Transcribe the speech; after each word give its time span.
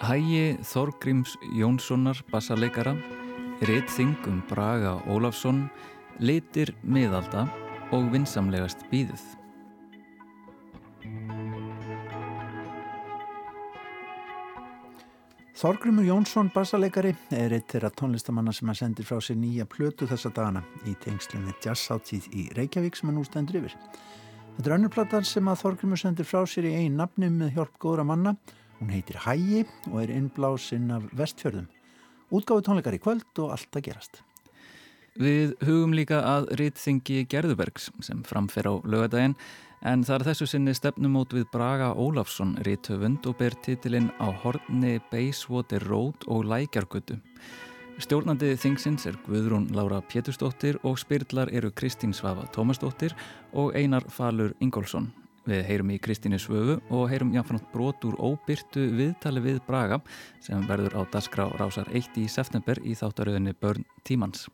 Hægi 0.00 0.56
Þorgríms 0.64 1.34
Jónssonar 1.52 2.22
bassarleikara, 2.32 2.94
Riðþing 3.68 4.14
um 4.30 4.38
Braga 4.48 4.94
Ólafsson, 5.04 5.66
Litir 6.24 6.72
miðalda 6.80 7.44
og 7.92 8.08
vinsamlegast 8.14 8.86
býðuð. 8.88 9.20
Þorgrymur 15.60 16.06
Jónsson, 16.08 16.48
bassarleikari, 16.54 17.12
er 17.36 17.52
eitt 17.52 17.68
þeirra 17.68 17.90
tónlistamanna 17.92 18.56
sem 18.56 18.72
að 18.72 18.78
sendir 18.80 19.04
frá 19.04 19.20
sér 19.20 19.36
nýja 19.36 19.68
plötu 19.68 20.08
þessa 20.08 20.32
dagana 20.32 20.64
í 20.88 20.96
tengslum 21.04 21.44
við 21.50 21.68
jazzáttíð 21.68 22.30
í 22.32 22.48
Reykjavík 22.56 22.96
sem 22.96 23.12
að 23.12 23.18
nú 23.18 23.26
stendur 23.28 23.60
yfir. 23.60 23.76
Þetta 24.60 24.68
er 24.74 24.76
önnurplatar 24.76 25.24
sem 25.24 25.46
að 25.48 25.60
Þorgrymur 25.62 25.96
sendir 25.96 26.26
frá 26.28 26.42
sér 26.44 26.66
í 26.68 26.70
einn 26.82 26.98
nafni 27.00 27.30
með 27.32 27.54
hjálp 27.54 27.78
góðra 27.80 28.02
manna 28.04 28.34
Hún 28.76 28.90
heitir 28.92 29.16
Hægi 29.24 29.62
og 29.88 29.94
er 30.02 30.10
innblásinn 30.12 30.90
af 30.92 31.06
vestfjörðum. 31.16 31.64
Útgáðu 32.28 32.66
tónleikar 32.66 32.98
í 32.98 33.00
kvöld 33.00 33.40
og 33.40 33.54
allt 33.54 33.78
að 33.80 33.86
gerast. 33.86 34.20
Við 35.16 35.54
hugum 35.64 35.96
líka 35.96 36.20
að 36.28 36.50
rítþingi 36.60 37.22
Gerðubergs 37.32 37.88
sem 38.04 38.20
framfer 38.28 38.68
á 38.68 38.76
lögadaginn 38.84 39.38
en 39.80 40.04
það 40.04 40.18
er 40.18 40.26
þessu 40.28 40.50
sinni 40.52 40.76
stefnumót 40.76 41.32
við 41.32 41.48
Braga 41.56 41.94
Ólafsson 41.96 42.58
rítöfund 42.68 43.32
og 43.32 43.40
ber 43.40 43.56
titilinn 43.64 44.12
á 44.20 44.28
horni 44.44 44.98
Bayswater 45.08 45.88
Road 45.88 46.28
og 46.28 46.44
Lækjargötu. 46.52 47.16
Stjórnandi 47.98 48.52
þingsins 48.60 49.06
er 49.10 49.16
Guðrún 49.26 49.70
Laura 49.74 49.98
Pétursdóttir 50.04 50.78
og 50.86 50.98
spyrlar 51.00 51.50
eru 51.50 51.72
Kristín 51.74 52.12
Svafa 52.14 52.44
Tómasdóttir 52.54 53.16
og 53.56 53.74
Einar 53.74 54.04
Falur 54.12 54.54
Ingólfsson. 54.62 55.08
Við 55.48 55.64
heyrum 55.66 55.90
í 55.90 55.98
Kristínu 55.98 56.38
Svöfu 56.38 56.76
og 56.92 57.08
heyrum 57.10 57.32
jáfnframt 57.34 57.66
brot 57.72 58.04
úr 58.06 58.14
óbyrtu 58.20 58.84
viðtali 58.98 59.42
við 59.42 59.58
Braga 59.66 59.98
sem 60.44 60.62
verður 60.68 61.00
á 61.00 61.02
Dasgrá 61.10 61.48
rásar 61.58 61.88
1. 61.90 62.20
í 62.20 62.28
september 62.30 62.78
í 62.84 62.94
þáttaröðinni 62.94 63.56
Börn 63.58 63.86
Tímans. 64.06 64.46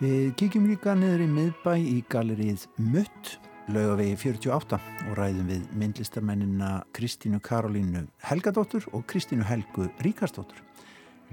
Við 0.00 0.32
kíkjum 0.40 0.70
líka 0.70 0.94
niður 0.96 1.26
í 1.26 1.28
miðbæ 1.34 1.74
í 1.82 1.98
galerið 2.08 2.64
Mutt, 2.80 3.36
laugavegi 3.68 4.16
48 4.22 4.80
og 5.10 5.18
ræðum 5.18 5.50
við 5.50 5.68
myndlistarmennina 5.82 6.78
Kristínu 6.96 7.42
Karolínu 7.44 8.06
Helgadóttur 8.30 8.88
og 8.94 9.04
Kristínu 9.10 9.44
Helgu 9.44 9.90
Ríkarsdóttur 10.00 10.62
um 10.62 10.69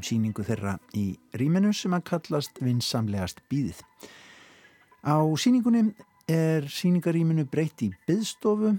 síningu 0.05 0.45
þeirra 0.45 0.77
í 0.97 1.11
rýmenu 1.37 1.73
sem 1.75 1.93
að 1.97 2.05
kallast 2.11 2.61
vinsamlegast 2.63 3.41
býðið. 3.51 3.81
Á 5.07 5.17
síningunni 5.39 5.91
er 6.27 6.67
síningarýminu 6.71 7.47
breytt 7.47 7.85
í 7.85 7.91
byðstofu 8.07 8.75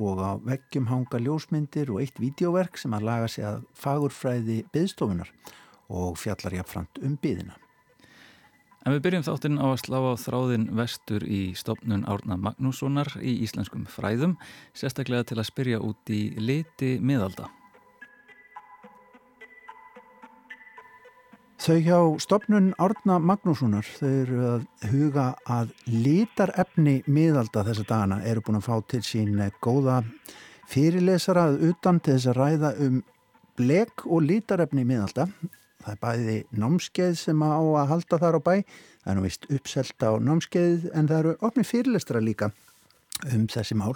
og 0.00 0.20
á 0.20 0.32
veggjum 0.44 0.88
hanga 0.90 1.20
ljósmyndir 1.20 1.92
og 1.92 2.02
eitt 2.04 2.18
videóverk 2.20 2.80
sem 2.80 2.94
að 2.96 3.06
laga 3.08 3.28
sig 3.32 3.46
að 3.48 3.62
fagurfræði 3.76 4.62
byðstofunar 4.72 5.30
og 5.92 6.18
fjallar 6.20 6.58
jáfnframt 6.58 7.00
um 7.04 7.16
byðina. 7.20 7.56
En 8.86 8.94
við 8.94 9.02
byrjum 9.02 9.24
þáttinn 9.26 9.58
á 9.58 9.66
að 9.66 9.80
slá 9.82 9.96
á 9.98 10.14
þráðin 10.22 10.68
vestur 10.78 11.24
í 11.26 11.40
stopnun 11.58 12.04
Árna 12.06 12.36
Magnússonar 12.38 13.16
í 13.18 13.32
íslenskum 13.42 13.82
fræðum, 13.90 14.36
sérstaklega 14.78 15.26
til 15.26 15.40
að 15.40 15.48
spyrja 15.48 15.80
út 15.82 16.12
í 16.14 16.20
liti 16.38 16.92
miðalda. 17.02 17.48
Þau 21.56 21.76
hjá 21.80 21.98
stopnun 22.20 22.74
Árna 22.76 23.16
Magnússonar, 23.16 23.86
þau 23.96 24.08
eru 24.10 24.40
að 24.44 24.64
huga 24.90 25.24
að 25.48 25.70
litarefni 25.88 26.98
miðalda 27.08 27.62
þessa 27.64 27.84
dagana, 27.88 28.18
eru 28.28 28.42
búin 28.44 28.58
að 28.58 28.66
fá 28.66 28.74
til 28.92 29.00
sín 29.06 29.40
góða 29.64 30.02
fyrirlesarað 30.68 31.56
utan 31.70 32.02
til 32.04 32.18
þess 32.18 32.28
að 32.28 32.38
ræða 32.42 32.72
um 32.84 33.00
blek 33.56 34.04
og 34.04 34.26
litarefni 34.28 34.84
miðalda. 34.84 35.30
Það 35.80 35.92
er 35.94 36.00
bæði 36.04 36.38
námskeið 36.60 37.18
sem 37.22 37.44
á 37.48 37.56
að 37.56 37.90
halda 37.94 38.18
þar 38.20 38.36
á 38.36 38.40
bæ, 38.44 38.54
það 39.00 39.12
er 39.12 39.16
nú 39.16 39.24
vist 39.24 39.48
uppselt 39.56 40.04
á 40.04 40.12
námskeið 40.28 40.88
en 40.92 41.08
það 41.08 41.22
eru 41.22 41.36
opni 41.48 41.64
fyrirlestra 41.64 42.20
líka 42.20 42.50
um 43.32 43.46
þessi 43.48 43.78
mál. 43.80 43.94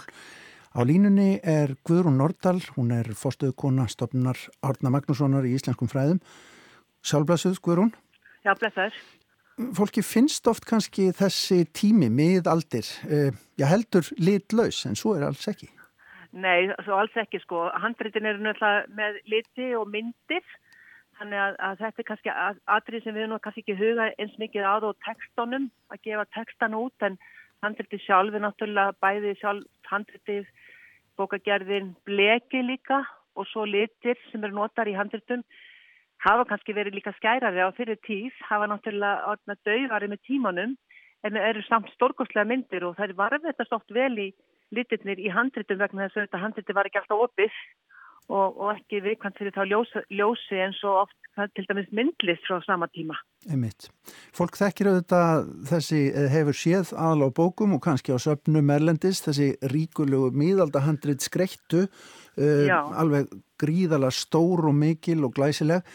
Á 0.73 0.81
línunni 0.81 1.35
er 1.43 1.75
Guðrún 1.85 2.17
Nordal, 2.17 2.57
hún 2.73 2.89
er 2.95 3.13
fórstöðukona 3.13 3.85
stopnunar 3.91 4.39
Árna 4.65 4.89
Magnússonar 4.95 5.45
í 5.45 5.53
Íslenskum 5.59 5.91
fræðum 5.91 6.23
Sjálfblasuð, 7.01 7.59
Guðrún? 7.65 7.91
Já, 8.45 8.53
blessaður. 8.57 8.95
Fólki 9.77 10.01
finnst 10.05 10.47
oft 10.49 10.65
kannski 10.69 11.09
þessi 11.13 11.65
tími 11.75 12.09
miðaldir, 12.09 12.87
eh, 13.09 13.31
já 13.59 13.65
heldur 13.69 14.07
litlaus, 14.17 14.85
en 14.85 14.95
svo 14.95 15.15
er 15.17 15.27
alls 15.27 15.47
ekki. 15.47 15.69
Nei, 16.31 16.71
svo 16.85 16.95
alls 16.95 17.15
ekki 17.19 17.41
sko. 17.43 17.69
Handreitin 17.83 18.25
eru 18.25 18.39
náttúrulega 18.39 18.87
með 18.95 19.19
liti 19.27 19.67
og 19.75 19.89
myndir, 19.91 20.45
þannig 21.19 21.41
að, 21.43 21.55
að 21.59 21.77
þetta 21.83 22.01
er 22.01 22.07
kannski 22.07 22.33
aðrið 22.77 23.03
sem 23.03 23.15
við 23.15 23.27
nú 23.29 23.39
kannski 23.43 23.63
ekki 23.65 23.77
huga 23.77 24.07
eins 24.17 24.37
mikið 24.39 24.63
á 24.65 24.73
og 24.79 24.95
tekstunum, 25.05 25.69
að 25.91 26.03
gefa 26.07 26.25
tekstan 26.37 26.77
út, 26.77 26.95
en 27.03 27.17
handreiti 27.61 27.99
sjálf 28.01 28.33
er 28.33 28.45
náttúrulega 28.45 28.95
bæði 29.03 29.35
sjálf 29.41 29.91
handreitið, 29.91 30.47
bókagerðin, 31.19 31.91
bleki 32.07 32.63
líka 32.63 33.03
og 33.35 33.45
svo 33.51 33.67
litir 33.67 34.17
sem 34.31 34.43
eru 34.43 34.55
notar 34.55 34.87
í 34.87 34.95
handreitum 34.95 35.43
hafa 36.25 36.47
kannski 36.49 36.75
verið 36.77 36.99
líka 36.99 37.13
skærari 37.17 37.63
á 37.63 37.69
fyrir 37.77 37.99
tíð, 38.05 38.33
hafa 38.49 38.69
náttúrulega 38.69 39.27
orðna 39.33 39.57
dauðari 39.65 40.11
með 40.11 40.23
tímanum 40.29 40.75
en 41.25 41.37
eru 41.37 41.61
samt 41.67 41.89
stórkostlega 41.95 42.49
myndir 42.49 42.85
og 42.87 42.97
það 42.97 43.09
er 43.09 43.19
varðveitast 43.21 43.77
oft 43.77 43.93
vel 43.93 44.13
í 44.17 44.31
litirnir 44.75 45.19
í 45.19 45.31
handritum 45.33 45.81
vegna 45.81 46.07
þess 46.07 46.17
að 46.17 46.27
þetta 46.27 46.43
handriti 46.45 46.77
var 46.77 46.89
ekki 46.89 47.01
alltaf 47.01 47.25
opið 47.27 47.57
og, 48.31 48.57
og 48.61 48.69
ekki 48.75 49.01
viðkvæmt 49.03 49.41
fyrir 49.41 49.55
þá 49.55 49.63
ljósi, 49.67 50.03
ljósi 50.13 50.61
eins 50.63 50.79
og 50.87 51.03
oft 51.03 51.17
til 51.55 51.65
dæmis 51.67 51.89
myndlist 51.95 52.45
frá 52.47 52.59
sama 52.65 52.87
tíma. 52.91 53.15
Einmitt. 53.49 53.89
Fólk 54.35 54.57
þekkir 54.59 54.91
auðvitað 54.91 55.45
þessi 55.69 56.01
eh, 56.09 56.27
hefur 56.31 56.57
séð 56.57 56.91
aðal 56.95 57.29
á 57.31 57.37
bókum 57.41 57.77
og 57.77 57.83
kannski 57.85 58.15
á 58.15 58.19
söpnum 58.21 58.71
erlendis 58.73 59.23
þessi 59.25 59.53
ríkulegu 59.71 60.31
míðaldahandrit 60.37 61.23
skreittu 61.23 61.85
uh, 61.87 62.67
alveg 62.99 63.31
gríðala 63.61 64.11
stór 64.13 64.67
og 64.69 64.75
mikil 64.77 65.25
og 65.27 65.35
glæsileg 65.37 65.85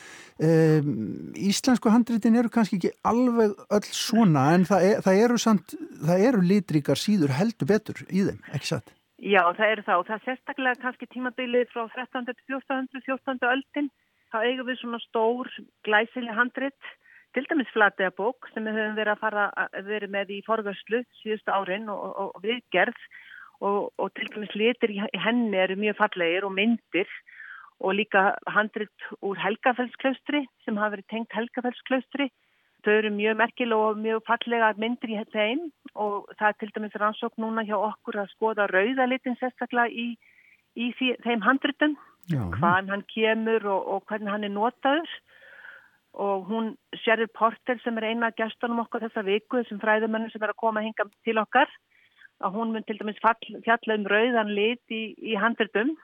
um, 0.41 1.33
Íslensku 1.37 1.93
handritin 1.93 2.39
eru 2.39 2.53
kannski 2.53 2.81
ekki 2.81 2.93
alveg 3.07 3.57
öll 3.67 3.89
svona 3.91 4.49
en 4.57 4.67
það, 4.69 4.89
er, 4.91 5.03
það 5.07 5.23
eru 5.27 5.41
samt, 5.43 5.77
það 6.03 6.27
eru 6.31 6.45
litríkar 6.53 7.01
síður 7.01 7.35
heldur 7.37 7.73
betur 7.73 8.05
í 8.09 8.27
þeim, 8.29 8.41
ekki 8.53 8.73
satt? 8.75 8.95
Já, 9.17 9.41
það 9.57 9.71
eru 9.73 9.87
það 9.87 10.01
og 10.01 10.09
það 10.09 10.17
er 10.17 10.25
sérstaklega 10.27 10.83
kannski 10.83 11.07
tímabilið 11.09 11.71
frá 11.73 11.87
13. 11.95 12.35
14. 12.53 12.89
14. 13.07 13.47
öldin 13.49 13.89
þá 14.33 14.39
eigum 14.43 14.69
við 14.69 14.81
svona 14.83 15.01
stór 15.07 15.51
glæsileg 15.87 16.37
handrit 16.37 16.91
til 17.37 17.45
dæmis 17.51 17.71
flatega 17.73 18.13
bók 18.17 18.49
sem 18.53 18.65
við 18.65 18.79
höfum 18.79 18.99
verið 18.99 19.15
að 19.15 19.23
fara 19.23 19.47
að 19.61 19.89
vera 19.91 20.11
með 20.13 20.35
í 20.37 20.43
forvörslu 20.47 21.03
síðustu 21.21 21.53
árin 21.53 21.89
og, 21.93 22.05
og, 22.09 22.31
og 22.37 22.45
viðgerð 22.45 23.01
og, 23.61 23.81
og 23.97 24.13
til 24.17 24.29
dæmis 24.33 24.55
litur 24.57 24.93
í 24.93 25.01
henni 25.25 25.59
eru 25.61 25.77
mjög 25.81 25.99
fallegir 26.01 26.47
og 26.49 26.55
myndir 26.57 27.11
og 27.81 27.95
líka 27.99 28.33
handrit 28.49 29.09
úr 29.21 29.39
Helgafeldsklaustri 29.41 30.45
sem 30.65 30.79
hafa 30.81 30.97
verið 30.97 31.09
tengt 31.13 31.37
Helgafeldsklaustri. 31.37 32.31
Þau 32.85 32.93
eru 32.93 33.11
mjög 33.13 33.39
merkilega 33.41 33.91
og 33.91 34.01
mjög 34.01 34.23
fallega 34.29 34.73
myndir 34.79 35.13
í 35.13 35.23
þeim 35.33 35.63
og 35.95 36.29
það 36.39 36.49
er 36.49 36.59
til 36.61 36.73
dæmis 36.75 36.99
rannsók 37.01 37.39
núna 37.43 37.65
hjá 37.67 37.77
okkur 37.77 38.21
að 38.23 38.33
skoða 38.35 38.69
rauðalitin 38.71 39.39
sérstaklega 39.41 39.91
í, 39.91 40.13
í 40.79 40.93
þeim 40.97 41.43
handritum 41.43 41.97
hvaðan 42.31 42.93
hann 42.93 43.07
kemur 43.11 43.67
og, 43.67 43.89
og 43.93 44.07
hvernig 44.07 44.33
hann 44.33 44.47
er 44.47 44.55
notaður. 44.55 45.11
Og 46.17 46.47
hún 46.49 46.71
Sherry 47.03 47.27
Porter 47.29 47.77
sem 47.83 47.99
er 47.99 48.09
eina 48.13 48.33
gæstunum 48.39 48.81
okkar 48.87 49.05
þessa 49.05 49.25
viku 49.27 49.61
þessum 49.61 49.83
fræðumennum 49.83 50.33
sem 50.33 50.43
er 50.43 50.55
að 50.55 50.63
koma 50.63 50.81
að 50.81 50.89
hinga 50.89 51.09
til 51.27 51.37
okkar 51.43 51.73
að 52.45 52.57
hún 52.57 52.73
mun 52.73 52.85
til 52.87 52.97
dæmis 53.01 53.21
fjalla 53.21 53.97
um 53.97 54.07
rauðan 54.09 54.53
lit 54.57 54.93
í, 54.93 55.17
í 55.17 55.37
handritum 55.41 55.95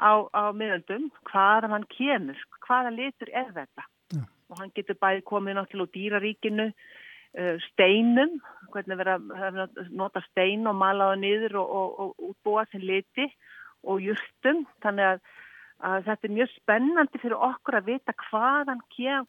á, 0.00 0.12
á 0.32 0.42
miðöldum 0.56 1.10
hvaðan 1.30 1.76
hann 1.76 1.88
kemur, 1.92 2.38
hvaða 2.66 2.92
litur 2.96 3.30
er 3.32 3.52
þetta? 3.54 3.86
Já. 4.10 4.24
og 4.50 4.58
hann 4.58 4.72
getur 4.74 4.98
bæði 4.98 5.22
komið 5.28 5.56
náttúrulega 5.56 5.86
úr 5.86 5.94
dýraríkinu 5.94 6.66
uh, 6.70 7.56
steinum, 7.68 8.40
hvernig 8.72 8.98
vera 8.98 9.18
að 9.20 9.60
nota 9.94 10.22
stein 10.24 10.66
og 10.66 10.78
malaða 10.80 11.20
niður 11.20 11.60
og, 11.62 11.76
og, 11.80 11.92
og 12.00 12.30
útbúa 12.32 12.64
sem 12.70 12.82
liti 12.82 13.28
og 13.86 14.02
jústum, 14.04 14.64
þannig 14.84 15.12
að, 15.12 15.20
að 15.86 16.08
þetta 16.08 16.28
er 16.28 16.34
mjög 16.36 16.50
spennandi 16.56 17.20
fyrir 17.22 17.44
okkur 17.50 17.78
að 17.78 17.92
vita 17.92 18.16
hvaðan 18.26 18.82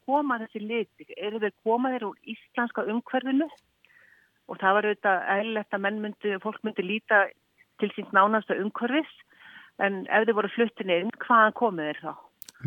koma 0.08 0.40
þessi 0.42 0.64
liti, 0.66 1.08
eru 1.18 1.44
þeir 1.44 1.54
komaðir 1.64 2.08
úr 2.10 2.18
íslenska 2.34 2.88
umhverfinu? 2.90 3.48
Og 4.50 4.58
það 4.60 4.74
var 4.76 4.88
auðvitað 4.90 5.28
eðlilegt 5.38 5.76
að 5.78 5.84
menn 5.86 6.02
myndi, 6.04 6.32
fólk 6.44 6.66
myndi 6.66 6.84
líta 6.84 7.28
til 7.80 7.92
síns 7.96 8.10
nánasta 8.12 8.58
umhverfis 8.60 9.14
en 9.80 10.04
ef 10.10 10.28
þið 10.28 10.38
voru 10.40 10.52
fluttin 10.56 10.94
inn, 10.98 11.16
hvaðan 11.24 11.58
komið 11.58 11.90
þeir 11.90 12.04
þá? 12.04 12.14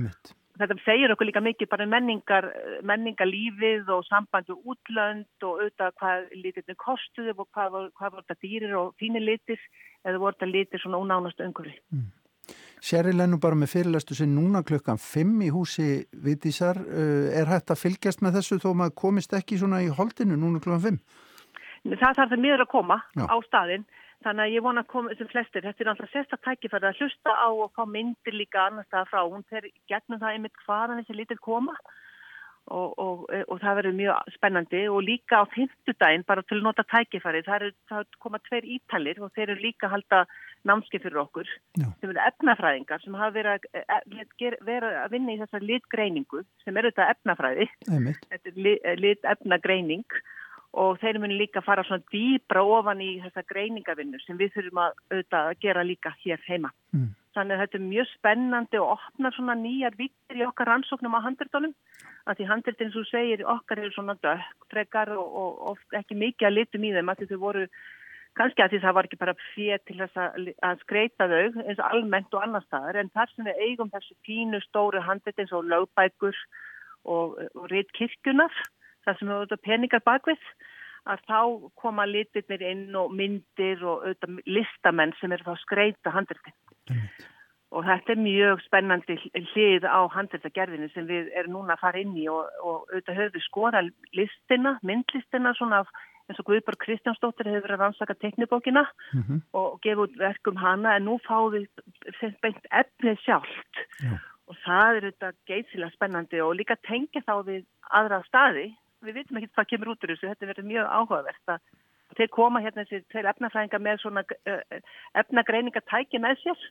Mitt. 0.06 0.34
Þetta 0.54 0.74
segir 0.84 1.10
okkur 1.10 1.26
líka 1.26 1.42
mikið 1.42 1.68
bara 1.70 1.82
um 1.82 1.90
menningar, 1.90 2.46
menningarlífið 2.86 3.88
og 3.90 4.04
sambandu 4.06 4.54
útlönd 4.62 5.46
og 5.46 5.64
auðvitað 5.64 5.96
hvað 5.98 6.28
litirni 6.38 6.76
kostuðu 6.78 7.34
og 7.34 7.48
hvað, 7.48 7.78
hvað 7.98 8.12
voru 8.12 8.22
þetta 8.22 8.46
dýrir 8.46 8.76
og 8.78 8.92
fínir 9.02 9.24
litir 9.24 9.58
eða 10.06 10.20
voru 10.22 10.38
þetta 10.38 10.50
litir 10.52 10.82
svona 10.84 11.00
ónánast 11.02 11.42
umhverfi. 11.42 11.74
Mm. 11.90 12.12
Sherry 12.84 13.14
Lennu 13.16 13.38
bara 13.40 13.56
með 13.56 13.72
fyrirlestu 13.72 14.14
sinn 14.14 14.34
núna 14.36 14.60
klukkan 14.66 14.98
5 15.00 15.42
í 15.46 15.50
húsi 15.54 15.88
Vitísar. 16.24 16.78
Uh, 16.84 17.32
er 17.32 17.48
hægt 17.48 17.72
að 17.72 17.80
fylgjast 17.80 18.22
með 18.22 18.38
þessu 18.38 18.60
þó 18.62 18.70
maður 18.76 18.98
komist 19.00 19.34
ekki 19.34 19.58
svona 19.58 19.80
í 19.82 19.88
holdinu 19.88 20.36
núna 20.38 20.62
klukkan 20.62 20.84
5? 20.84 20.98
Það 21.84 22.18
þarf 22.18 22.30
það 22.30 22.42
miður 22.44 22.64
að 22.64 22.72
koma 22.72 22.98
Já. 23.16 23.24
á 23.26 23.36
staðinn. 23.48 23.86
Þannig 24.25 24.47
að 24.47 24.55
ég 24.55 24.65
vona 24.65 24.85
að 24.85 24.93
koma 24.94 25.17
sem 25.19 25.29
flestir. 25.29 25.65
Þetta 25.67 25.85
er 25.85 25.91
alltaf 25.93 26.12
sérstaklega 26.12 26.56
tækifærið 26.56 26.88
að 26.91 27.03
hlusta 27.03 27.35
á 27.37 27.49
og 27.53 27.75
fá 27.76 27.85
myndir 27.85 28.38
líka 28.38 28.62
annar 28.65 28.87
staða 28.88 29.11
frá. 29.11 29.21
Hún 29.29 29.44
fer 29.50 29.69
gegnum 29.91 30.23
það 30.23 30.38
einmitt 30.38 30.65
hvaðan 30.65 31.03
þessi 31.03 31.19
lítil 31.19 31.41
koma 31.44 31.76
og, 32.73 32.94
og, 32.99 33.25
og 33.29 33.61
það 33.61 33.79
verður 33.81 33.97
mjög 33.99 34.35
spennandi 34.38 34.82
og 34.88 35.03
líka 35.05 35.43
á 35.43 35.53
fymtudaginn 35.53 36.25
bara 36.29 36.44
til 36.49 36.59
að 36.59 36.67
nota 36.69 36.85
tækifæri 36.88 37.43
það 37.44 37.67
er 37.69 38.06
koma 38.23 38.41
tveir 38.47 38.69
ítalir 38.76 39.21
og 39.21 39.32
þeir 39.37 39.53
eru 39.53 39.61
líka 39.61 39.88
að 39.88 39.94
halda 39.97 40.21
námskið 40.65 41.05
fyrir 41.05 41.23
okkur 41.25 41.50
Já. 41.76 41.88
sem 42.00 42.12
eru 42.12 42.23
efnafræðingar 42.25 43.05
sem 43.05 43.19
hafa 43.21 43.37
verið 43.37 43.53
að, 43.53 43.67
e, 43.76 44.25
e, 44.25 44.55
verið 44.65 44.97
að 45.03 45.12
vinna 45.17 45.35
í 45.35 45.41
þessar 45.43 45.69
litgreiningu 45.73 46.44
sem 46.65 46.81
eru 46.81 46.93
þetta 46.93 47.11
efnafræði 47.17 47.69
þetta 47.85 48.41
er 48.41 48.62
lit, 48.69 48.88
lit 49.03 49.31
efnagreining 49.35 50.06
og 50.75 50.99
þeir 51.03 51.21
munu 51.23 51.37
líka 51.38 51.62
fara 51.65 51.85
svona 51.87 52.05
dýbra 52.12 52.62
ofan 52.67 53.03
í 53.05 53.11
þessa 53.23 53.44
greiningavinnu 53.50 54.21
sem 54.25 54.38
við 54.41 54.55
þurfum 54.56 54.81
að, 54.85 54.97
að 55.38 55.53
gera 55.62 55.85
líka 55.87 56.15
hér 56.25 56.43
heima 56.49 56.73
mm. 56.94 57.11
þannig 57.37 57.56
að 57.56 57.62
þetta 57.62 57.79
er 57.79 57.85
mjög 57.88 58.11
spennandi 58.12 58.81
og 58.82 58.94
opnar 58.97 59.37
svona 59.37 59.56
nýjar 59.61 59.99
viktir 59.99 60.41
í 60.41 60.47
okkar 60.49 60.73
rannsóknum 60.73 61.15
á 61.15 61.25
handritónum 61.26 61.75
að 62.25 62.41
því 62.41 62.49
handelt 62.50 62.87
eins 62.87 62.99
og 62.99 63.11
segir 63.11 63.44
okkar 63.56 63.82
eru 63.82 63.93
svona 63.94 64.17
dökkfrekar 64.25 65.15
og, 65.15 65.37
og, 65.43 65.61
og 65.71 66.00
ekki 66.00 66.19
mikið 66.19 66.50
að 66.50 66.56
litum 66.59 66.88
í 66.88 66.94
þeim 66.97 67.12
að 67.12 67.26
þau 67.31 67.38
voru 67.47 67.67
kannski 68.35 68.65
að 68.65 68.75
því 68.75 68.82
það 68.82 68.94
var 68.97 69.09
ekki 69.09 69.23
bara 69.23 69.35
fér 69.55 69.82
til 69.87 69.99
þess 70.00 70.19
að, 70.19 70.53
að 70.67 70.81
skreita 70.82 71.29
þau 71.31 71.43
eins 71.65 71.81
og 71.81 71.88
almennt 71.88 72.35
og 72.35 72.47
annar 72.47 72.65
staðar 72.67 72.99
en 72.99 73.12
þar 73.15 73.31
sem 73.31 73.47
við 73.47 73.67
eigum 73.69 73.93
þessu 73.93 74.17
fínu 74.26 74.62
stóru 74.65 75.03
handelt 75.05 75.38
eins 75.38 75.55
og 75.55 75.69
lögbækur 75.71 76.41
og, 77.05 77.38
og 77.55 77.69
reitt 77.71 77.93
kirkjunar 77.94 78.65
þar 79.04 79.18
sem 79.18 79.28
við 79.28 79.42
höfum 79.42 79.64
peningar 79.68 80.04
bakvið 80.04 80.48
að 81.04 81.20
þá 81.28 81.40
koma 81.76 82.06
litirnir 82.08 82.62
inn 82.64 82.96
og 82.96 83.12
myndir 83.12 83.82
og 83.84 84.04
listamenn 84.46 85.12
sem 85.20 85.32
eru 85.32 85.44
þá 85.44 85.64
skreita 85.66 86.14
handeltin. 86.14 86.56
Mm 86.90 87.30
og 87.74 87.84
þetta 87.88 88.14
er 88.14 88.22
mjög 88.22 88.62
spennandi 88.64 89.16
hlið 89.52 89.86
á 89.88 90.00
handlættagerðinu 90.14 90.88
sem 90.92 91.06
við 91.08 91.30
erum 91.38 91.58
núna 91.58 91.74
að 91.74 91.82
fara 91.82 92.02
inn 92.02 92.16
í 92.18 92.26
og, 92.30 92.50
og 92.62 92.90
auðvitað 92.90 93.18
höfum 93.20 93.34
við 93.36 93.46
skora 93.48 93.82
listina, 94.14 94.76
myndlistina 94.86 95.54
svona 95.58 95.82
af 95.82 95.90
eins 96.28 96.40
og 96.40 96.48
Guðborg 96.48 96.80
Kristjánsdóttir 96.80 97.50
hefur 97.50 97.66
verið 97.66 97.76
að 97.76 97.82
rannsaka 97.82 98.16
teknibókina 98.20 98.84
mm 98.84 99.22
-hmm. 99.22 99.40
og 99.58 99.80
gefa 99.82 100.06
út 100.06 100.14
verkum 100.18 100.56
hana 100.56 100.96
en 100.96 101.04
nú 101.08 101.18
fáum 101.26 101.52
við 101.52 101.66
beint 102.42 102.64
efnið 102.70 103.18
sjálft 103.24 103.74
Já. 104.00 104.14
og 104.48 104.56
það 104.64 104.96
er 104.96 105.04
auðvitað 105.04 105.34
geysilega 105.46 105.96
spennandi 105.96 106.40
og 106.40 106.56
líka 106.56 106.76
tengja 106.76 107.20
þá 107.26 107.34
við 107.44 107.64
aðra 107.90 108.22
staði, 108.24 108.74
við 109.06 109.20
vitum 109.20 109.40
ekki 109.40 109.52
hvað 109.54 109.70
kemur 109.72 109.92
út 109.94 110.06
úr 110.06 110.14
þessu, 110.14 110.30
þetta 110.32 110.50
verður 110.50 110.70
mjög 110.70 110.94
áhugavert 110.98 111.54
að 111.54 111.66
þeir 112.18 112.32
koma 112.34 112.62
hérna 112.64 112.84
þessi 112.84 113.06
tveir 113.12 113.30
efnafræðingar 113.32 113.82
með 113.82 114.02
svona 114.02 114.24
uh, 114.24 114.80
efnagreiningatæki 115.22 116.22
með 116.22 116.40
sér 116.42 116.66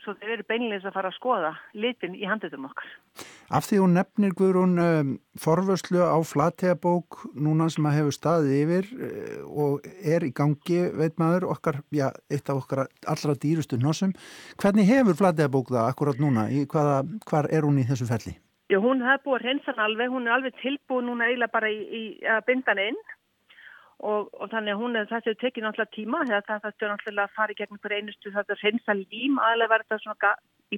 svo 0.00 0.14
þeir 0.16 0.34
eru 0.36 0.46
beinleins 0.48 0.86
að 0.88 0.94
fara 0.96 1.10
að 1.10 1.16
skoða 1.18 1.50
litin 1.76 2.16
í 2.16 2.26
handutum 2.28 2.66
okkar. 2.70 2.88
Af 3.52 3.66
því 3.68 3.80
hún 3.82 3.96
nefnir 3.98 4.34
Guðrún 4.38 4.80
um, 4.80 5.12
forvörslu 5.40 6.00
á 6.00 6.16
flategabók 6.24 7.20
núna 7.34 7.68
sem 7.72 7.88
að 7.88 7.98
hefur 7.98 8.16
staðið 8.16 8.54
yfir 8.60 8.90
uh, 8.96 9.64
og 9.66 9.88
er 10.00 10.26
í 10.26 10.32
gangi, 10.36 10.82
veit 10.96 11.18
maður, 11.20 11.50
okkar, 11.54 11.82
já, 11.94 12.08
eitt 12.32 12.48
af 12.48 12.62
okkar 12.62 12.86
allra 13.10 13.36
dýrustu 13.44 13.80
nosum. 13.80 14.14
Hvernig 14.60 14.88
hefur 14.90 15.18
flategabók 15.20 15.74
það 15.74 15.90
akkurat 15.90 16.22
núna? 16.22 16.48
Hvaða, 16.70 17.02
hvar 17.28 17.50
er 17.52 17.68
hún 17.68 17.82
í 17.82 17.88
þessu 17.88 18.08
felli? 18.10 18.38
Já, 18.70 18.76
hún 18.78 19.00
hefur 19.02 19.24
búið 19.24 19.40
að 19.40 19.46
reynsa 19.48 19.72
hann 19.72 19.82
alveg, 19.82 20.12
hún 20.12 20.28
er 20.28 20.36
alveg 20.36 20.58
tilbúið 20.60 21.06
núna 21.08 21.26
eiginlega 21.26 21.50
bara 21.56 21.70
í, 21.74 21.78
í 21.90 22.02
að 22.22 22.44
binda 22.46 22.70
hann 22.70 22.82
inn. 22.84 23.00
Og, 24.00 24.28
og 24.30 24.52
þannig 24.52 24.76
að 24.76 24.78
hún 24.80 24.94
er 24.96 25.08
þessi 25.10 25.34
tekið 25.40 25.64
náttúrulega 25.66 25.94
tíma 25.96 26.20
þegar 26.28 26.44
það 26.46 26.62
þarf 26.66 26.84
náttúrulega 26.92 27.24
að 27.26 27.34
fara 27.38 27.52
í 27.52 27.58
gegnum 27.58 27.80
hver 27.82 27.94
einustu 27.96 28.32
það 28.36 28.54
er 28.54 28.62
reynsa 28.62 28.96
lím. 29.00 29.40
Aðlega 29.42 29.72
verða 29.74 29.98
svona, 30.04 30.30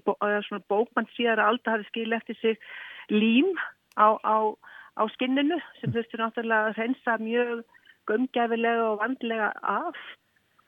bó, 0.09 0.15
svona 0.49 0.65
bókmann 0.73 1.11
síðar 1.13 1.45
að 1.45 1.53
alltaf 1.53 1.77
hafi 1.77 1.89
skil 1.91 2.17
eftir 2.17 2.41
sig 2.41 2.65
lím 3.13 3.53
á, 4.01 4.09
á, 4.25 4.37
á 4.97 5.03
skinninu 5.13 5.61
sem 5.83 5.93
þurftur 5.93 6.25
náttúrulega 6.25 6.73
að 6.73 6.81
reynsa 6.81 7.21
mjög 7.21 7.63
gömgæfilega 8.09 8.89
og 8.89 8.99
vandlega 9.05 9.53
af. 9.61 10.03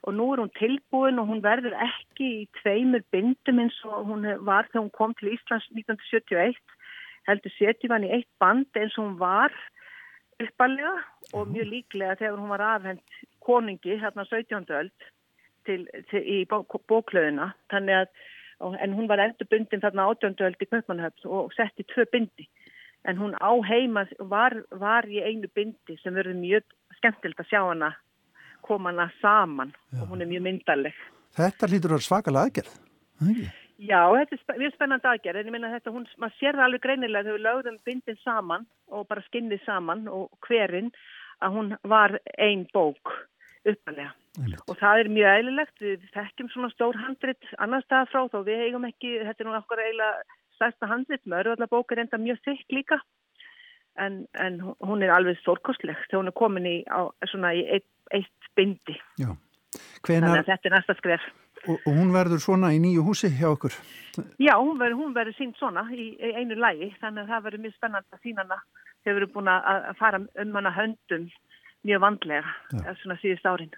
Og 0.05 0.13
nú 0.13 0.29
er 0.35 0.45
hún 0.45 0.53
tilbúin 0.61 1.19
og 1.19 1.33
hún 1.33 1.41
verður 1.41 1.73
ekki 1.89 2.31
í 2.45 2.49
tveimur 2.61 3.09
bindum 3.09 3.65
eins 3.65 3.81
og 3.89 4.13
hún 4.13 4.29
var 4.45 4.69
þegar 4.69 4.85
hún 4.85 4.97
kom 5.01 5.17
til 5.17 5.33
Íslands 5.33 5.73
1971 5.73 6.61
heldur 7.29 7.55
setjum 7.57 7.95
hann 7.95 8.07
í 8.07 8.13
eitt 8.17 8.31
band 8.43 8.81
eins 8.81 8.97
og 8.99 9.07
hún 9.07 9.19
var 9.21 9.55
uppalega 10.43 10.95
og 11.33 11.51
mjög 11.51 11.71
líklega 11.71 12.19
þegar 12.21 12.39
hún 12.41 12.53
var 12.53 12.65
afhengt 12.69 13.19
koningi 13.45 13.99
hérna 14.01 14.27
17. 14.29 14.65
öld 14.81 15.09
til, 15.67 15.87
til, 16.11 16.23
í 16.23 16.39
bóklöðuna 16.49 17.53
þannig 17.73 18.03
að, 18.03 18.09
en 18.85 18.97
hún 18.97 19.09
var 19.11 19.23
endurbundin 19.25 19.83
þarna 19.85 20.09
18. 20.13 20.37
öld 20.49 20.61
í 20.61 20.71
Kaupmannhöfn 20.71 21.29
og 21.31 21.55
sett 21.57 21.81
í 21.81 21.87
tvö 21.95 22.07
bindi 22.13 22.49
en 23.05 23.21
hún 23.21 23.37
á 23.39 23.53
heima 23.69 24.07
var, 24.19 24.57
var 24.71 25.09
í 25.09 25.23
einu 25.23 25.51
bindi 25.55 25.99
sem 26.03 26.17
verður 26.17 26.41
mjög 26.41 26.67
skemmtilt 26.99 27.41
að 27.41 27.51
sjá 27.51 27.61
hana 27.63 27.95
koma 28.65 28.93
hana 28.93 29.11
saman 29.21 29.75
Já. 29.93 30.03
og 30.03 30.13
hún 30.13 30.25
er 30.25 30.31
mjög 30.31 30.49
myndaleg 30.49 31.03
Þetta 31.35 31.67
lítur 31.67 31.97
að 31.97 32.05
svakalega 32.07 32.47
aðgerð, 32.47 32.75
ekki? 33.27 33.49
Já, 33.83 34.01
þetta 34.15 34.55
er 34.55 34.61
mjög 34.63 34.75
spennandi 34.77 35.09
aðgerð 35.11 35.41
en 35.41 35.49
ég 35.49 35.55
minna 35.55 35.71
þetta, 35.73 35.93
hún, 35.95 36.05
maður 36.23 36.37
sér 36.39 36.55
það 36.55 36.67
alveg 36.69 36.83
greinilega 36.85 37.27
þegar 37.27 37.39
við 37.39 37.47
lögðum 37.47 37.79
bindin 37.89 38.21
saman 38.23 38.67
og 38.95 39.07
bara 39.11 39.25
skinnið 39.27 39.65
saman 39.65 40.05
og 40.11 40.29
hverinn 40.47 40.93
að 41.43 41.57
hún 41.57 41.73
var 41.91 42.15
ein 42.39 42.69
bók 42.75 43.11
uppalega 43.65 44.13
og 44.69 44.79
það 44.79 45.01
er 45.01 45.11
mjög 45.15 45.37
eðlilegt, 45.41 45.75
við 45.83 46.07
þekkjum 46.15 46.49
svona 46.53 46.71
stór 46.73 46.99
handrit 46.99 47.51
annar 47.63 47.85
stað 47.85 48.09
frá 48.11 48.25
þó 48.33 48.41
við 48.47 48.65
eigum 48.67 48.87
ekki, 48.89 49.13
þetta 49.23 49.45
er 49.45 49.49
nú 49.49 49.55
okkur 49.59 49.83
eiginlega 49.83 50.41
stærsta 50.55 50.91
handrit, 50.91 51.23
mörgurlega 51.27 51.71
bók 51.71 51.95
er 51.95 52.03
enda 52.03 52.19
mjög 52.19 52.41
þykk 52.47 52.75
líka. 52.79 52.99
En, 53.95 54.25
en 54.35 54.59
hún 54.59 55.05
er 55.07 55.13
alveg 55.15 55.39
stórkostleg 55.39 55.99
þegar 56.09 56.21
hún 56.21 56.31
er 56.33 56.39
komin 56.39 56.67
í, 56.67 56.77
á, 56.91 57.07
svona 57.31 57.53
í 57.55 57.63
eitt, 57.77 57.87
eitt 58.11 58.51
bindi. 58.59 58.97
Já. 59.23 59.31
Hvenar... 60.03 60.31
þannig 60.31 60.43
að 60.43 60.51
þetta 60.51 60.71
er 60.71 60.75
næsta 60.75 60.99
skref 60.99 61.31
Og, 61.65 61.79
og 61.79 61.93
hún 61.97 62.13
verður 62.13 62.43
svona 62.45 62.73
í 62.75 62.81
nýju 62.83 63.05
húsi 63.07 63.31
hjá 63.33 63.49
okkur? 63.55 63.75
Já, 64.43 64.55
hún 64.61 64.77
verður, 64.79 64.99
hún 65.01 65.15
verður 65.17 65.37
sínt 65.39 65.57
svona 65.59 65.87
í, 65.95 66.11
í 66.15 66.33
einu 66.37 66.59
lægi, 66.61 66.91
þannig 67.01 67.25
að 67.25 67.33
það 67.33 67.47
verður 67.47 67.65
mjög 67.65 67.77
spennand 67.79 68.19
að. 68.19 68.59
Þau 69.05 69.13
verður 69.13 69.33
búin 69.35 69.51
að 69.53 69.89
fara 69.99 70.21
um 70.21 70.55
hana 70.57 70.73
höndum 70.73 71.27
mjög 71.85 72.01
vandlega, 72.01 72.55
Já. 72.73 72.95
svona 73.03 73.17
síðust 73.21 73.49
árin. 73.49 73.75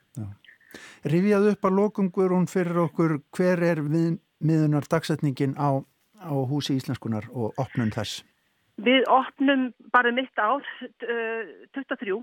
Rifjaðu 1.07 1.52
upp 1.55 1.66
að 1.66 1.76
lokungur 1.81 2.35
hún 2.35 2.47
fyrir 2.50 2.78
okkur, 2.85 3.19
hver 3.35 3.62
er 3.66 3.83
við, 3.83 4.19
miðunar 4.38 4.87
dagsetningin 4.90 5.57
á, 5.59 5.83
á 6.21 6.35
húsi 6.50 6.76
íslenskunar 6.76 7.26
og 7.33 7.57
opnum 7.59 7.90
þess? 7.95 8.23
Við 8.76 9.07
opnum 9.09 9.71
bara 9.95 10.12
mitt 10.12 10.37
ár, 10.38 10.62
23, 11.00 12.19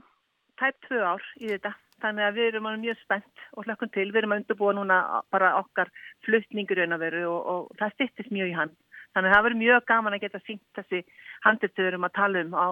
tæp 0.62 0.90
2 0.92 1.02
ár 1.02 1.24
í 1.42 1.50
þetta. 1.50 1.74
Þannig 2.04 2.26
að 2.28 2.38
við 2.38 2.48
erum 2.52 2.70
mjög 2.84 2.98
spennt 3.00 3.44
og 3.56 3.68
hlökkum 3.68 3.92
til. 3.94 4.10
Við 4.12 4.22
erum 4.24 4.36
að 4.36 4.42
undurbúa 4.42 4.74
núna 4.76 5.00
bara 5.32 5.54
okkar 5.62 5.92
fluttningur 6.26 6.84
og, 6.84 7.40
og 7.54 7.72
það 7.80 7.96
styrtist 7.96 8.34
mjög 8.36 8.52
í 8.52 8.58
hann. 8.58 8.74
Þannig 9.14 9.30
að 9.30 9.36
það 9.36 9.44
verður 9.48 9.62
mjög 9.62 9.86
gaman 9.88 10.18
að 10.18 10.24
geta 10.26 10.42
syngt 10.44 10.80
þessi 10.80 11.04
handelstöðurum 11.46 12.08
að 12.10 12.16
tala 12.18 12.44
um 12.44 12.56
á 12.58 12.68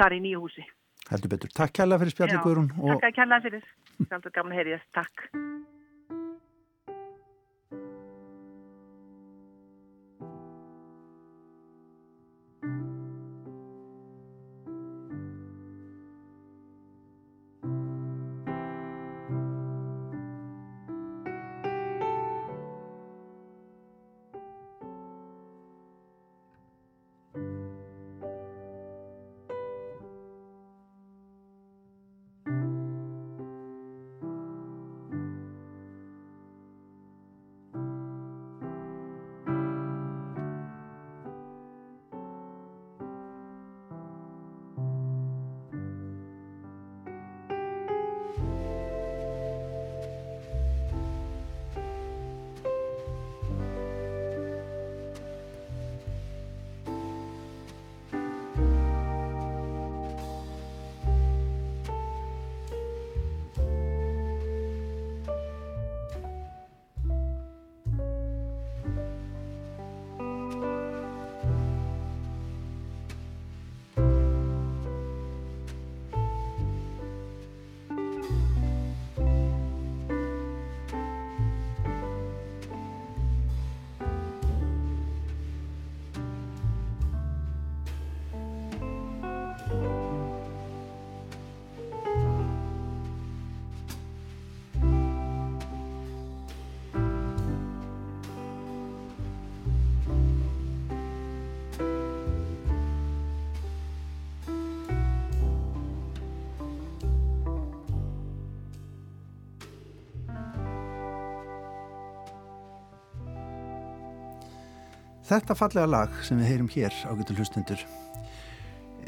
þar 0.00 0.16
í 0.16 0.20
nýju 0.24 0.44
húsi. 0.44 0.66
Heldur 1.10 1.34
betur. 1.34 1.52
Takk 1.56 1.74
kærlega 1.76 2.04
fyrir 2.04 2.16
spjallikurun. 2.16 2.70
Takk 3.02 3.16
kærlega 3.18 3.44
fyrir. 3.48 3.72
Það 4.06 4.30
er 4.30 4.38
gaman 4.38 4.54
að 4.54 4.62
heyri 4.62 4.78
þess. 4.78 4.92
Takk. 4.96 5.59
Þetta 115.30 115.54
fallega 115.54 115.86
lag 115.86 116.14
sem 116.26 116.40
við 116.40 116.48
heyrum 116.50 116.68
hér 116.72 116.94
á 117.06 117.14
getur 117.14 117.36
hlustundur 117.38 117.82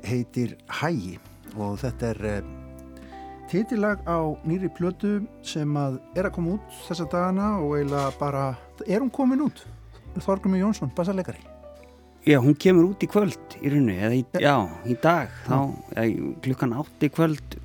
heitir 0.07 0.53
Hægi 0.71 1.17
og 1.59 1.81
þetta 1.83 2.11
er 2.13 2.21
eh, 2.29 2.51
titillag 3.51 4.05
á 4.07 4.31
nýri 4.47 4.71
plötu 4.71 5.17
sem 5.43 5.75
að 5.75 5.97
er 6.15 6.29
að 6.29 6.37
koma 6.37 6.53
út 6.55 6.77
þessa 6.87 7.09
dagana 7.11 7.49
og 7.59 7.75
eiginlega 7.75 8.13
bara, 8.21 8.45
er 8.87 9.03
hún 9.03 9.11
komin 9.11 9.43
út? 9.49 9.65
Þorgum 10.23 10.55
Jónsson, 10.61 10.93
bassalegari. 10.95 11.43
Já, 12.23 12.37
hún 12.39 12.55
kemur 12.55 12.93
út 12.93 13.03
í 13.03 13.09
kvöld 13.11 13.57
í 13.59 13.73
rauninu, 13.73 13.97
eða 13.99 14.15
í, 14.15 14.23
já, 14.45 14.55
í 14.87 14.95
dag, 15.03 15.33
þá, 15.49 15.57
eða, 15.97 16.35
klukkan 16.45 16.77
átt 16.79 17.03
í 17.03 17.11
kvöld 17.11 17.57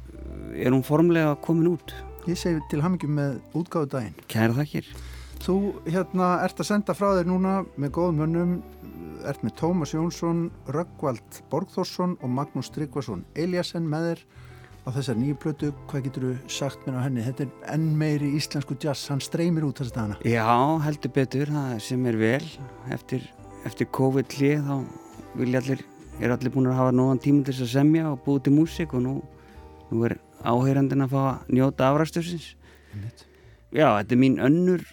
er 0.58 0.74
hún 0.74 0.82
formlega 0.88 1.36
komin 1.46 1.76
út. 1.76 1.94
Ég 2.26 2.42
segi 2.42 2.64
til 2.72 2.82
hamingjum 2.82 3.14
með 3.20 3.38
útgáðu 3.54 3.92
daginn. 3.94 4.18
Kæra 4.32 4.58
þakkir. 4.58 4.90
Þú 5.44 5.58
hérna 5.88 6.28
ert 6.44 6.60
að 6.60 6.68
senda 6.70 6.94
frá 6.98 7.12
þér 7.18 7.30
núna 7.30 7.54
með 7.80 7.92
góðum 7.96 8.18
mönnum, 8.22 8.56
ert 9.28 9.44
með 9.46 9.54
Tómas 9.60 9.94
Jónsson, 9.96 10.48
Röggvald 10.74 11.40
Borgþórsson 11.52 12.18
og 12.22 12.34
Magnús 12.34 12.70
Tryggvason 12.76 13.24
Eliasson 13.38 13.88
með 13.88 14.10
þér 14.10 14.24
á 14.88 14.90
þessar 14.96 15.20
nýju 15.20 15.38
plötu. 15.44 15.70
Hvað 15.92 16.06
getur 16.08 16.26
þú 16.28 16.34
sagt 16.58 16.84
mér 16.88 17.00
á 17.00 17.06
henni? 17.06 17.24
Þetta 17.26 17.46
er 17.46 17.72
enn 17.76 17.88
meiri 18.00 18.32
íslensku 18.40 18.78
jazz, 18.82 19.08
hann 19.12 19.24
streymir 19.24 19.68
út 19.68 19.82
þess 19.82 19.94
að 19.94 20.00
dana. 20.02 20.20
Já, 20.28 20.48
heldur 20.88 21.14
betur, 21.16 21.54
það 21.54 21.80
sem 21.88 22.10
er 22.12 22.20
vel 22.24 22.50
eftir, 22.96 23.30
eftir 23.68 23.92
COVID-hlið 24.00 24.68
þá 24.68 24.76
vilja 25.38 25.64
allir, 25.64 25.86
er 26.18 26.36
allir 26.36 26.56
búin 26.56 26.72
að 26.72 26.80
hafa 26.82 26.96
nógan 26.96 27.24
tíma 27.24 27.46
til 27.46 27.56
þess 27.56 27.68
að 27.70 27.74
semja 27.78 28.12
og 28.12 28.22
búið 28.26 28.46
til 28.48 28.56
músik 28.58 28.96
og 28.98 29.06
nú, 29.06 29.18
nú 29.92 30.06
er 30.08 30.18
áheyrandin 30.48 31.08
að 31.08 31.16
fá 31.16 31.22
að 31.24 31.56
njóta 31.60 31.92
afræstöfsins. 31.92 32.54
Já, 33.76 33.92
þetta 34.00 34.16
er 34.16 34.24
mín 34.24 34.40
önnur 34.40 34.88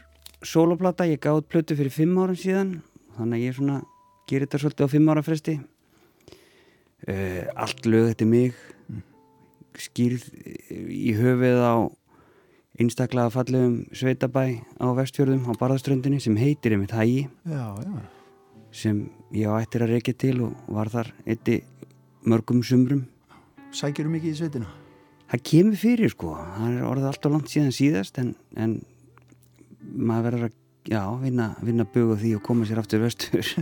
soloplata, 0.47 1.07
ég 1.09 1.23
gáði 1.23 1.47
plötu 1.49 1.77
fyrir 1.79 1.95
fimm 1.95 2.19
ára 2.21 2.37
síðan 2.39 2.79
þannig 3.17 3.39
að 3.39 3.45
ég 3.45 3.57
svona 3.59 3.81
gerir 4.29 4.47
þetta 4.47 4.61
svolítið 4.63 4.87
á 4.87 4.95
fimm 4.95 5.11
ára 5.13 5.25
fresti. 5.25 5.59
Uh, 7.05 7.43
allt 7.61 7.85
lög 7.85 8.09
þetta 8.13 8.25
er 8.25 8.31
mig 8.31 8.63
skýrð 9.75 10.25
í 10.95 11.13
höfið 11.19 11.61
á 11.61 11.75
einstaklega 12.81 13.33
fallegum 13.35 13.75
sveitabæ 13.95 14.45
á 14.79 14.87
vestfjörðum 14.97 15.51
á 15.51 15.53
Barðaströndinni 15.59 16.21
sem 16.23 16.37
heitir 16.39 16.75
einmitt 16.75 16.95
Hægi 16.95 17.29
sem 18.75 19.05
ég 19.35 19.51
á 19.51 19.59
ættir 19.61 19.85
að 19.85 19.95
reykja 19.95 20.15
til 20.19 20.37
og 20.49 20.55
var 20.75 20.91
þar 20.91 21.13
eitti 21.27 21.61
mörgum 22.27 22.65
sumrum. 22.67 23.05
Sækjur 23.75 24.09
þú 24.09 24.15
mikið 24.17 24.33
í 24.33 24.39
sveitina? 24.41 24.73
Það 25.31 25.45
kemur 25.51 25.79
fyrir 25.79 26.11
sko, 26.13 26.33
það 26.35 26.73
er 26.73 26.89
orðið 26.89 27.09
alltaf 27.11 27.33
langt 27.35 27.53
síðan 27.53 27.75
síðast 27.75 28.19
en, 28.23 28.35
en 28.59 28.75
maður 29.93 30.29
verður 30.29 30.47
að 30.49 30.61
já, 30.95 31.03
vinna, 31.23 31.49
vinna 31.65 31.89
bög 31.97 32.15
á 32.15 32.17
því 32.21 32.37
og 32.39 32.47
koma 32.47 32.69
sér 32.69 32.81
aftur 32.83 33.05
vestur. 33.05 33.51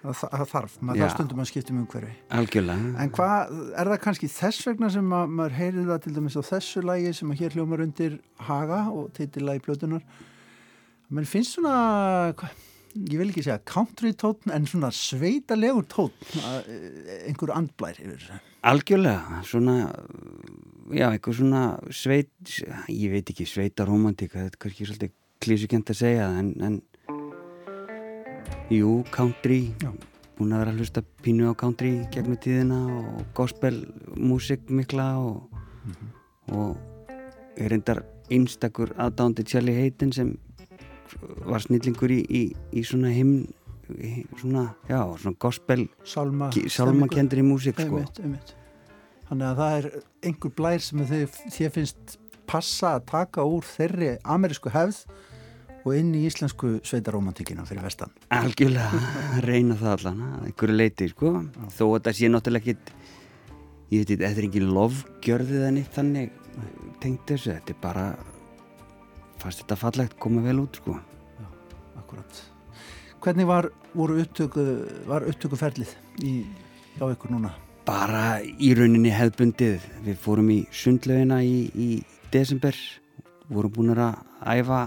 Það, 0.00 0.46
þarf, 0.48 0.74
maður 0.80 1.02
þarf 1.02 1.12
stundum 1.12 1.40
að 1.42 1.48
skipta 1.50 1.72
um 1.74 1.80
umhverfi. 1.82 2.14
Algjörlega. 2.32 2.92
En 3.02 3.10
hvað, 3.12 3.50
er 3.82 3.90
það 3.92 3.98
kannski 4.06 4.28
þess 4.32 4.68
vegna 4.70 4.88
sem 4.94 5.10
að, 5.12 5.34
maður 5.36 5.56
heyrið 5.58 5.90
það 5.90 5.98
til 6.06 6.12
dæmis 6.16 6.36
á 6.40 6.42
þessu 6.46 6.82
lægi 6.88 7.10
sem 7.18 7.34
að 7.34 7.42
hér 7.42 7.56
hljómar 7.58 7.82
undir 7.84 8.14
Haga 8.46 8.78
og 8.94 9.10
titillagi 9.18 9.60
plötunar 9.66 10.06
menn 11.12 11.28
finnst 11.28 11.58
svona 11.58 11.74
hva, 12.38 12.48
ég 12.94 13.16
vil 13.20 13.30
ekki 13.30 13.44
segja 13.46 13.60
country 13.68 14.12
tótn 14.18 14.52
en 14.54 14.66
svona 14.68 14.90
sveitalegur 14.94 15.86
tótn 15.90 16.42
einhver 17.26 17.54
andblær 17.54 17.98
yfir 18.02 18.40
algjörlega, 18.66 19.40
svona 19.46 19.76
já, 20.92 21.08
einhver 21.10 21.36
svona 21.36 21.62
sveit 21.94 22.30
ég 22.88 23.10
veit 23.14 23.32
ekki, 23.32 23.46
sveita 23.48 23.86
romantíka 23.88 24.42
þetta 24.42 24.58
er 24.58 24.62
kannski 24.64 24.88
svolítið 24.88 25.16
klísukent 25.40 25.92
að 25.92 26.00
segja 26.02 26.28
en, 26.40 26.52
en 26.60 26.80
jú, 28.72 29.00
country 29.14 29.62
já. 29.80 29.90
búin 30.36 30.54
að 30.54 30.64
vera 30.64 30.74
að 30.74 30.82
hlusta 30.82 31.04
pínu 31.24 31.50
á 31.50 31.54
country 31.58 31.94
gegnum 32.12 32.38
tíðina 32.42 32.80
og 33.00 33.24
gospel 33.36 33.82
músik 34.16 34.68
mikla 34.68 35.12
og, 35.18 35.42
mm 35.84 35.92
-hmm. 35.92 36.10
og 36.56 36.76
er 37.56 37.70
reyndar 37.70 38.04
einstakur 38.30 38.92
aðdándi 38.96 39.44
Charlie 39.44 39.74
Hayden 39.74 40.12
sem 40.12 40.36
var 41.46 41.64
snillingur 41.64 42.12
í, 42.14 42.20
í, 42.26 42.42
í 42.76 42.84
svona 42.86 43.12
himn 43.14 43.48
svona, 44.38 44.74
já, 44.88 45.00
svona 45.18 45.36
gospel 45.38 45.88
Salma, 46.04 46.50
salmakendri 46.70 47.42
músik 47.42 47.80
sko. 47.80 48.02
þannig 49.28 49.46
að 49.48 49.62
það 49.62 49.76
er 49.78 49.88
einhver 50.28 50.54
blær 50.56 50.84
sem 50.84 51.02
þið 51.08 51.74
finnst 51.74 52.16
passa 52.50 52.96
að 52.98 53.08
taka 53.10 53.46
úr 53.46 53.66
þeirri 53.66 54.14
amerísku 54.22 54.72
hefð 54.74 55.04
og 55.80 55.94
inn 55.96 56.10
í 56.18 56.24
íslensku 56.28 56.74
sveitaromantíkina 56.84 57.64
fyrir 57.68 57.86
vestan 57.86 58.12
algjörlega, 58.34 59.00
reyna 59.48 59.78
það 59.80 59.94
allan 59.96 60.24
einhverju 60.48 60.76
leiti, 60.76 61.08
sko 61.14 61.36
Já. 61.38 61.70
þó 61.78 61.84
að 61.88 62.02
það 62.08 62.18
sé 62.18 62.32
náttúrulega 62.32 62.74
ekkit 62.74 62.92
ég 63.90 64.04
veit, 64.04 64.12
þetta 64.18 64.34
er 64.34 64.48
ekki 64.50 64.66
lofgjörðið 64.66 65.64
en 65.70 65.80
eitt 65.80 65.96
þannig 65.96 66.36
tengt 67.00 67.24
þessu, 67.30 67.54
þetta 67.54 67.74
er 67.74 67.80
bara 67.80 68.04
fannst 69.40 69.64
þetta 69.64 69.78
fallegt, 69.80 70.16
koma 70.20 70.42
vel 70.44 70.62
út, 70.62 70.78
sko. 70.80 70.96
Já, 71.40 71.48
akkurat. 72.02 72.42
Hvernig 73.20 73.48
var, 73.48 73.70
upptöku, 73.94 74.64
var 75.08 75.26
upptökuferlið 75.28 75.92
í, 76.24 76.32
á 77.00 77.04
ykkur 77.08 77.34
núna? 77.34 77.52
Bara 77.88 78.40
í 78.40 78.72
rauninni 78.76 79.12
hefðbundið. 79.12 79.84
Við 80.06 80.18
fórum 80.22 80.50
í 80.52 80.62
sundlaugina 80.72 81.40
í, 81.44 81.68
í 81.74 81.90
desember 82.32 82.76
vorum 83.50 83.74
búin 83.74 83.94
að 83.96 84.20
æfa 84.46 84.80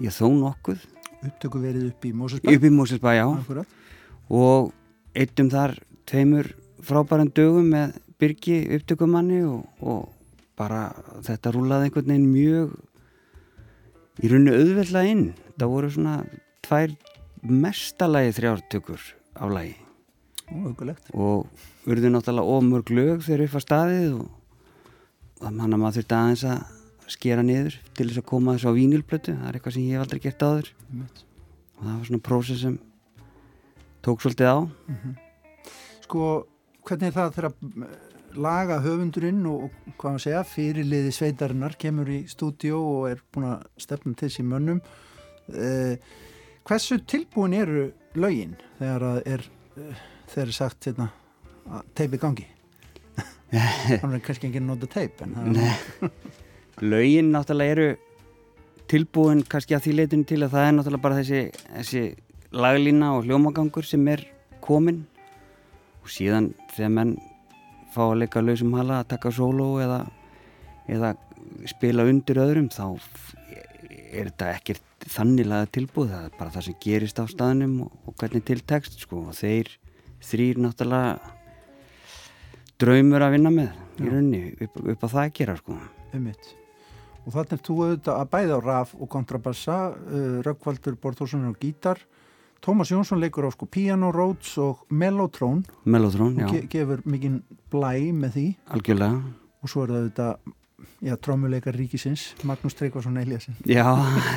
ég 0.00 0.14
þó 0.14 0.26
nokkuð. 0.36 0.86
Upptöku 1.20 1.60
verið 1.60 1.90
upp 1.90 2.06
í 2.08 2.14
Mósesbæ 2.16 2.54
upp 2.54 2.64
í 2.64 2.72
Mósesbæ, 2.72 3.10
já. 3.18 3.26
Akkurat. 3.28 3.76
og 4.30 4.70
eittum 5.18 5.50
þar 5.50 5.74
tveimur 6.08 6.52
frábæran 6.86 7.32
dögum 7.34 7.66
með 7.74 7.98
Birgi 8.20 8.62
upptökumanni 8.76 9.40
og, 9.48 9.64
og 9.80 10.08
bara 10.60 10.80
þetta 11.24 11.52
rúlaði 11.54 11.88
einhvern 11.88 12.10
veginn 12.12 12.32
mjög 12.34 12.74
í 14.20 14.30
rauninu 14.30 14.56
auðvelda 14.58 15.04
inn. 15.08 15.24
Það 15.56 15.72
voru 15.74 15.92
svona 15.94 16.16
tvær 16.66 16.96
mestalagi 17.40 18.34
þrjártökur 18.36 19.06
á 19.40 19.44
lagi. 19.48 19.76
Ó, 20.50 20.74
og 21.14 21.88
urðu 21.88 22.10
náttúrulega 22.10 22.58
ómörg 22.58 22.90
lög 22.90 23.22
þegar 23.22 23.44
upp 23.46 23.56
á 23.56 23.60
staðið 23.62 24.16
og 24.18 24.28
þannig 25.40 25.62
að 25.64 25.80
maður 25.80 25.96
þurfti 26.00 26.16
aðeins 26.18 26.44
að 26.50 27.10
skera 27.10 27.44
niður 27.46 27.76
til 27.94 28.06
þess 28.08 28.20
að 28.20 28.28
koma 28.30 28.54
þessu 28.56 28.70
á 28.70 28.78
vínilblötu 28.78 29.34
það 29.38 29.48
er 29.48 29.58
eitthvað 29.58 29.76
sem 29.76 29.86
ég 29.86 29.96
hef 29.96 30.04
aldrei 30.04 30.22
gert 30.26 30.44
áður. 30.46 30.70
Mitt. 30.90 31.24
og 31.78 31.84
það 31.86 31.94
var 31.94 32.08
svona 32.10 32.26
prósess 32.28 32.64
sem 32.64 32.78
tók 34.04 34.20
svolítið 34.20 34.50
á. 34.50 34.58
Mm 34.60 34.96
-hmm. 34.96 35.14
Sko, 36.02 36.46
hvernig 36.84 37.06
er 37.06 37.14
það 37.14 37.34
þegar 37.34 37.52
laga 38.38 38.80
höfundurinn 38.84 39.42
og 39.48 39.70
hvað 39.98 40.14
maður 40.14 40.24
segja, 40.24 40.42
fyrirliði 40.46 41.12
sveitarinnar 41.14 41.76
kemur 41.80 42.10
í 42.12 42.20
stúdíu 42.30 42.78
og 42.78 43.08
er 43.10 43.22
búin 43.32 43.48
að 43.50 43.64
stefna 43.80 44.14
til 44.18 44.30
sín 44.32 44.50
mönnum. 44.50 44.80
Eh, 45.50 45.96
hversu 46.66 47.00
tilbúin 47.10 47.56
eru 47.58 47.88
lögin 48.14 48.54
þegar 48.78 49.06
það 49.06 49.20
er 49.34 49.46
eh, 49.76 50.04
þegar 50.30 50.46
er 50.46 50.56
sagt 50.56 50.88
hérna, 50.88 51.08
að 51.66 51.88
teipi 51.98 52.20
gangi? 52.22 52.46
Hann 54.02 54.14
er 54.14 54.22
kannski 54.22 54.46
ekki 54.46 54.62
að 54.62 54.68
nota 54.68 54.86
teip 54.90 55.24
Laugin 56.80 57.32
náttúrulega 57.34 57.74
eru 57.74 57.88
tilbúin 58.90 59.42
kannski 59.46 59.74
að 59.76 59.86
því 59.86 59.96
leitun 59.98 60.26
til 60.26 60.40
að 60.44 60.54
það 60.54 60.66
er 60.66 60.76
náttúrulega 60.76 61.04
bara 61.04 61.18
þessi, 61.18 61.40
þessi 61.74 62.04
laglína 62.50 63.10
og 63.16 63.26
hljómagangur 63.26 63.86
sem 63.86 64.06
er 64.10 64.22
komin 64.62 65.02
og 66.00 66.10
síðan 66.10 66.52
þegar 66.72 66.94
menn 66.96 67.12
fá 67.94 68.02
að 68.06 68.20
leika 68.22 68.42
lausum 68.44 68.76
hala 68.78 69.00
að 69.00 69.10
taka 69.14 69.32
solo 69.34 69.72
eða, 69.82 70.04
eða 70.90 71.14
spila 71.70 72.06
undir 72.08 72.40
öðrum 72.42 72.70
þá 72.72 72.84
er 74.10 74.30
þetta 74.30 74.52
ekkert 74.56 75.08
þannilega 75.10 75.70
tilbúið. 75.74 76.14
Það 76.14 76.24
er 76.28 76.38
bara 76.38 76.54
það 76.54 76.66
sem 76.68 76.78
gerist 76.84 77.20
á 77.22 77.24
staðnum 77.30 77.76
og, 77.86 77.98
og 78.06 78.16
hvernig 78.20 78.46
til 78.46 78.60
text 78.62 79.00
sko. 79.04 79.24
Og 79.30 79.36
þeir 79.38 79.72
þrýr 80.26 80.60
náttúrulega 80.60 81.18
draumur 82.80 83.26
að 83.26 83.36
vinna 83.36 83.52
með 83.54 83.76
í 84.00 84.08
rauninni 84.08 84.42
upp, 84.56 84.80
upp 84.80 85.04
á 85.04 85.08
það 85.08 85.22
að 85.26 85.36
gera 85.40 85.60
sko. 85.60 85.78
Ummitt 86.16 86.56
og 87.20 87.34
þannig 87.34 87.52
er 87.54 87.64
þú 87.66 87.76
auðvitað 87.84 88.16
að 88.16 88.30
bæða 88.32 88.56
á 88.56 88.60
raf 88.64 88.92
og 88.96 89.10
kontrabassa, 89.12 89.78
uh, 89.92 90.40
Röggvaldur 90.46 90.96
Borðhússon 91.00 91.48
og 91.50 91.58
gítar, 91.60 92.00
Tómas 92.60 92.92
Jónsson 92.92 93.20
leikur 93.22 93.48
á 93.48 93.50
sko 93.54 93.66
piano, 93.66 94.12
rhodes 94.12 94.52
og 94.60 94.84
mellotrón, 94.92 95.64
mellotrón 95.84 96.36
og 96.44 96.52
ge 96.52 96.66
gefur 96.68 97.00
mikinn 97.08 97.42
blæ 97.72 98.10
með 98.12 98.34
því. 98.36 98.46
Algjörlega. 98.76 99.20
Og 99.60 99.72
svo 99.72 99.84
er 99.84 99.92
það 99.92 100.00
auðvitað 100.00 100.56
já, 101.00 101.16
trómuleikar 101.16 101.74
ríkisins, 101.76 102.34
Magnús 102.44 102.74
Treykvarsson 102.74 103.18
Eliassin 103.20 103.56
já, 103.64 103.84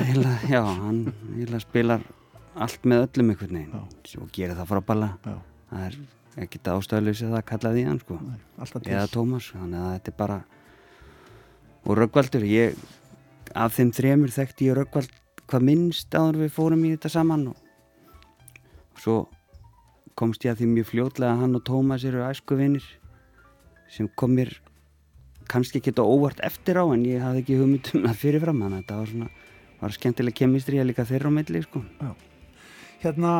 heila, 0.04 0.38
já, 0.48 0.62
hann 0.64 1.12
heila 1.36 1.60
spilar 1.62 2.04
allt 2.54 2.84
með 2.88 3.06
öllum 3.08 3.32
einhvern 3.32 3.58
veginn 3.58 4.20
og 4.22 4.28
gerir 4.34 4.56
það 4.58 4.70
frábæla 4.72 5.10
það 5.24 5.86
er 5.86 5.98
ekkert 6.44 6.70
ástæðulegs 6.74 7.24
að 7.24 7.36
það 7.36 7.46
kallaði 7.50 7.86
hann 7.88 8.00
sko, 8.02 8.18
Nei, 8.20 8.38
eða 8.84 9.08
Tómas 9.12 9.50
þannig 9.54 9.80
að 9.80 9.92
þetta 9.96 10.12
er 10.12 10.18
bara 10.20 10.38
og 11.84 11.98
Röggvaldur, 12.00 12.46
ég 12.48 12.78
af 13.54 13.76
þeim 13.76 13.92
þremur 13.94 14.34
þekkti 14.34 14.70
ég 14.70 14.78
Röggvald 14.80 15.20
hvað 15.44 15.68
minnst 15.68 16.16
áður 16.16 16.44
við 16.44 16.54
fórum 16.56 16.84
í 16.88 16.94
þetta 16.94 17.12
saman 17.12 17.48
og, 17.52 17.60
svo 19.04 19.16
komst 20.18 20.44
ég 20.46 20.54
að 20.54 20.62
því 20.62 20.70
mjög 20.72 20.90
fljótlega 20.92 21.34
að 21.34 21.42
hann 21.44 21.58
og 21.58 21.64
Tómas 21.66 22.04
eru 22.08 22.22
æskuvinir 22.24 22.84
sem 23.92 24.08
kom 24.16 24.36
mér 24.38 24.54
kannski 25.50 25.80
ekki 25.80 25.92
þetta 25.92 26.06
óvart 26.08 26.40
eftir 26.46 26.78
á 26.80 26.84
en 26.86 27.02
ég 27.04 27.22
hafði 27.22 27.42
ekki 27.42 27.58
hugmyndum 27.60 28.06
að 28.08 28.20
fyrirfram 28.22 28.62
þannig 28.64 28.78
að 28.78 28.84
þetta 28.84 29.00
var 29.00 29.10
svona 29.12 29.32
var 29.84 29.94
skemmtileg 29.94 30.36
kemistri 30.38 30.80
að 30.80 30.90
líka 30.90 31.04
þeirra 31.08 31.28
á 31.32 31.36
milli 31.36 31.60
sko. 31.64 31.82
Hérna 33.02 33.32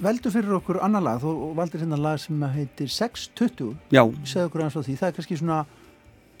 veldu 0.00 0.32
fyrir 0.32 0.56
okkur 0.58 0.80
annar 0.84 1.04
lag. 1.04 1.20
Þú 1.22 1.52
valdir 1.58 1.84
hérna 1.84 1.98
lag 2.00 2.20
sem 2.22 2.44
heitir 2.54 2.92
620 2.92 3.74
Já, 3.92 4.04
segðu 4.24 4.46
okkur 4.48 4.64
eins 4.64 4.78
og 4.78 4.86
því, 4.86 4.96
það 5.00 5.10
er 5.10 5.18
kannski 5.18 5.40
svona 5.40 5.58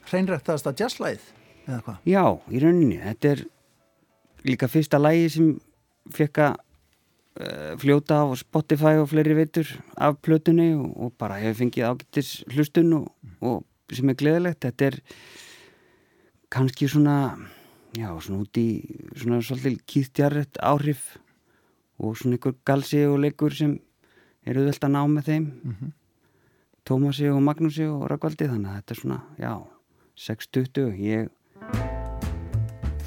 hreinræktast 0.08 0.70
að 0.70 0.84
jazzlæð 0.84 1.26
eða 1.66 1.80
hvað? 1.84 1.98
Já, 2.08 2.24
í 2.48 2.62
rauninni. 2.64 3.00
Þetta 3.02 3.34
er 3.34 3.44
líka 4.48 4.70
fyrsta 4.70 5.00
lægi 5.02 5.28
sem 5.36 5.52
fekk 6.14 6.42
að 6.46 6.56
fljóta 7.78 8.22
á 8.22 8.26
Spotify 8.34 8.98
og 8.98 9.10
fleiri 9.12 9.36
veitur 9.38 9.68
af 9.96 10.18
plötunni 10.24 10.72
og, 10.74 10.90
og 10.96 11.12
bara 11.18 11.38
hefur 11.38 11.60
fengið 11.62 11.86
ágættis 11.86 12.30
hlustun 12.50 12.96
og, 12.96 13.12
og 13.40 13.94
sem 13.94 14.10
er 14.10 14.18
gleðilegt. 14.18 14.64
Þetta 14.64 14.88
er 14.90 14.98
kannski 16.50 16.88
svona 16.90 17.36
já, 17.94 18.10
svona 18.20 18.42
út 18.42 18.58
í 18.58 18.68
svona 19.14 19.40
svolítið 19.44 19.78
kýðtjarrett 19.86 20.58
áhrif 20.58 21.14
og 21.98 22.18
svona 22.18 22.38
einhver 22.38 22.58
galsi 22.66 23.04
og 23.06 23.20
leikur 23.22 23.54
sem 23.54 23.78
eru 24.48 24.66
velt 24.66 24.84
að 24.84 24.94
ná 24.96 25.02
með 25.06 25.30
þeim. 25.30 25.46
Mm 25.46 25.76
-hmm. 25.78 25.92
Tómasi 26.88 27.28
og 27.28 27.42
Magnúsi 27.42 27.84
og 27.84 28.08
Ragvaldi 28.10 28.48
þannig 28.48 28.70
að 28.70 28.76
þetta 28.76 28.94
er 28.94 29.00
svona, 29.00 29.22
já 29.38 29.52
6.20, 30.18 30.96
ég 30.98 31.28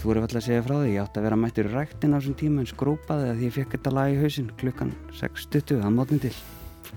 þú 0.02 0.14
eru 0.14 0.24
alltaf 0.24 0.40
að 0.42 0.48
segja 0.48 0.64
frá 0.66 0.76
því. 0.80 0.94
Ég 0.96 1.04
átti 1.04 1.22
að 1.22 1.28
vera 1.28 1.40
mættur 1.40 1.70
í 1.70 1.74
ræktin 1.76 2.16
á 2.16 2.18
þessum 2.18 2.38
tíma 2.42 2.64
en 2.64 2.72
skrópaði 2.72 3.30
að 3.32 3.44
ég 3.46 3.54
fekk 3.58 3.76
þetta 3.78 3.94
lag 3.98 4.14
í 4.14 4.22
hausin 4.22 4.50
klukkan 4.62 4.96
6.20, 5.20 5.84
það 5.84 5.98
mótni 5.98 6.22
til 6.26 6.34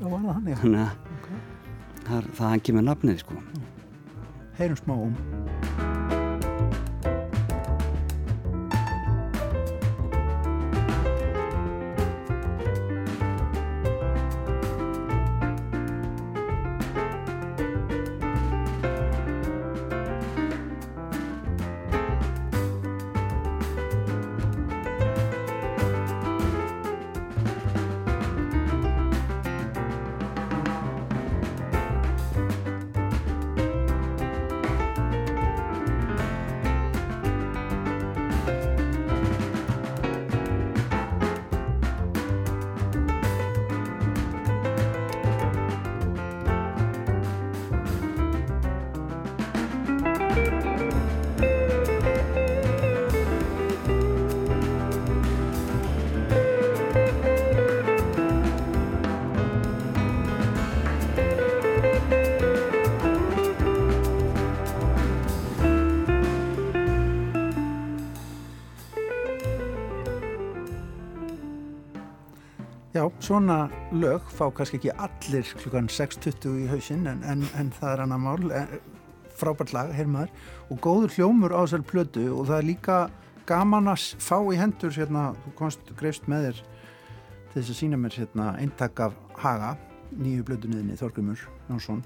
þannig 0.01 0.81
að 0.81 0.97
okay. 1.19 1.43
það, 2.09 2.33
það 2.39 2.49
hann 2.49 2.65
kemur 2.71 2.89
nafnið 2.89 3.21
sko. 3.25 3.43
Heyrum 4.59 4.81
smá 4.81 4.97
um 4.97 6.04
svona 73.25 73.59
lög 73.93 74.27
fá 74.37 74.47
kannski 74.55 74.79
ekki 74.81 74.93
allir 75.07 75.49
klukkan 75.63 75.89
6.20 75.89 76.61
í 76.65 76.69
hausinn 76.71 77.09
en, 77.09 77.25
en, 77.25 77.45
en 77.59 77.73
það 77.79 77.93
er 77.93 78.05
annar 78.05 78.23
mál. 78.23 78.51
En, 78.53 78.75
frábært 79.35 79.73
lag, 79.75 79.91
heyrmaður 79.95 80.31
og 80.71 80.81
góður 80.85 81.15
hljómur 81.17 81.55
á 81.55 81.65
þessari 81.65 81.87
plötu 81.89 82.25
og 82.33 82.49
það 82.51 82.61
er 82.61 82.69
líka 82.69 82.99
gaman 83.49 83.91
að 83.93 84.05
fá 84.23 84.37
í 84.53 84.59
hendur 84.59 84.95
hérna, 84.95 85.33
þú 85.45 85.55
komst 85.59 85.91
greifst 85.99 86.29
með 86.31 86.49
þér 86.49 86.61
til 86.61 87.57
þess 87.57 87.73
að 87.73 87.81
sína 87.81 87.99
mér 88.01 88.19
hérna, 88.19 88.53
eintak 88.61 89.03
af 89.05 89.17
Haga, 89.39 89.75
nýju 90.15 90.47
plötunniðinni 90.49 90.99
Þorgrymur 90.99 91.43
Jónsson. 91.69 92.05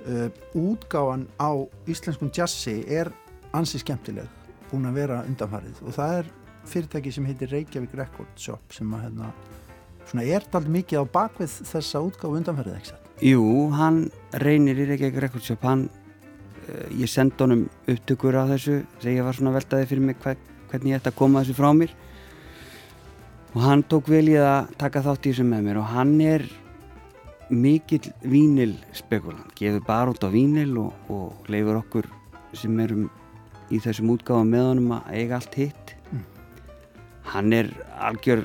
Uh, 0.00 0.28
útgáfan 0.56 1.26
á 1.36 1.50
íslenskum 1.90 2.30
jazzi 2.32 2.80
er 2.88 3.10
ansi 3.56 3.80
skemmtileg 3.82 4.28
búin 4.70 4.88
að 4.88 5.00
vera 5.02 5.22
undanfarið. 5.28 5.82
Og 5.84 5.96
það 5.96 6.20
er 6.20 6.30
fyrirtæki 6.70 7.12
sem 7.12 7.26
heitir 7.28 7.50
Reykjavík 7.52 7.96
Record 7.98 8.32
Shop 8.40 8.72
sem 8.72 8.94
að 8.96 9.08
hérna 9.08 9.32
svona 10.08 10.24
er 10.26 10.46
alveg 10.52 10.72
mikið 10.78 11.02
á 11.02 11.04
bakvið 11.12 11.56
þessa 11.70 12.02
útgáfu 12.06 12.36
undanferðið, 12.40 12.76
ekki 12.80 12.92
satt? 12.92 13.08
Jú, 13.20 13.42
hann 13.76 13.98
reynir 14.40 14.78
í 14.80 14.86
Reykjavík 14.88 15.18
Rekordsjóp 15.26 15.66
hann, 15.68 15.88
uh, 16.68 16.86
ég 16.96 17.10
sendi 17.10 17.36
honum 17.44 17.66
upptökur 17.90 18.38
á 18.40 18.44
þessu, 18.54 18.80
þegar 19.02 19.16
ég 19.18 19.26
var 19.28 19.38
svona 19.38 19.52
veltaði 19.58 19.90
fyrir 19.90 20.06
mig 20.08 20.16
hva, 20.24 20.34
hvernig 20.70 20.94
ég 20.94 21.02
ætti 21.02 21.12
að 21.12 21.18
koma 21.20 21.42
þessu 21.44 21.58
frá 21.58 21.70
mér 21.76 21.92
og 23.50 23.60
hann 23.66 23.82
tók 23.90 24.08
vel 24.08 24.28
í 24.30 24.36
að 24.38 24.70
taka 24.78 25.02
þátt 25.02 25.26
í 25.26 25.32
þessu 25.32 25.46
með 25.50 25.64
mér 25.66 25.80
og 25.82 25.88
hann 25.90 26.16
er 26.22 26.44
mikill 27.50 28.12
vínil 28.22 28.76
spekulant, 28.94 29.50
gefur 29.58 29.82
bara 29.86 30.12
út 30.14 30.22
á 30.22 30.30
vínil 30.30 30.76
og, 30.78 30.92
og 31.10 31.50
leifur 31.50 31.80
okkur 31.80 32.06
sem 32.54 32.78
erum 32.82 33.08
í 33.70 33.78
þessum 33.82 34.12
útgáfu 34.14 34.46
með 34.46 34.68
honum 34.68 34.92
að 35.00 35.10
eiga 35.18 35.38
allt 35.40 35.56
hitt 35.58 35.96
Mm. 36.10 36.24
hann 37.30 37.52
er 37.52 37.68
algjör 38.02 38.40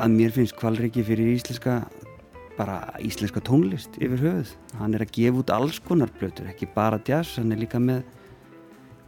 að 0.00 0.16
mér 0.16 0.34
finnst 0.34 0.56
kvalreiki 0.58 1.04
fyrir 1.06 1.34
íslenska 1.34 1.82
bara 2.58 2.78
íslenska 3.02 3.42
tónlist 3.42 3.96
yfir 3.98 4.20
höfuð. 4.22 4.52
Hann 4.78 4.94
er 4.94 5.04
að 5.04 5.14
gefa 5.16 5.42
út 5.42 5.54
alls 5.54 5.80
konar 5.82 6.12
blötur 6.20 6.50
ekki 6.50 6.68
bara 6.74 7.00
jazz, 7.06 7.36
hann 7.38 7.54
er 7.54 7.62
líka 7.62 7.80
með 7.82 8.04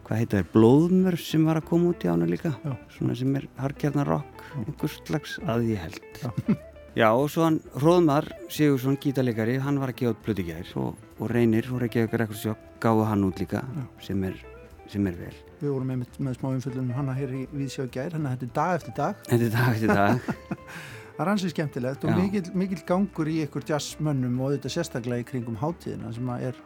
hvað 0.06 0.22
heita 0.22 0.38
þér, 0.38 0.48
blóðmör 0.54 1.18
sem 1.18 1.46
var 1.46 1.60
að 1.60 1.68
koma 1.70 1.90
út 1.92 2.06
í 2.06 2.10
ána 2.10 2.28
líka. 2.30 2.54
Já. 2.62 2.74
svona 2.94 3.16
sem 3.18 3.36
er 3.38 3.48
harkjarnar 3.58 4.06
rock 4.06 4.44
einhver 4.62 4.92
slags 4.94 5.38
að 5.46 5.70
ég 5.72 5.84
held. 5.86 6.02
Já. 6.22 6.30
Já, 6.96 7.10
og 7.12 7.26
svo 7.28 7.42
hann 7.44 7.58
Róðmar 7.76 8.24
Sigursson, 8.48 8.96
gítarleikari, 8.96 9.58
hann 9.60 9.76
var 9.82 9.92
að 9.92 9.98
gefa 9.98 10.14
út 10.14 10.22
blötu 10.24 10.46
gær 10.46 10.70
og, 10.80 11.02
og 11.20 11.28
reynir 11.28 11.68
og 11.68 11.82
Reykjavík 11.82 12.16
Rekordsjók 12.22 12.80
gáðu 12.80 13.04
hann 13.10 13.26
út 13.28 13.42
líka 13.42 13.60
sem 14.00 14.24
er, 14.24 14.40
sem 14.88 15.04
er 15.10 15.20
vel 15.20 15.36
Við 15.60 15.70
vorum 15.72 15.88
með, 15.88 16.04
með 16.20 16.36
smá 16.36 16.48
umfjöldunum 16.52 16.92
hana 16.98 17.14
hér 17.16 17.30
í 17.32 17.42
Víðsjá 17.56 17.86
gær, 17.94 18.12
hann 18.16 18.26
þetta 18.28 18.44
er 18.48 18.54
dag 18.58 18.72
eftir 18.76 18.94
dag. 18.98 19.20
Þetta 19.30 19.46
er 19.46 19.54
dag 19.54 19.68
eftir 19.72 19.92
dag. 19.94 20.66
Það 21.16 21.22
er 21.24 21.30
ansið 21.32 21.52
skemmtilegt 21.54 22.02
og 22.04 22.10
Já. 22.12 22.16
mikill, 22.20 22.48
mikill 22.60 22.82
gangur 22.84 23.28
í 23.32 23.38
ykkur 23.46 23.64
jazzmönnum 23.64 24.34
og 24.44 24.50
þetta 24.52 24.68
sérstaklega 24.74 25.24
í 25.24 25.28
kringum 25.30 25.54
hátíðina 25.62 26.10
sem 26.12 26.26
að 26.28 26.42
er 26.50 26.58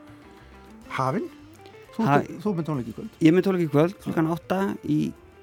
hafinn. 0.97 1.29
Þú, 1.95 2.07
Ha- 2.09 2.17
þú 2.43 2.55
með 2.59 2.67
tónleiki 2.67 2.95
kvöld. 2.97 3.13
Ég 3.23 3.37
með 3.37 3.47
tólik 3.47 3.63
í 3.63 3.69
kvöld, 3.71 3.95
klukkan 4.03 4.31
8 4.35 4.59
í 4.91 4.99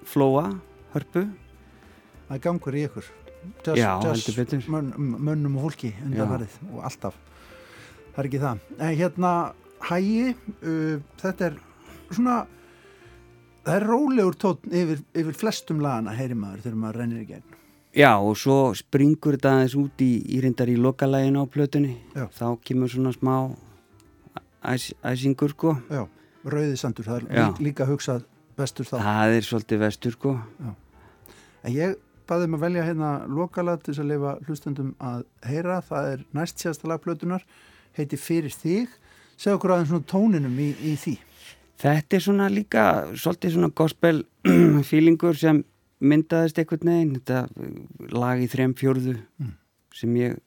Flóa, 0.08 0.44
Hörpu. 0.92 1.24
Það 2.28 2.36
er 2.36 2.44
gangur 2.50 2.76
í 2.76 2.84
ykkur. 2.90 3.08
Jazz, 3.64 3.80
Já, 3.80 3.88
jazz 4.04 4.26
heldur 4.28 4.38
betur. 4.42 4.68
mönn, 4.76 5.48
og 5.56 5.64
fólki 5.70 5.94
undanfarið 6.04 6.60
og 6.74 6.84
alltaf. 6.90 7.16
Það 8.12 8.20
er 8.20 8.28
ekki 8.28 8.44
það. 8.44 8.60
En 8.80 8.96
hérna 9.00 9.32
hægi 9.88 10.36
uh, 10.36 11.00
þetta 11.22 11.48
er 11.52 11.58
svona 12.12 12.38
það 13.68 13.76
er 13.76 13.86
rólegur 13.92 14.40
tótt 14.40 14.66
yfir, 14.72 15.04
yfir 15.14 15.38
flestum 15.38 15.84
lagana 15.84 16.16
heyri 16.18 16.38
maður 16.40 16.66
þegar 16.66 16.82
maður 16.84 17.00
rennir 17.04 17.22
í 17.24 17.30
gegn 17.34 17.56
Já, 17.98 18.12
og 18.16 18.36
svo 18.38 18.58
springur 18.78 19.38
þetta 19.38 19.54
aðeins 19.56 19.78
út 19.80 20.02
í, 20.06 20.12
í 20.34 20.42
reyndar 20.44 20.70
í 20.70 20.76
lokalægin 20.80 21.40
á 21.40 21.44
plötunni 21.52 21.96
Já. 22.16 22.28
þá 22.34 22.48
kemur 22.66 22.92
svona 22.94 23.14
smá 23.16 23.36
æs, 24.64 24.90
æsingur 25.04 25.54
sko 25.56 25.78
Já, 25.92 26.04
rauði 26.48 26.80
sandur, 26.80 27.08
það 27.08 27.22
er 27.22 27.30
Já. 27.30 27.46
lí, 27.46 27.70
líka 27.70 27.88
hugsað 27.90 28.26
vestur 28.58 28.90
þá 28.90 28.98
það 29.02 29.38
er 29.38 29.48
svolítið 29.52 29.86
vestur 29.86 30.18
sko 30.18 30.36
En 31.68 31.74
ég 31.76 31.98
baði 32.28 32.48
um 32.48 32.58
að 32.58 32.64
velja 32.64 32.86
hérna 32.88 33.12
lokalag 33.32 33.82
til 33.84 33.94
þess 33.94 34.04
að 34.04 34.12
lifa 34.12 34.34
hlustendum 34.48 34.94
að 35.04 35.24
heyra. 35.48 35.80
Það 35.84 36.10
er 36.14 36.24
næst 36.38 36.62
síðasta 36.64 36.90
lagplötunar, 36.92 37.44
heiti 37.98 38.20
Fyrir 38.20 38.54
þig. 38.54 38.94
Segð 39.38 39.58
okkur 39.58 39.74
aðeins 39.76 39.92
svona 39.92 40.08
tóninum 40.12 40.56
í, 40.64 40.70
í 40.80 40.94
því. 41.00 41.16
Þetta 41.78 42.18
er 42.18 42.24
svona 42.26 42.48
líka 42.50 42.84
svolítið 43.14 43.54
svona 43.56 43.70
gospel 43.78 44.24
feelingur 44.90 45.38
sem 45.38 45.64
myndaðist 46.02 46.58
einhvern 46.62 46.90
veginn 46.92 47.16
þetta 47.20 47.44
uh, 47.50 48.12
lag 48.18 48.42
í 48.42 48.48
þrem 48.52 48.74
fjórðu 48.78 49.18
Mm. 49.42 49.52
sem 49.94 50.16
ég 50.18 50.38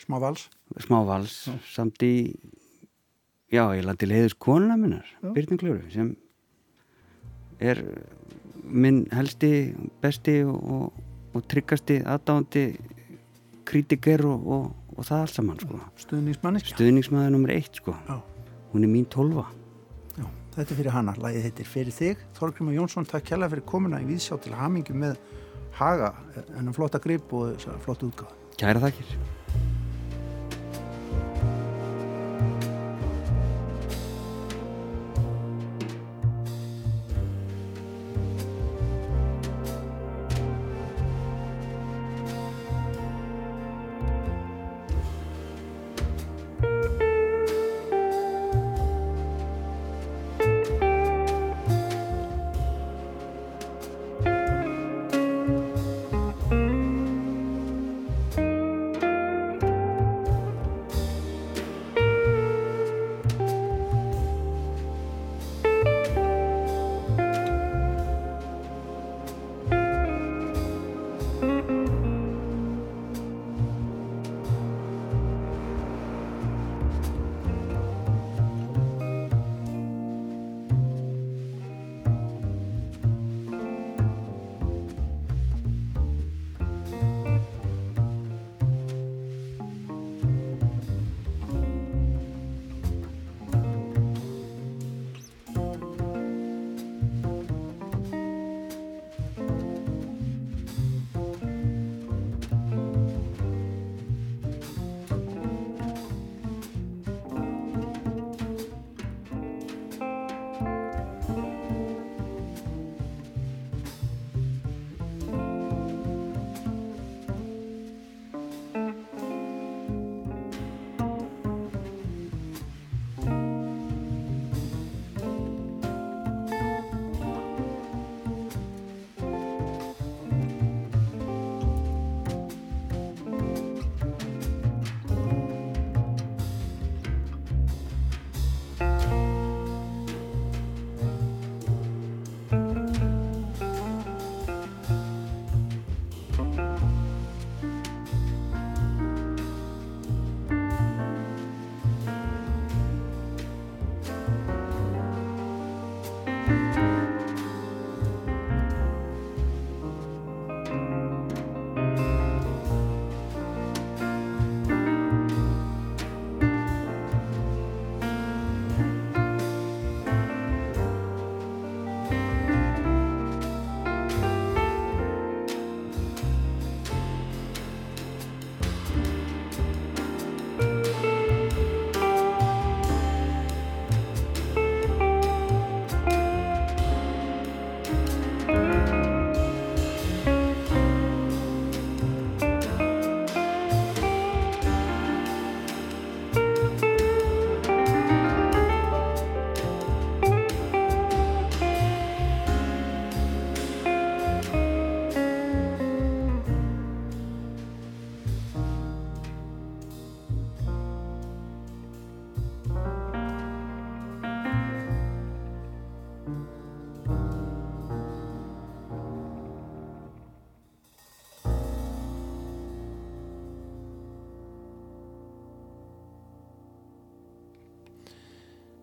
Smá 0.00 0.18
vals. 0.20 0.46
smá 0.80 0.98
vals 1.08 1.34
samt 1.72 2.02
í 2.04 2.34
já, 3.52 3.62
ég 3.76 3.84
landi 3.84 4.06
leiðis 4.08 4.34
konuna 4.38 4.76
minnar 4.80 5.04
Já. 5.22 5.30
Byrnum 5.32 5.58
Klöru 5.60 5.90
sem 5.92 6.10
er 7.60 7.80
minn 8.66 9.04
helsti, 9.14 9.74
besti 10.02 10.40
og, 10.44 10.92
og, 11.32 11.44
tryggasti 11.48 12.00
aðdáðandi 12.04 12.64
kritiker 13.68 14.24
og, 14.28 14.46
og, 14.56 14.64
og 14.96 15.04
það 15.06 15.20
allt 15.22 15.34
saman 15.36 15.60
sko. 15.62 15.78
Stuðningsmaður 16.02 17.32
nummer 17.36 17.52
eitt 17.54 17.78
sko. 17.80 17.94
Já. 18.08 18.16
Hún 18.72 18.84
er 18.86 18.90
mín 18.92 19.06
tólfa. 19.12 19.46
Þetta 20.56 20.72
er 20.72 20.78
fyrir 20.78 20.94
hana, 20.94 21.12
lagið 21.20 21.42
heitir 21.50 21.66
Fyrir 21.68 21.92
þig. 21.92 22.20
Þorgrymur 22.38 22.72
Jónsson, 22.78 23.04
takk 23.04 23.26
kjalla 23.28 23.48
fyrir 23.52 23.66
komuna 23.68 24.00
í 24.00 24.06
Víðsjá 24.08 24.38
til 24.40 24.54
hamingu 24.56 24.96
með 24.96 25.18
Haga, 25.76 26.14
en 26.56 26.72
flotta 26.72 26.96
grip 27.04 27.34
og 27.36 27.60
flotta 27.84 28.08
útgáð. 28.08 28.32
Kæra 28.56 28.80
þakkir. 28.86 29.10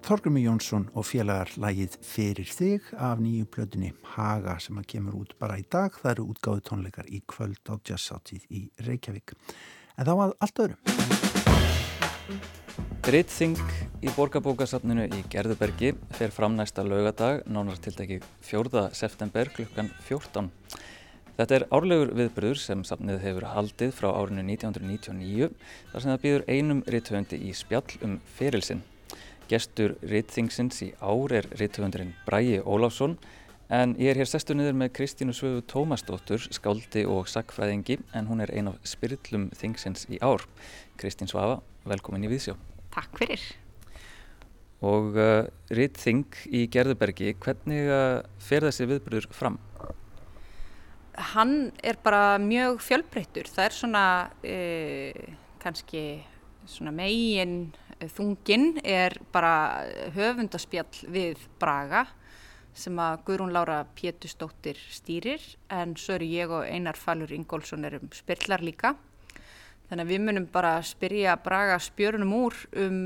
Þorgrumi 0.04 0.42
Jónsson 0.44 0.90
og 1.00 1.06
félagar 1.08 1.48
lægið 1.64 1.94
Fyrir 2.04 2.50
þig 2.52 2.90
af 3.00 3.22
nýju 3.24 3.46
plötunni 3.48 3.94
Haga 4.18 4.58
sem 4.60 4.76
að 4.82 4.90
kemur 4.92 5.16
út 5.22 5.32
bara 5.40 5.56
í 5.56 5.64
dag. 5.72 5.96
Það 5.96 6.12
eru 6.12 6.26
útgáðu 6.34 6.64
tónleikar 6.68 7.08
í 7.08 7.22
kvöld 7.24 7.72
á 7.72 7.80
jazzáttíð 7.88 8.44
í 8.52 8.66
Reykjavík. 8.84 9.32
En 9.96 10.10
þá 10.10 10.12
að 10.12 10.36
allt 10.44 10.62
öðru. 10.66 10.76
Rittþing 13.16 13.64
í 14.04 14.12
borgarbókasafninu 14.12 15.08
í 15.08 15.24
Gerðubergi 15.32 15.96
fer 16.20 16.36
fram 16.36 16.60
næsta 16.60 16.84
laugadag, 16.84 17.46
nánar 17.48 17.80
tiltæki 17.80 18.20
4. 18.44 18.90
september 18.92 19.56
klukkan 19.56 19.88
14. 20.04 20.52
Þetta 21.40 21.62
er 21.62 21.70
árlegur 21.72 22.12
viðbröður 22.20 22.60
sem 22.60 22.84
safnið 22.84 23.24
hefur 23.24 23.54
haldið 23.56 23.96
frá 23.96 24.12
árinu 24.12 24.44
1999 24.52 25.54
þar 25.94 26.02
sem 26.04 26.12
það 26.12 26.26
býður 26.28 26.50
einum 26.52 26.84
ritthöfundi 26.92 27.40
í 27.48 27.56
spjall 27.56 28.04
um 28.04 28.20
ferilsinn. 28.36 28.84
Gestur 29.54 29.94
rittþingsins 30.02 30.80
í 30.82 30.88
ár 30.98 31.34
er 31.38 31.46
ritthöfundurinn 31.60 32.16
Bræi 32.26 32.58
Óláfsson 32.66 33.20
en 33.70 33.94
ég 34.02 34.10
er 34.10 34.18
hér 34.18 34.30
sestu 34.32 34.56
niður 34.58 34.74
með 34.80 34.96
Kristínu 34.98 35.34
Svöfu 35.38 35.62
Tómasdóttur, 35.70 36.42
skáldi 36.56 37.04
og 37.06 37.30
sakfræðingi 37.30 38.00
en 38.18 38.30
hún 38.32 38.42
er 38.42 38.54
ein 38.54 38.72
af 38.72 38.80
spyrillum 38.88 39.52
þingsins 39.58 40.08
í 40.10 40.18
ár. 40.26 40.42
Kristín 40.98 41.30
Svafa, 41.30 41.60
velkomin 41.86 42.26
í 42.26 42.32
Víðsjó. 42.32 42.56
Takk 42.96 43.22
fyrir. 43.22 43.44
Og 44.82 45.14
uh, 45.22 45.46
rittþing 45.70 46.26
í 46.50 46.66
Gerðubergi, 46.74 47.36
hvernig 47.46 47.94
uh, 47.94 48.26
fer 48.42 48.66
þessi 48.66 48.90
viðbröður 48.90 49.30
fram? 49.38 49.62
Hann 51.36 51.70
er 51.86 52.02
bara 52.02 52.40
mjög 52.42 52.82
fjölbreyttur. 52.82 53.54
Það 53.54 53.68
er 53.68 53.76
svona 53.78 54.06
e, 54.42 54.58
kannski 55.62 56.24
svona 56.66 56.90
megin 56.96 57.68
þungin 58.12 58.80
er 58.84 59.16
bara 59.34 59.86
höfundaspjall 60.16 61.08
við 61.14 61.42
Braga 61.62 62.06
sem 62.74 62.98
að 62.98 63.20
Guðrún 63.28 63.54
Lára 63.54 63.84
Pétustóttir 63.96 64.80
stýrir 64.92 65.44
en 65.72 65.94
svo 66.00 66.18
eru 66.18 66.28
ég 66.28 66.54
og 66.54 66.66
Einar 66.66 66.98
Falur 66.98 67.32
Ingólfsson 67.36 67.86
erum 67.86 68.10
spyrlar 68.16 68.64
líka. 68.66 68.96
Þannig 69.90 70.04
að 70.04 70.12
við 70.12 70.24
munum 70.26 70.48
bara 70.52 70.74
spyrja 70.86 71.38
Braga 71.44 71.78
spjörunum 71.84 72.34
úr 72.40 72.58
um 72.82 73.00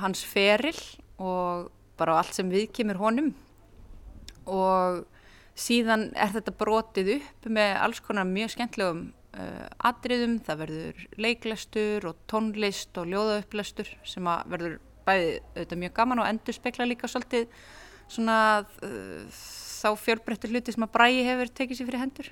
hans 0.00 0.24
feril 0.24 0.78
og 1.20 1.70
bara 2.00 2.18
allt 2.18 2.34
sem 2.34 2.48
við 2.50 2.70
kemur 2.72 3.00
honum 3.02 3.32
og 4.48 5.04
síðan 5.58 6.08
er 6.16 6.32
þetta 6.32 6.54
brotið 6.56 7.16
upp 7.18 7.50
með 7.52 7.74
alls 7.84 8.00
konar 8.02 8.26
mjög 8.28 8.54
skemmtlegum 8.54 9.10
uh, 9.38 9.66
atriðum, 9.88 10.38
það 10.44 10.62
verður 10.64 11.04
leiklestur 11.20 12.06
og 12.10 12.18
tónlist 12.30 12.98
og 13.00 13.10
ljóðaupplæstur 13.10 13.90
sem 14.08 14.28
að 14.30 14.52
verður 14.52 14.78
bæði 15.06 15.30
auðvitað 15.56 15.82
mjög 15.82 15.94
gaman 15.96 16.22
og 16.22 16.28
endur 16.30 16.56
spekla 16.56 16.86
líka 16.88 17.10
svolítið 17.10 17.48
svona 18.12 18.38
uh, 18.62 19.42
þá 19.82 19.88
fjölbreyttur 19.98 20.52
hluti 20.52 20.74
sem 20.74 20.86
að 20.86 20.92
Bræi 20.94 21.22
hefur 21.26 21.52
tekið 21.52 21.80
sér 21.80 21.90
fyrir 21.90 22.04
hendur. 22.04 22.30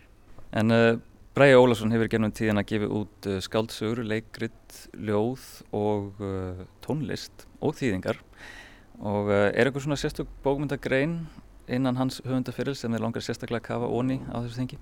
En 0.57 0.75
uh, 0.75 1.01
Bræi 1.35 1.55
Ólarsson 1.57 1.95
hefur 1.95 2.11
gennum 2.13 2.35
tíðan 2.35 2.63
að 2.63 2.71
gefa 2.73 2.91
út 3.01 3.29
skáldsögur, 3.47 4.03
leikrit, 4.03 4.81
ljóð 4.99 5.45
og 5.77 6.19
tónlist 6.83 7.47
og 7.63 7.77
þýðingar 7.79 8.19
og 9.01 9.31
er 9.31 9.63
eitthvað 9.63 9.87
svona 9.87 9.97
sérstök 10.01 10.29
bókmyndagrein 10.45 11.15
innan 11.71 11.97
hans 11.97 12.19
höfundaferil 12.27 12.75
sem 12.77 12.93
er 12.95 13.05
langar 13.05 13.23
sérstaklega 13.25 13.63
að 13.63 13.69
kafa 13.69 13.93
onni 13.95 14.19
á 14.27 14.43
þessu 14.43 14.59
þengi? 14.59 14.81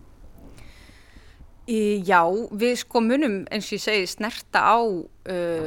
Já, 1.69 2.23
við 2.57 2.79
sko 2.81 3.03
munum 3.05 3.43
eins 3.53 3.67
og 3.69 3.75
ég 3.77 3.83
segi 3.85 4.07
snerta 4.09 4.63
á 4.73 4.81
uh, 4.81 5.67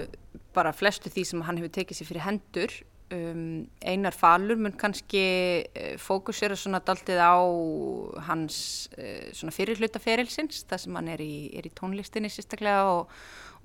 bara 0.55 0.71
flestu 0.73 1.11
því 1.13 1.23
sem 1.29 1.41
hann 1.45 1.59
hefur 1.59 1.73
tekið 1.75 1.99
sér 1.99 2.07
fyrir 2.09 2.25
hendur. 2.25 2.73
Um, 3.11 3.67
einar 3.85 4.15
falur 4.15 4.57
mun 4.57 4.73
kannski 4.79 5.21
uh, 5.67 5.99
fókusera 6.01 6.55
svona 6.57 6.79
daltið 6.81 7.19
á 7.21 7.37
hans 8.25 8.57
uh, 8.95 9.27
svona 9.35 9.53
fyrirhlutaferilsins, 9.53 10.63
það 10.65 10.81
sem 10.85 10.97
hann 10.97 11.11
er 11.13 11.21
í, 11.21 11.35
er 11.59 11.67
í 11.69 11.73
tónlistinni 11.77 12.31
sérstaklega 12.33 12.87
og, 12.95 13.11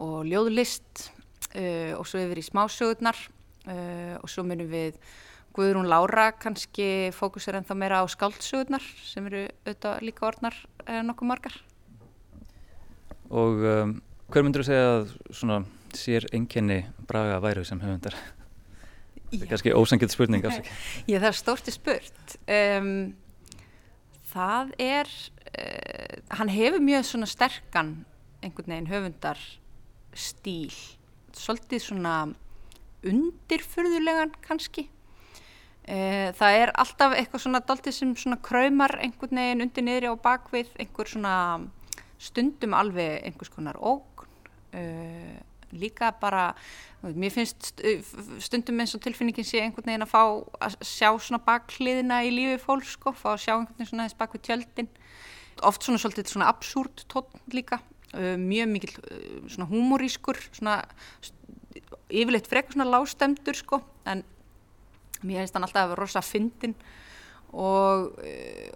og 0.02 0.18
ljóðlist 0.28 1.06
uh, 1.54 1.94
og 1.96 2.04
svo 2.10 2.20
yfir 2.20 2.42
í 2.42 2.44
smásögurnar 2.44 3.22
uh, 3.70 4.18
og 4.18 4.28
svo 4.28 4.44
munum 4.44 4.68
við 4.74 4.98
Guðrún 5.56 5.88
Lára 5.88 6.34
kannski 6.36 7.14
fókusera 7.16 7.62
ennþá 7.62 7.78
meira 7.80 8.02
á 8.02 8.06
skáldsögurnar 8.12 8.84
sem 9.06 9.24
eru 9.30 9.46
auðvitað 9.64 10.04
líka 10.04 10.28
orðnar 10.28 10.60
uh, 10.84 11.00
nokkuð 11.06 11.32
margar. 11.32 11.56
Og 13.30 13.62
um, 13.66 13.96
hver 14.30 14.46
myndur 14.46 14.62
þú 14.62 14.68
segja 14.70 14.88
að 14.96 15.12
svona 15.34 15.60
sér 15.96 16.26
enginni 16.36 16.82
Braga 17.08 17.38
væru 17.42 17.64
sem 17.66 17.80
höfundar? 17.82 18.16
Það 19.26 19.42
er 19.42 19.50
kannski 19.50 19.74
ósangið 19.74 20.12
spurning 20.14 20.44
afsaki. 20.46 20.74
Já, 21.10 21.18
það 21.18 21.28
er 21.28 21.38
stórti 21.40 21.74
spurt. 21.74 22.36
Um, 22.46 22.90
það 24.30 24.74
er, 24.82 25.12
uh, 25.50 26.18
hann 26.38 26.52
hefur 26.52 26.84
mjög 26.84 27.08
svona 27.10 27.30
sterkan 27.30 27.94
einhvern 28.44 28.74
veginn 28.74 28.90
höfundar 28.90 29.40
stíl, 30.16 30.74
svolítið 31.36 31.82
svona 31.88 32.18
undirfurðulegan 33.06 34.36
kannski. 34.46 34.86
Uh, 35.86 36.30
það 36.38 36.60
er 36.60 36.74
alltaf 36.78 37.14
eitthvað 37.14 37.44
svona 37.44 37.62
daltið 37.66 37.98
sem 37.98 38.14
svona 38.18 38.38
kræmar 38.42 38.96
einhvern 39.02 39.42
veginn 39.42 39.66
undir 39.66 39.86
niðri 39.86 40.10
á 40.10 40.14
bakvið, 40.18 40.70
einhver 40.82 41.10
svona 41.10 41.34
stundum 42.18 42.76
alveg 42.76 43.24
einhvers 43.26 43.52
konar 43.52 43.78
ógn. 43.80 44.30
Uh, 44.76 45.36
líka 45.76 46.12
bara, 46.20 46.54
mér 47.02 47.32
finnst 47.34 47.80
stundum 48.44 48.80
eins 48.80 48.94
og 48.96 49.02
tilfinningin 49.04 49.46
sé 49.46 49.60
einhvern 49.62 49.88
veginn 49.88 50.04
að 50.04 50.12
fá 50.12 50.22
að 50.62 50.76
sjá 50.86 51.10
svona 51.18 51.42
bakhliðina 51.42 52.20
í 52.26 52.30
lífi 52.34 52.60
fólk 52.62 52.86
sko, 52.88 53.12
fá 53.16 53.32
að 53.34 53.42
sjá 53.44 53.52
einhvern 53.56 53.74
veginn 53.74 53.90
svona 53.90 54.06
þess 54.06 54.18
bak 54.20 54.36
við 54.36 54.44
tjöldin 54.46 54.90
oft 55.66 55.86
svona 55.86 56.00
svolítið 56.00 56.32
svona 56.32 56.50
absúrt 56.52 57.04
tótt 57.12 57.34
líka, 57.54 57.80
uh, 58.14 58.36
mjög 58.40 58.70
mikil 58.72 58.94
uh, 59.00 59.42
svona 59.52 59.68
humorískur 59.72 60.40
svona 60.50 60.78
yfirleitt 62.06 62.48
frekar 62.50 62.76
svona 62.76 62.90
lágstemdur 62.92 63.58
sko, 63.58 63.80
en 64.06 64.22
mér 65.22 65.42
finnst 65.42 65.58
hann 65.58 65.66
alltaf 65.66 65.82
að 65.82 65.94
vera 65.94 66.04
rosa 66.04 66.24
fyndin 66.24 66.76
og, 67.56 68.20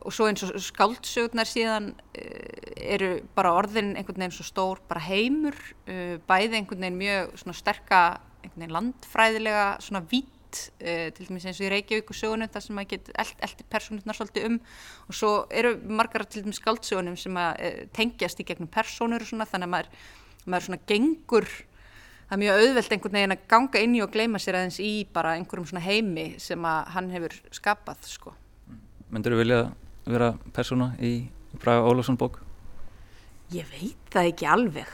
og 0.01 0.15
svo 0.15 0.27
eins 0.31 0.43
og 0.47 0.57
skáldsögurnar 0.65 1.49
síðan 1.49 1.93
eru 2.81 3.13
bara 3.37 3.53
orðin 3.59 3.95
einhvern 3.99 4.25
veginn 4.25 4.35
svo 4.35 4.47
stór 4.49 4.83
bara 4.89 5.05
heimur, 5.05 5.57
bæði 5.85 6.61
einhvern 6.61 6.87
veginn 6.87 7.01
mjög 7.01 7.35
svona 7.43 7.57
sterka 7.59 8.03
einhvern 8.41 8.65
veginn 8.65 8.77
landfræðilega 8.79 9.67
svona 9.85 10.05
vít 10.11 10.37
til 10.51 11.29
dæmis 11.29 11.45
eins 11.47 11.61
og 11.61 11.69
í 11.69 11.71
Reykjavík 11.71 12.11
og 12.11 12.17
sögunum 12.19 12.51
þar 12.51 12.65
sem 12.65 12.75
maður 12.75 12.93
getur 12.95 13.19
eld, 13.23 13.35
eldi 13.47 13.67
personurnar 13.71 14.19
svolítið 14.19 14.47
um 14.49 14.57
og 15.07 15.15
svo 15.15 15.33
eru 15.61 15.77
margar 15.87 16.25
til 16.27 16.43
dæmis 16.43 16.59
skáldsögunum 16.59 17.19
sem 17.21 17.39
að 17.39 17.87
tengjast 17.95 18.43
í 18.43 18.47
gegnum 18.49 18.71
personur 18.73 19.23
og 19.23 19.31
svona 19.31 19.47
þannig 19.47 19.69
að 19.69 19.75
maður, 19.77 19.93
maður 20.47 20.67
svona 20.67 20.81
gengur 20.91 21.49
það 22.31 22.37
er 22.37 22.43
mjög 22.45 22.65
auðvelt 22.65 22.97
einhvern 22.97 23.19
veginn 23.19 23.37
að 23.37 23.47
ganga 23.55 23.85
inn 23.85 23.97
í 23.99 24.05
og 24.05 24.13
gleyma 24.15 24.43
sér 24.43 24.59
aðeins 24.59 24.83
í 24.83 24.93
bara 25.15 25.37
einhverjum 25.39 25.71
svona 25.71 25.87
heimi 25.87 26.27
sem 26.43 26.67
að 26.67 26.95
hann 26.97 27.11
hefur 27.15 27.35
skapað 27.55 28.07
sko. 28.07 28.35
Myndur 29.11 29.35
þú 29.35 29.41
vilja 29.41 29.61
vera 30.07 30.33
persóna 30.55 30.93
í 31.03 31.15
Braga 31.59 31.87
Ólafsson 31.91 32.19
bók? 32.19 32.39
Ég 33.51 33.67
veit 33.73 34.13
það 34.15 34.29
ekki 34.31 34.47
alveg. 34.47 34.93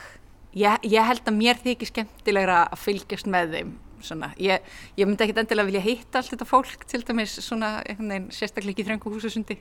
Ég, 0.56 0.86
ég 0.88 1.04
held 1.04 1.26
að 1.28 1.36
mér 1.36 1.60
þykir 1.60 1.90
skemmtilegra 1.90 2.62
að 2.70 2.80
fylgjast 2.80 3.28
með 3.28 3.52
þeim. 3.56 3.74
Svona. 4.06 4.30
Ég, 4.40 4.64
ég 4.96 5.08
myndi 5.08 5.24
ekkit 5.24 5.40
endilega 5.42 5.68
vilja 5.68 5.82
hitta 5.84 6.20
allt 6.20 6.32
þetta 6.32 6.46
fólk 6.48 6.84
til 6.88 7.00
dæmis 7.04 7.34
svona 7.44 7.78
veginn 7.88 8.28
sérstaklega 8.32 8.76
ekki 8.76 8.86
þröngu 8.88 9.12
húsasundi. 9.12 9.56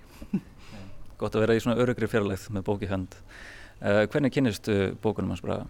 Gott 1.20 1.36
að 1.36 1.46
vera 1.46 1.56
í 1.56 1.64
svona 1.64 1.80
örugri 1.82 2.08
fjarlægð 2.12 2.50
með 2.56 2.66
bóki 2.68 2.90
hönd. 2.92 3.16
Uh, 3.82 4.04
hvernig 4.12 4.36
kynistu 4.36 4.94
bókunum 5.04 5.34
hans 5.34 5.44
Braga? 5.44 5.68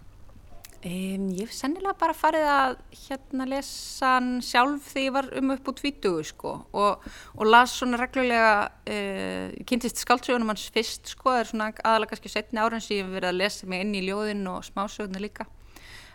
Um, 0.84 1.30
ég 1.32 1.46
hef 1.46 1.54
sennilega 1.56 1.96
bara 1.96 2.12
farið 2.14 2.46
að 2.52 2.74
hérna 3.06 3.46
lesa 3.48 4.10
hann 4.18 4.42
sjálf 4.44 4.90
þegar 4.92 5.06
ég 5.06 5.14
var 5.14 5.28
um 5.40 5.54
upp 5.54 5.70
á 5.70 5.72
tvítugu 5.78 6.24
sko 6.28 6.52
og, 6.76 7.06
og 7.32 7.48
las 7.48 7.78
svona 7.78 7.96
reglulega 8.02 8.50
uh, 8.68 9.56
kynntist 9.66 10.02
skáldsögunum 10.04 10.52
hans 10.52 10.66
fyrst 10.74 11.08
sko 11.14 11.32
það 11.32 11.40
er 11.40 11.50
svona 11.50 11.70
aðalega 11.80 12.12
kannski 12.12 12.34
setni 12.34 12.60
ára 12.60 12.76
en 12.76 12.84
sem 12.84 12.98
ég 12.98 13.06
hef 13.06 13.16
verið 13.16 13.32
að 13.32 13.40
lesa 13.40 13.70
mig 13.72 13.86
inn 13.86 13.96
í 13.96 14.04
ljóðin 14.04 14.44
og 14.52 14.68
smásöguna 14.68 15.24
líka. 15.24 15.48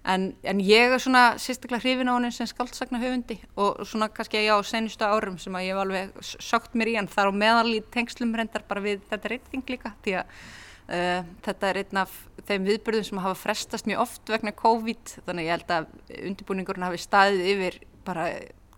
En, 0.05 0.31
en 0.45 0.61
ég 0.65 0.93
er 0.93 1.01
svona 1.01 1.25
sérstaklega 1.41 1.81
hrifin 1.81 2.09
á 2.09 2.13
hann 2.13 2.31
sem 2.33 2.53
skáldsagna 2.53 3.01
höfundi 3.01 3.41
og 3.57 3.81
svona 3.85 4.13
kannski 4.13 4.45
já 4.45 4.55
senustu 4.65 5.09
árum 5.09 5.41
sem 5.41 5.57
að 5.57 5.67
ég 5.67 5.75
hef 5.75 5.83
alveg 5.83 6.25
sökt 6.37 6.77
mér 6.77 6.93
í 6.93 6.97
hann 7.01 7.09
þar 7.09 7.33
á 7.33 7.41
meðal 7.43 7.69
í 7.75 7.83
tengslum 7.93 8.37
reyndar 8.37 8.65
bara 8.69 8.85
við 8.85 9.03
þetta 9.09 9.35
reyting 9.35 9.65
líka 9.73 9.97
því 10.05 10.21
að 10.21 10.41
Uh, 10.89 11.21
þetta 11.45 11.69
er 11.69 11.81
einn 11.83 11.99
af 12.01 12.15
þeim 12.47 12.65
viðbörðum 12.67 13.05
sem 13.07 13.21
hafa 13.23 13.37
frestast 13.39 13.87
mjög 13.87 14.01
oft 14.03 14.31
vegna 14.31 14.51
COVID 14.57 15.13
þannig 15.27 15.47
ég 15.47 15.53
held 15.55 15.75
að 15.75 15.91
undirbúningurinn 16.17 16.87
hafi 16.87 16.99
staðið 16.99 17.45
yfir 17.53 17.77
bara 18.07 18.25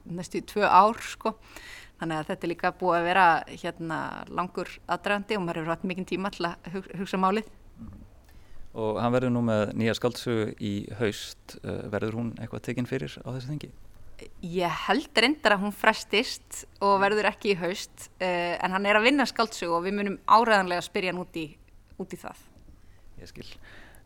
næstu 0.03 0.43
tvö 0.45 0.67
ár 0.67 0.99
sko. 1.01 1.33
Þannig 2.01 2.19
að 2.19 2.29
þetta 2.29 2.45
er 2.45 2.51
líka 2.51 2.73
búið 2.75 2.97
að 2.97 3.07
vera 3.07 3.25
hérna 3.47 3.99
langur 4.27 4.71
aðdragandi 4.91 5.37
og 5.37 5.45
maður 5.45 5.61
hefur 5.61 5.73
hatt 5.75 5.85
mikinn 5.87 6.09
tíma 6.09 6.33
til 6.33 6.49
að 6.49 6.79
hugsa 6.99 7.19
málið. 7.21 7.47
Og 8.73 8.97
hann 8.99 9.13
verður 9.13 9.33
nú 9.35 9.43
með 9.45 9.71
nýja 9.77 9.95
skáldsögu 9.95 10.51
í 10.57 10.73
haust. 10.99 11.57
Uh, 11.61 11.85
verður 11.93 12.19
hún 12.19 12.31
eitthvað 12.41 12.65
tekinn 12.67 12.89
fyrir 12.89 13.15
á 13.21 13.29
þessu 13.29 13.51
þengi? 13.51 13.71
Ég 14.45 14.79
held 14.87 15.19
reyndar 15.19 15.55
að 15.55 15.65
hún 15.65 15.75
frestist 15.75 16.63
og 16.83 16.99
verður 17.01 17.29
ekki 17.31 17.53
í 17.53 17.59
haust 17.61 18.09
uh, 18.17 18.55
en 18.57 18.75
hann 18.75 18.87
er 18.89 18.99
að 18.99 19.07
vinna 19.09 19.27
skáldsögu 19.29 19.77
og 19.77 19.85
við 19.85 19.99
munum 19.99 20.17
áræðanlega 20.25 20.83
að 20.83 20.89
spyrja 20.89 21.13
hann 21.13 21.21
út 21.23 21.39
í 21.39 21.47
út 22.01 22.13
í 22.13 22.19
það. 22.19 22.43
Ég 23.21 23.31
skil. 23.31 23.49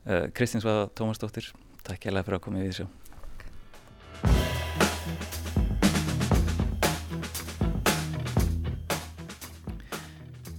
Uh, 0.07 0.27
Kristins 0.35 0.65
Vaða 0.67 0.87
Tómasdóttir, 0.95 1.51
takk 1.87 2.07
hérlega 2.07 2.27
fyrir 2.27 2.39
að 2.39 2.47
koma 2.47 2.63
í 2.63 2.69
þessu. 2.69 2.87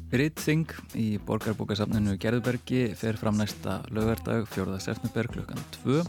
Riðþing 0.08 0.70
í 0.96 1.06
borgarbókasafninu 1.28 2.14
Gerðbergi 2.16 2.94
fer 2.96 3.18
fram 3.20 3.36
næsta 3.36 3.82
lögardag 3.92 4.46
4. 4.54 4.78
september 4.80 5.28
klukkan 5.28 5.60
2. 5.82 6.00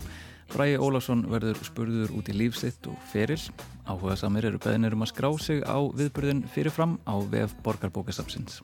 Bræi 0.53 0.79
Ólásson 0.79 1.25
verður 1.29 1.59
spurður 1.67 2.13
út 2.15 2.31
í 2.31 2.37
lífsitt 2.39 2.87
og 2.89 2.95
feril. 3.11 3.41
Áhuga 3.85 4.15
samir 4.17 4.47
eru 4.49 4.61
beðinir 4.63 4.95
um 4.95 5.03
að 5.03 5.11
skrá 5.11 5.29
sig 5.37 5.59
á 5.67 5.77
viðburðin 5.83 6.45
fyrirfram 6.55 6.95
á 7.03 7.19
vef 7.27 7.53
borgarbókasafnsins. 7.65 8.63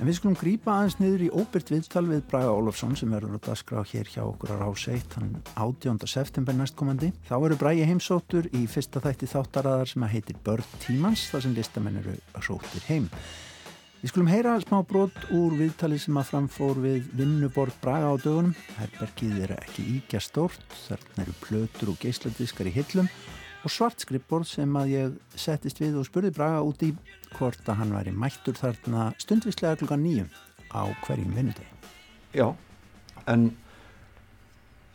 En 0.00 0.08
við 0.08 0.16
skulum 0.16 0.36
grípa 0.40 0.72
aðeins 0.72 0.94
niður 0.96 1.22
í 1.26 1.26
óbyrt 1.28 1.68
viðtal 1.68 2.06
við 2.06 2.22
Braga 2.30 2.54
Ólafsson 2.56 2.94
sem 2.96 3.10
verður 3.12 3.34
að 3.36 3.42
dasgra 3.50 3.82
hér 3.84 4.08
hjá 4.08 4.22
okkur 4.22 4.54
á 4.56 4.56
Ráseitt 4.62 5.16
hann 5.18 5.34
18. 5.60 5.98
september 6.08 6.56
næstkomandi. 6.56 7.10
Þá 7.28 7.34
eru 7.36 7.58
Bragi 7.60 7.84
heimsóttur 7.84 8.48
í 8.56 8.62
fyrsta 8.64 9.02
þætti 9.04 9.28
þáttaraðar 9.28 9.90
sem 9.90 10.06
að 10.06 10.14
heitir 10.14 10.38
Börn 10.46 10.70
tímans 10.86 11.26
þar 11.28 11.44
sem 11.44 11.56
listamenn 11.58 12.00
eru 12.00 12.16
sóttir 12.40 12.86
heim. 12.88 13.10
Við 14.00 14.14
skulum 14.14 14.32
heyra 14.32 14.56
smá 14.64 14.78
brot 14.88 15.20
úr 15.36 15.58
viðtali 15.58 16.00
sem 16.00 16.16
að 16.16 16.30
framfór 16.30 16.80
við 16.80 17.12
vinnuborg 17.20 17.76
Braga 17.84 18.14
á 18.16 18.16
dögunum. 18.24 18.56
Herbergið 18.78 19.36
er 19.44 19.54
ekki 19.58 19.84
íkja 19.98 20.24
stórt, 20.24 20.64
þarna 20.86 21.26
eru 21.26 21.36
plötur 21.44 21.92
og 21.92 22.00
geisladiskar 22.00 22.72
í 22.72 22.76
hillum 22.80 23.12
og 23.64 23.72
svart 23.72 24.00
skrippborð 24.00 24.48
sem 24.48 24.76
að 24.78 24.92
ég 24.94 25.16
settist 25.38 25.80
við 25.82 25.98
og 26.00 26.06
spurði 26.08 26.32
Braga 26.36 26.62
út 26.64 26.82
í 26.84 26.92
hvort 27.36 27.66
að 27.68 27.80
hann 27.82 27.94
væri 27.94 28.12
mættur 28.16 28.56
þarna 28.56 29.10
stundvislega 29.20 29.78
klukkan 29.80 30.02
nýjum 30.04 30.30
á 30.72 30.88
hverjum 31.04 31.34
vinnudegi. 31.36 31.68
Já, 32.36 32.46
en, 33.26 33.50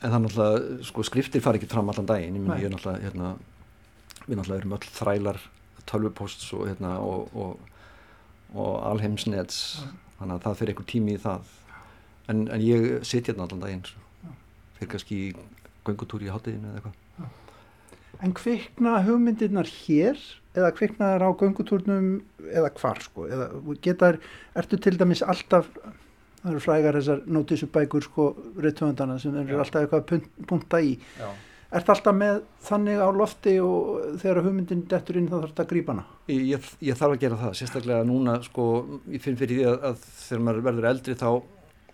en 0.02 0.08
það 0.08 0.18
er 0.18 0.24
náttúrulega, 0.26 0.80
sko 0.88 1.06
skriftir 1.06 1.44
fari 1.44 1.62
ekki 1.62 1.70
fram 1.72 1.92
allan 1.92 2.10
daginn, 2.10 2.40
ég 2.40 2.46
minn 2.46 2.58
ég 2.58 2.70
er 2.70 2.74
náttúrulega, 2.74 3.04
hérna, 3.06 3.34
við 4.26 4.40
náttúrulega 4.40 4.62
erum 4.64 4.78
öll 4.80 4.90
þrælar 4.98 5.42
tölvuposts 5.86 6.50
og, 6.58 6.66
hérna, 6.72 6.96
og, 7.06 7.30
og, 7.38 7.86
og 8.56 8.74
alheimsnets, 8.94 9.62
þannig 10.18 10.40
að 10.40 10.46
það 10.48 10.60
fyrir 10.62 10.74
einhver 10.74 10.90
tími 10.90 11.18
í 11.18 11.22
það. 11.22 11.56
En, 12.32 12.48
en 12.50 12.66
ég 12.66 12.92
sitt 13.06 13.30
hérna 13.30 13.46
allan 13.46 13.62
daginn 13.62 13.88
fyrir 14.80 14.96
kannski 14.96 15.20
göngutúri 15.86 16.26
í 16.26 16.34
hátteginu 16.34 16.72
eða 16.72 16.80
eitthvað 16.80 17.02
En 18.24 18.34
kvikna 18.36 19.00
hugmyndirnar 19.06 19.68
hér 19.68 20.20
eða 20.56 20.72
kvikna 20.76 21.14
þær 21.16 21.28
á 21.28 21.30
göngutúrnum 21.42 22.10
eða 22.48 22.72
hvar 22.80 23.02
sko 23.04 23.28
eða 23.28 23.50
getar, 23.84 24.20
ertu 24.56 24.80
til 24.80 24.96
dæmis 25.00 25.24
alltaf 25.26 25.68
það 26.46 26.54
eru 26.54 26.62
frægar 26.64 27.00
þessar 27.00 27.26
nótísubækur 27.26 28.06
sko 28.06 28.30
reytöfundana 28.62 29.18
sem 29.20 29.36
eru 29.42 29.60
alltaf 29.60 29.84
eitthvað 29.84 30.16
að 30.20 30.48
punta 30.48 30.82
í 30.84 30.96
Já. 31.18 31.30
Ert 31.76 31.90
alltaf 31.92 32.14
með 32.16 32.44
þannig 32.64 33.02
á 33.02 33.10
lofti 33.12 33.56
og 33.60 34.20
þegar 34.22 34.46
hugmyndin 34.46 34.84
dettur 34.88 35.18
inn 35.20 35.26
þá 35.28 35.34
þarf 35.40 35.50
þetta 35.50 35.64
að 35.66 35.72
grípa 35.72 35.92
hana? 35.96 36.06
Ég, 36.30 36.44
ég, 36.54 36.68
ég 36.88 37.00
þarf 37.00 37.16
að 37.16 37.24
gera 37.24 37.40
það, 37.42 37.56
sérstaklega 37.60 38.06
núna 38.08 38.36
sko, 38.46 38.68
ég 39.12 39.24
finn 39.24 39.40
fyrir 39.40 39.60
því 39.60 39.66
að, 39.72 39.88
að 39.90 40.06
þegar 40.22 40.46
maður 40.46 40.68
verður 40.70 40.88
eldri 40.92 41.18
þá, 41.20 41.30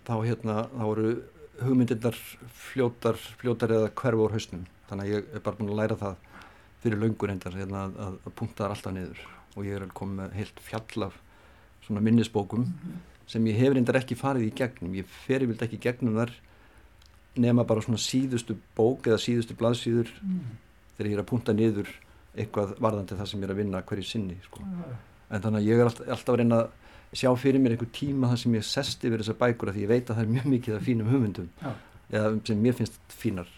þá 0.06 0.12
hérna, 0.20 0.58
þá 0.76 0.84
eru 0.84 1.14
hugmyndirnar 1.62 2.20
fljótar, 2.68 3.18
fljótar 3.40 3.74
eða 3.78 3.90
hverfur 4.02 4.36
hausnum 4.36 4.68
þannig 4.92 5.08
að 5.08 5.14
ég 5.14 5.32
er 5.32 5.44
bara 5.44 5.58
búin 5.58 5.72
að 5.72 5.80
læra 5.80 5.98
það 6.02 6.30
fyrir 6.82 7.00
laungur 7.00 7.32
endar 7.32 7.56
hérna, 7.56 7.86
að, 7.88 8.20
að 8.26 8.36
punkta 8.38 8.64
það 8.64 8.76
alltaf 8.76 8.96
niður 8.96 9.26
og 9.52 9.66
ég 9.66 9.76
er 9.76 9.86
að 9.86 9.94
koma 9.96 10.18
með 10.22 10.38
heilt 10.38 10.62
fjall 10.62 11.06
af 11.08 11.18
svona 11.86 12.02
minnisbókum 12.04 12.64
mm 12.66 12.72
-hmm. 12.72 13.02
sem 13.26 13.46
ég 13.46 13.58
hefur 13.58 13.78
endar 13.80 14.00
ekki 14.00 14.18
farið 14.18 14.48
í 14.48 14.54
gegnum 14.60 14.94
ég 14.94 15.06
fer 15.06 15.42
yfirlega 15.42 15.64
ekki 15.68 15.80
gegnum 15.82 16.18
þar 16.20 16.32
nema 17.36 17.64
bara 17.64 17.80
svona 17.80 17.98
síðustu 17.98 18.56
bók 18.76 19.06
eða 19.06 19.18
síðustu 19.18 19.56
blaðsíður 19.56 20.10
mm. 20.20 20.40
þegar 20.96 21.10
ég 21.10 21.16
er 21.16 21.22
að 21.22 21.30
punkta 21.30 21.52
niður 21.52 21.88
eitthvað 22.36 22.76
varðandi 22.80 23.16
það 23.16 23.28
sem 23.30 23.40
ég 23.40 23.48
er 23.48 23.54
að 23.54 23.60
vinna 23.60 23.82
hverju 23.82 24.04
sinni 24.04 24.36
sko. 24.44 24.60
mm. 24.60 24.96
en 25.30 25.42
þannig 25.42 25.60
að 25.60 25.68
ég 25.68 25.78
er 25.78 25.88
alltaf, 25.88 26.08
alltaf 26.08 26.34
að 26.34 26.40
reyna 26.40 26.60
að 26.60 26.70
sjá 27.12 27.30
fyrir 27.36 27.60
mér 27.60 27.74
einhver 27.76 27.92
tíma 27.92 28.28
þar 28.28 28.38
sem 28.42 28.54
ég 28.54 28.64
sest 28.64 29.04
yfir 29.04 29.20
þessar 29.20 29.40
bækur 29.40 29.68
að 29.68 29.74
því 29.76 29.82
ég 29.82 29.88
veit 29.88 30.10
að 30.10 30.16
það 30.16 30.22
er 30.22 30.34
mjög 30.36 30.46
mikið 30.52 30.76
af 30.76 30.86
fínum 30.86 31.10
hugmyndum 31.12 31.48
ja. 31.62 31.72
eða 32.10 32.30
sem 32.48 32.62
mér 32.62 32.76
finnst 32.78 33.00
fínar 33.08 33.48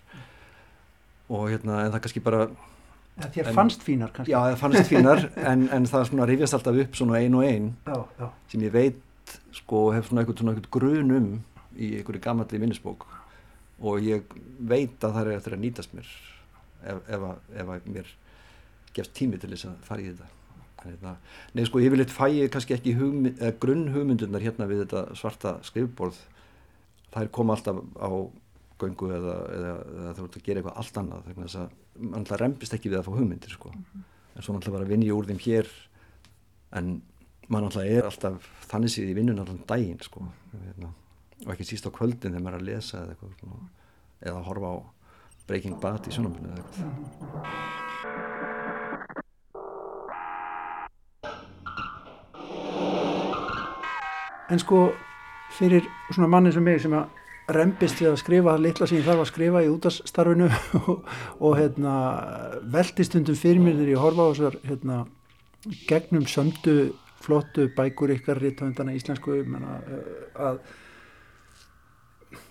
og 1.29 1.49
hérna 1.49 1.85
en 1.85 1.93
það 1.95 2.05
kannski 2.05 2.23
bara 2.25 2.45
ja, 3.15 3.29
Þér 3.31 3.49
en, 3.49 3.55
fannst 3.55 3.85
fínar 3.87 4.13
kannski. 4.15 4.33
Já, 4.33 4.39
það 4.43 4.61
fannst 4.61 4.91
fínar 4.91 5.25
en, 5.53 5.67
en 5.73 5.89
það 5.89 6.07
svona 6.11 6.29
rifjast 6.29 6.57
alltaf 6.59 6.81
upp 6.85 6.99
svona 6.99 7.21
ein 7.21 7.39
og 7.39 7.47
ein 7.47 7.73
já, 7.87 7.99
já. 8.19 8.29
sem 8.51 8.65
ég 8.67 8.75
veit 8.75 9.35
sko 9.55 9.87
hef 9.95 10.09
svona 10.09 10.25
eitthvað, 10.25 10.41
svona 10.43 10.55
eitthvað 10.55 10.75
grun 10.75 11.15
um 11.15 11.29
í 11.75 11.95
einhverju 11.99 12.23
gammalli 12.23 12.61
minnisbók. 12.63 13.07
Og 13.85 14.05
ég 14.05 14.37
veit 14.59 15.03
að 15.03 15.17
það 15.17 15.31
er 15.31 15.39
eftir 15.39 15.57
að 15.57 15.65
nýtast 15.65 15.95
mér 15.97 16.11
ef, 16.85 17.01
ef, 17.09 17.27
að, 17.31 17.41
ef 17.63 17.73
að 17.75 17.89
mér 17.97 18.13
gefst 18.95 19.15
tími 19.17 19.41
til 19.41 19.51
þess 19.55 19.71
að 19.71 19.89
fara 19.89 20.05
í 20.05 20.11
þetta. 20.13 20.31
Hérna, 20.85 21.15
Nei 21.57 21.65
sko 21.65 21.81
yfirleitt 21.81 22.13
fæ 22.13 22.27
ég 22.35 22.51
kannski 22.53 22.77
ekki 22.77 22.93
hugmynd, 22.99 23.41
grunn 23.63 23.87
hugmyndunar 23.95 24.43
hérna 24.45 24.69
við 24.69 24.85
þetta 24.85 25.05
svarta 25.17 25.57
skrifborð. 25.65 26.19
Það 27.15 27.23
er 27.23 27.31
koma 27.39 27.57
alltaf 27.57 27.81
á 27.97 28.11
göngu 28.81 29.11
eða, 29.15 29.35
eða, 29.55 29.73
eða 30.01 30.13
þú 30.17 30.27
ert 30.27 30.37
að 30.39 30.47
gera 30.47 30.61
eitthvað 30.61 30.79
allt 30.81 30.97
annað 31.01 31.27
þannig 31.29 31.57
að 31.61 31.69
mann 32.01 32.19
alltaf 32.21 32.41
rempist 32.41 32.77
ekki 32.77 32.91
við 32.91 32.99
að 33.01 33.07
fá 33.07 33.13
hugmyndir 33.15 33.55
sko. 33.55 33.69
mm 33.71 33.85
-hmm. 33.85 34.03
en 34.35 34.43
svo 34.43 34.55
alltaf 34.55 34.73
bara 34.73 34.91
vinn 34.91 35.03
ég 35.03 35.15
úr 35.15 35.27
þeim 35.27 35.39
hér 35.47 35.67
en 36.73 37.03
mann 37.49 37.65
alltaf 37.65 37.85
er 37.85 38.05
alltaf 38.05 38.49
þannig 38.71 38.91
síðan 38.91 39.11
í 39.11 39.15
vinnun 39.15 39.39
alltaf 39.39 39.67
daginn 39.67 40.01
sko. 40.01 40.27
hérna, 40.53 40.93
og 41.47 41.53
ekki 41.53 41.65
síst 41.65 41.87
á 41.87 41.91
kvöldin 41.91 42.33
þegar 42.33 42.43
maður 42.43 42.55
er 42.55 42.61
að 42.61 42.69
lesa 42.69 42.99
eða, 42.99 43.11
eitthvað, 43.11 43.33
eða 44.21 44.39
að 44.39 44.45
horfa 44.45 44.69
á 44.75 44.77
Breaking 45.47 45.81
Bad 45.81 46.07
í 46.09 46.11
sjónamölu 46.11 46.49
eða 46.49 46.57
eitthvað 46.57 47.95
En 54.51 54.59
sko 54.59 54.93
fyrir 55.57 55.83
svona 56.13 56.29
manni 56.29 56.53
sem 56.53 56.63
mig 56.63 56.81
sem 56.83 56.93
að 56.93 57.09
rempist 57.53 58.01
við 58.01 58.13
að 58.13 58.21
skrifa 58.23 58.57
litla 58.61 58.87
sem 58.89 58.99
ég 58.99 59.07
þarf 59.07 59.25
að 59.25 59.31
skrifa 59.31 59.63
í 59.65 59.71
útastarfinu 59.73 60.49
og, 60.81 61.09
og 61.45 61.57
hérna, 61.59 61.95
veldistundum 62.73 63.37
fyrir 63.39 63.61
mér 63.61 63.77
þegar 63.81 63.93
ég 63.93 64.05
horfa 64.05 64.25
á 64.25 64.31
þessar 64.33 64.59
hérna, 64.65 65.01
gegnum 65.89 66.29
sömdu 66.31 66.77
flottu 67.25 67.69
bækur 67.77 68.15
ykkar 68.17 68.41
rítvöndana 68.41 68.95
íslensku 68.97 69.37
menna, 69.49 69.79
eh, 69.89 70.25
að 70.37 70.61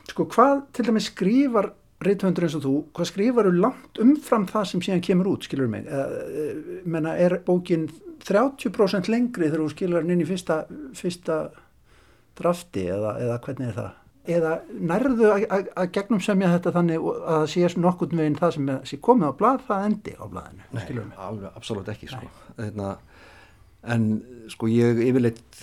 sko 0.10 0.27
hvað 0.29 0.62
til 0.73 0.86
dæmis 0.89 1.10
skrifar 1.12 1.71
rítvöndur 2.03 2.47
eins 2.47 2.58
og 2.58 2.63
þú, 2.65 2.75
hvað 2.93 3.10
skrifar 3.10 3.49
þú 3.49 3.53
langt 3.63 4.01
umfram 4.03 4.47
það 4.49 4.69
sem 4.69 4.86
síðan 4.86 5.03
kemur 5.06 5.32
út, 5.34 5.47
skilur 5.47 5.69
mig 5.71 5.89
eh, 5.89 6.79
menna 6.86 7.15
er 7.17 7.39
bókin 7.45 7.88
30% 8.23 9.10
lengri 9.12 9.49
þegar 9.49 9.65
þú 9.65 9.73
skilur 9.73 10.01
hann 10.01 10.13
inn 10.13 10.23
í 10.23 10.29
fyrsta, 10.29 10.63
fyrsta 10.97 11.41
drafti 12.38 12.88
eða, 12.89 13.17
eða 13.21 13.41
hvernig 13.43 13.69
er 13.71 13.77
það? 13.82 13.91
Eða 14.23 14.53
nærðu 14.71 15.31
að 15.51 15.89
gegnum 15.95 16.21
semja 16.23 16.51
þetta 16.53 16.71
þannig 16.77 17.07
að 17.07 17.25
það 17.27 17.47
sé 17.51 17.81
nokkurn 17.83 18.21
veginn 18.21 18.38
það 18.39 18.53
sem 18.55 18.69
sé 18.88 18.99
komið 19.03 19.33
á 19.36 19.39
blad 19.41 19.65
það 19.67 19.88
endi 19.89 20.13
á 20.15 20.25
bladinu 20.31 20.67
Nei, 20.71 20.86
alveg, 21.27 21.49
absolutt 21.51 21.91
ekki 21.91 22.07
sko. 22.12 22.29
Þeirna, 22.55 22.93
en 23.93 24.05
sko 24.53 24.69
ég 24.71 25.01
yfirleitt 25.03 25.59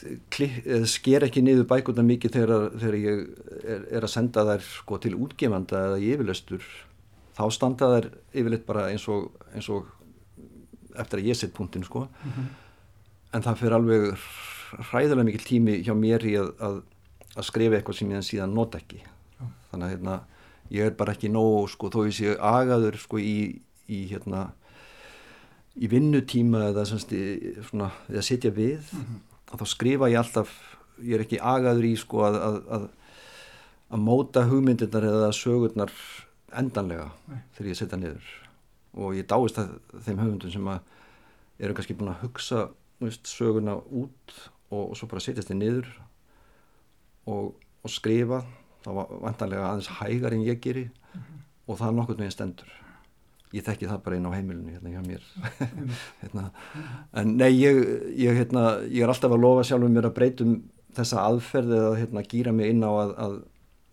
sker 0.92 1.24
ekki 1.24 1.44
niður 1.44 1.70
bækurna 1.72 2.04
mikið 2.04 2.36
þegar, 2.36 2.68
þegar 2.76 2.98
ég 3.00 3.24
er, 3.64 3.88
er 3.96 4.04
að 4.04 4.12
senda 4.12 4.44
þær 4.50 4.68
sko, 4.68 5.00
til 5.00 5.14
útgefanda 5.16 5.86
eða 5.88 6.02
í 6.02 6.12
yfirleistur 6.18 6.68
þá 7.38 7.44
standa 7.56 7.90
þær 7.94 8.10
yfirleitt 8.34 8.68
bara 8.68 8.90
eins 8.92 9.08
og, 9.08 9.30
eins 9.54 9.70
og 9.72 9.88
eftir 11.00 11.22
að 11.22 11.32
ég 11.32 11.40
set 11.40 11.56
punktin 11.56 11.86
sko 11.86 12.04
mm 12.04 12.30
-hmm. 12.36 12.54
en 13.32 13.42
það 13.48 13.60
fyrir 13.62 13.78
alveg 13.78 14.24
hræðilega 14.90 15.24
mikil 15.24 15.44
tími 15.46 15.80
hjá 15.80 15.94
mér 15.96 16.26
í 16.28 16.36
að, 16.36 16.52
að 16.60 16.82
að 17.36 17.46
skrifa 17.46 17.78
eitthvað 17.78 17.98
sem 18.00 18.12
ég 18.14 18.26
síðan 18.26 18.54
nota 18.54 18.80
ekki 18.80 19.02
þannig 19.70 19.86
að 19.86 19.92
hérna, 19.94 20.16
ég 20.74 20.86
er 20.86 20.96
bara 20.98 21.14
ekki 21.14 21.30
nóg 21.32 21.68
sko, 21.72 21.90
þó 21.92 22.00
ég 22.08 22.16
sé 22.16 22.34
agaður 22.36 22.98
sko, 23.00 23.20
í, 23.22 23.60
í, 23.90 24.00
hérna, 24.10 24.48
í 25.78 25.90
vinnutíma 25.90 26.66
eða 26.70 26.86
svona, 26.90 27.90
eða 28.10 28.24
setja 28.26 28.50
við 28.54 28.82
mm 28.90 29.04
-hmm. 29.04 29.20
þá 29.52 29.66
skrifa 29.66 30.10
ég 30.10 30.22
alltaf 30.22 30.56
ég 31.00 31.14
er 31.16 31.24
ekki 31.24 31.40
agaður 31.40 31.86
í 31.88 31.94
sko, 31.96 32.24
að, 32.26 32.40
að, 32.48 32.58
að, 32.76 32.88
að 33.90 34.04
móta 34.04 34.44
hugmyndirnar 34.50 35.06
eða 35.06 35.32
sögurnar 35.32 35.92
endanlega 36.52 37.10
Nei. 37.30 37.40
þegar 37.54 37.70
ég 37.70 37.78
setja 37.78 37.98
niður 37.98 38.30
og 38.98 39.14
ég 39.14 39.26
dáist 39.30 39.58
að 39.58 39.76
þeim 40.02 40.18
höfundum 40.18 40.50
sem 40.50 40.70
eru 41.60 41.74
kannski 41.74 41.94
búin 41.94 42.10
að 42.10 42.22
hugsa 42.24 42.68
veist, 42.98 43.26
sögurna 43.26 43.76
út 43.78 44.34
og, 44.70 44.90
og 44.90 44.96
svo 44.98 45.06
bara 45.06 45.22
setjast 45.22 45.50
þið 45.52 45.60
niður 45.60 45.90
og, 47.26 47.54
og 47.84 47.90
skrifa 47.90 48.42
það 48.84 48.96
var 48.96 49.16
vantarlega 49.26 49.70
aðeins 49.70 49.90
hægar 50.00 50.36
en 50.36 50.46
ég 50.46 50.60
geri 50.60 50.84
mm 50.84 51.20
-hmm. 51.20 51.40
og 51.66 51.78
það 51.78 51.88
er 51.88 51.96
nokkur 51.98 52.18
með 52.18 52.30
stendur 52.30 52.72
ég 53.52 53.64
þekki 53.66 53.88
það 53.90 54.02
bara 54.04 54.16
einn 54.16 54.28
á 54.30 54.36
heimilinu 54.36 54.70
hérna 54.70 54.90
hjá 54.90 55.02
mér 55.06 55.22
hérna. 56.22 56.50
en 57.12 57.36
nei 57.36 57.50
ég, 57.50 57.76
ég, 58.16 58.36
hérna, 58.36 58.80
ég 58.86 59.02
er 59.02 59.08
alltaf 59.08 59.32
að 59.32 59.42
lofa 59.42 59.64
sjálfur 59.66 59.90
mér 59.90 60.06
að 60.06 60.14
breytum 60.14 60.62
þessa 60.94 61.24
aðferði 61.26 61.78
að 61.78 61.98
hérna, 61.98 62.22
gýra 62.22 62.52
mig 62.52 62.70
inn 62.70 62.84
á 62.86 62.90
að, 62.90 63.14
að, 63.18 63.36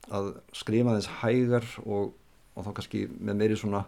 að 0.10 0.32
skrifa 0.54 0.96
þess 0.98 1.14
hægar 1.22 1.66
og, 1.86 2.14
og 2.56 2.66
þá 2.66 2.72
kannski 2.74 3.08
með 3.20 3.36
meiri 3.42 3.58
svona 3.58 3.86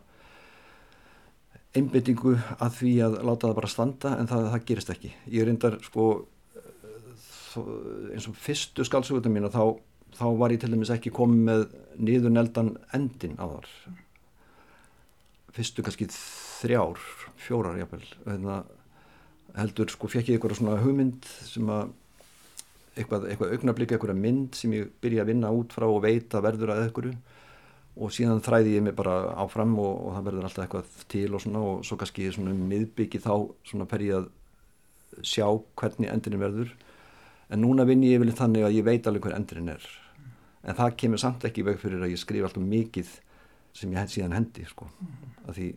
einbyttingu 1.77 2.33
að 2.57 2.75
því 2.79 2.93
að 3.05 3.15
láta 3.27 3.47
það 3.47 3.57
bara 3.61 3.69
standa 3.69 4.17
en 4.17 4.29
það, 4.29 4.51
það 4.53 4.67
gerist 4.71 4.93
ekki 4.95 5.13
ég 5.29 5.45
reyndar 5.45 5.77
sko 5.85 6.09
eins 7.57 8.27
og 8.29 8.37
fyrstu 8.37 8.85
skaldsögutum 8.85 9.33
mín 9.35 9.47
þá, 9.51 9.63
þá 10.17 10.25
var 10.39 10.53
ég 10.53 10.61
til 10.61 10.71
dæmis 10.73 10.91
ekki 10.93 11.13
komið 11.15 11.45
með 11.47 11.63
niður 11.97 12.35
neldan 12.35 12.73
endin 12.95 13.39
á 13.41 13.45
þar. 13.45 13.69
Fyrstu 15.55 15.85
kannski 15.85 16.09
þrjár, 16.11 16.99
fjórar 17.39 17.79
jáfnvel 17.79 18.05
hérna, 18.25 18.61
heldur 19.57 19.89
sko 19.91 20.11
fekk 20.11 20.29
ég 20.29 20.37
eitthvað 20.37 20.59
svona 20.59 20.77
hugmynd 20.83 21.25
sem 21.47 21.71
að 21.73 21.89
eitthvað, 22.99 23.27
eitthvað 23.31 23.53
augnablík, 23.55 23.93
eitthvað 23.95 24.19
mynd 24.19 24.57
sem 24.59 24.73
ég 24.75 24.89
byrja 25.01 25.23
að 25.23 25.31
vinna 25.33 25.51
út 25.55 25.73
frá 25.73 25.87
og 25.87 26.01
veit 26.03 26.33
að 26.35 26.45
verður 26.45 26.73
að 26.75 26.85
eitthvað 26.85 27.13
og 27.99 28.11
síðan 28.15 28.43
þræði 28.43 28.75
ég 28.77 28.83
mig 28.85 28.95
bara 28.95 29.15
áfram 29.41 29.73
og, 29.81 29.95
og 30.07 30.13
það 30.15 30.27
verður 30.29 30.45
alltaf 30.47 30.65
eitthvað 30.65 31.07
til 31.11 31.25
og 31.33 31.43
svona 31.43 31.63
og 31.67 31.81
svo 31.87 31.97
kannski 31.99 32.29
svona 32.31 32.53
miðbyggi 32.55 33.19
þá 33.23 33.33
svona 33.67 33.87
per 33.89 34.03
ég 34.05 34.19
að 34.19 34.29
sjá 35.25 35.45
hvernig 35.79 36.11
endinu 36.13 36.39
verður 36.39 36.71
en 37.49 37.63
núna 37.63 37.85
vinn 37.87 38.05
ég 38.05 38.19
yfirlega 38.19 38.43
þannig 38.43 38.67
að 38.67 38.77
ég 38.77 38.85
veit 38.85 39.07
alveg 39.09 39.25
hver 39.25 39.37
endurinn 39.37 39.73
er. 39.73 39.87
En 40.63 40.77
það 40.77 40.95
kemur 41.01 41.21
samt 41.21 41.45
ekki 41.47 41.65
veg 41.65 41.79
fyrir 41.81 42.03
að 42.03 42.13
ég 42.13 42.21
skrif 42.21 42.45
alltaf 42.45 42.65
mikið 42.65 43.13
sem 43.79 43.93
ég 43.95 44.11
síðan 44.11 44.35
hendi 44.37 44.65
sko. 44.67 44.89
af 45.47 45.55
því 45.55 45.69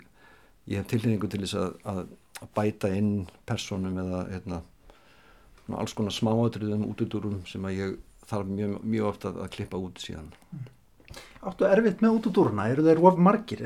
ég 0.69 0.83
hef 0.83 0.91
tilhengu 0.91 1.29
til 1.31 1.43
þess 1.45 1.59
að, 1.59 1.73
að, 1.93 2.01
að 2.43 2.53
bæta 2.59 2.93
inn 2.93 3.13
personum 3.49 3.99
eða 4.03 4.23
hérna, 4.31 4.61
alls 5.79 5.95
konar 5.97 6.15
smáatriðum 6.15 6.87
útudurum 6.91 7.41
sem 7.49 7.65
að 7.65 7.79
ég 7.79 7.99
þarf 8.29 8.51
mjög, 8.53 8.79
mjög 8.85 9.09
ofta 9.09 9.33
að 9.33 9.53
klippa 9.57 9.81
út 9.81 10.03
síðan. 10.03 10.31
Áttu 11.43 11.67
erfitt 11.67 12.03
með 12.03 12.19
útudúruna, 12.19 12.69
eru 12.71 12.85
þeir 12.87 13.01
of 13.09 13.19
margir? 13.19 13.63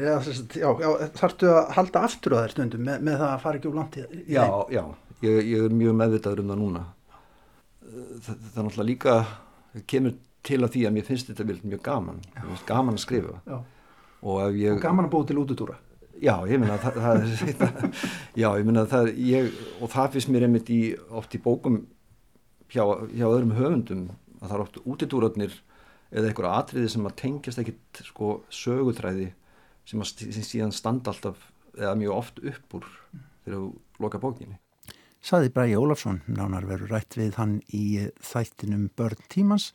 Þarftu 1.18 1.50
að 1.52 1.74
halda 1.76 2.04
aftur 2.08 2.36
á 2.38 2.42
þeir 2.44 2.54
stundum 2.54 2.86
með, 2.86 3.02
með 3.08 3.18
það 3.20 3.32
að 3.32 3.42
fara 3.42 3.60
ekki 3.60 3.70
úr 3.70 3.76
langt 3.76 3.98
í 3.98 4.04
Já, 4.32 4.46
já, 4.72 4.82
ég, 5.26 5.40
ég 5.50 5.66
er 5.66 5.76
mjög 5.76 5.98
meðvitaður 6.00 6.42
um 6.44 6.52
það 6.52 6.62
núna 6.62 6.84
það, 7.86 8.36
er 8.36 8.66
náttúrulega 8.66 8.88
líka 8.90 9.16
kemur 9.90 10.16
til 10.46 10.60
að 10.62 10.72
því 10.76 10.84
að 10.86 10.94
mér 10.94 11.08
finnst 11.08 11.32
þetta 11.32 11.46
mjög 11.66 11.82
gaman. 11.82 12.22
Gaman 12.68 12.94
að 12.96 13.02
skrifa. 13.02 13.40
Já. 13.46 13.58
og, 14.22 14.56
ég, 14.56 14.76
og 14.76 14.82
gaman 14.82 15.08
að 15.08 15.12
búa 15.14 15.28
til 15.28 15.40
útutúra 15.42 15.80
já, 16.22 16.34
ég 16.48 16.60
minna 16.60 16.76
það, 16.80 16.98
það, 17.02 17.84
já, 18.42 18.48
ég 18.58 18.66
minna 18.66 18.84
það 18.88 19.10
ég, 19.20 19.48
og 19.80 19.92
það 19.92 20.16
finnst 20.16 20.32
mér 20.32 20.46
einmitt 20.46 20.70
í 20.72 20.80
oft 21.16 21.34
í 21.36 21.40
bókum 21.42 21.82
hjá, 22.72 22.82
hjá 23.12 23.26
öðrum 23.28 23.54
höfundum 23.56 24.04
að 24.40 24.46
það 24.46 24.56
er 24.56 24.64
oft 24.64 24.78
útitúrarnir 24.84 25.56
eða 26.10 26.30
einhverja 26.30 26.60
atriði 26.60 26.92
sem 26.92 27.08
að 27.08 27.16
tengjast 27.22 27.62
ekkit 27.62 28.02
sko 28.06 28.32
sögutræði 28.54 29.30
sem 29.86 30.02
að 30.02 30.38
síðan 30.38 30.74
standa 30.74 31.12
alltaf 31.12 31.48
eða 31.76 31.96
mjög 32.00 32.16
oft 32.16 32.40
upp 32.42 32.78
úr 32.78 32.88
þegar 33.44 33.58
þú 33.58 33.66
loka 34.02 34.22
bókinni 34.22 34.60
Saði 35.26 35.48
Bræi 35.50 35.72
Ólafsson, 35.74 36.20
nánar 36.30 36.68
verður 36.68 36.92
rætt 36.94 37.16
við 37.18 37.34
hann 37.40 37.56
í 37.74 38.04
þættinum 38.22 38.84
Börn 38.94 39.24
tímans. 39.26 39.72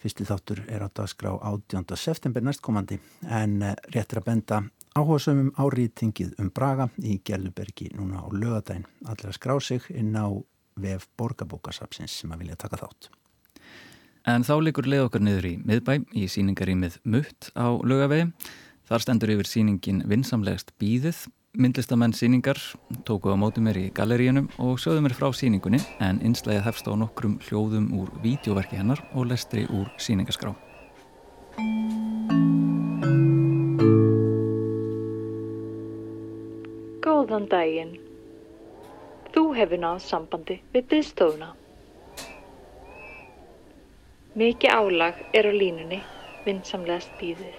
Fyrsti 0.00 0.24
þáttur 0.24 0.62
er 0.64 0.80
á 0.80 0.88
dagskrá 0.88 1.34
18. 1.34 1.84
september 2.00 2.46
næstkomandi 2.46 2.96
en 3.28 3.58
eh, 3.66 3.74
réttir 3.92 4.22
að 4.22 4.28
benda 4.30 4.62
áhugasömmum 4.96 5.50
áriðtingið 5.60 6.40
um 6.40 6.48
Braga 6.56 6.88
í 7.04 7.18
Gerlubergi 7.20 7.90
núna 7.98 8.24
á 8.24 8.32
lögadaginn. 8.32 8.88
Allir 9.04 9.28
að 9.28 9.36
skrá 9.36 9.58
sig 9.60 9.92
inn 9.92 10.16
á 10.16 10.32
vef 10.80 11.04
borgarbókasapsins 11.20 12.16
sem 12.22 12.32
að 12.32 12.46
vilja 12.46 12.56
taka 12.64 12.80
þátt. 12.80 13.10
En 14.24 14.40
þá 14.40 14.54
likur 14.62 14.88
leið 14.88 15.10
okkar 15.10 15.26
niður 15.26 15.50
í 15.52 15.56
miðbæ 15.68 15.98
í 16.16 16.30
síningarímið 16.32 17.02
Mutt 17.04 17.52
á 17.52 17.76
lögavegi. 17.76 18.30
Þar 18.88 19.04
stendur 19.04 19.36
yfir 19.36 19.52
síningin 19.52 20.00
vinsamlegast 20.08 20.72
býðið 20.80 21.26
myndlistamenn 21.58 22.12
síningar 22.14 22.58
tóku 23.04 23.34
á 23.34 23.36
móti 23.36 23.58
mér 23.58 23.78
í 23.82 23.86
galleríunum 23.90 24.46
og 24.62 24.78
sögðu 24.78 25.02
mér 25.02 25.14
frá 25.18 25.26
síningunni 25.34 25.80
en 25.98 26.20
einslægið 26.22 26.62
hefst 26.62 26.86
á 26.86 26.94
nokkrum 26.94 27.34
hljóðum 27.48 27.90
úr 27.98 28.12
vídeoverki 28.22 28.78
hennar 28.78 29.02
og 29.10 29.26
lestri 29.32 29.66
úr 29.66 29.90
síningaskrá. 29.98 30.54
Góðan 37.02 37.50
daginn. 37.50 37.96
Þú 39.34 39.44
hefur 39.58 39.82
náð 39.82 39.98
sambandi 40.06 40.60
við 40.70 40.86
byggstofuna. 40.94 41.50
Mikið 44.38 44.70
álag 44.70 45.14
er 45.34 45.50
á 45.50 45.52
línunni, 45.52 46.04
vinsamlegast 46.46 47.10
býðið. 47.18 47.58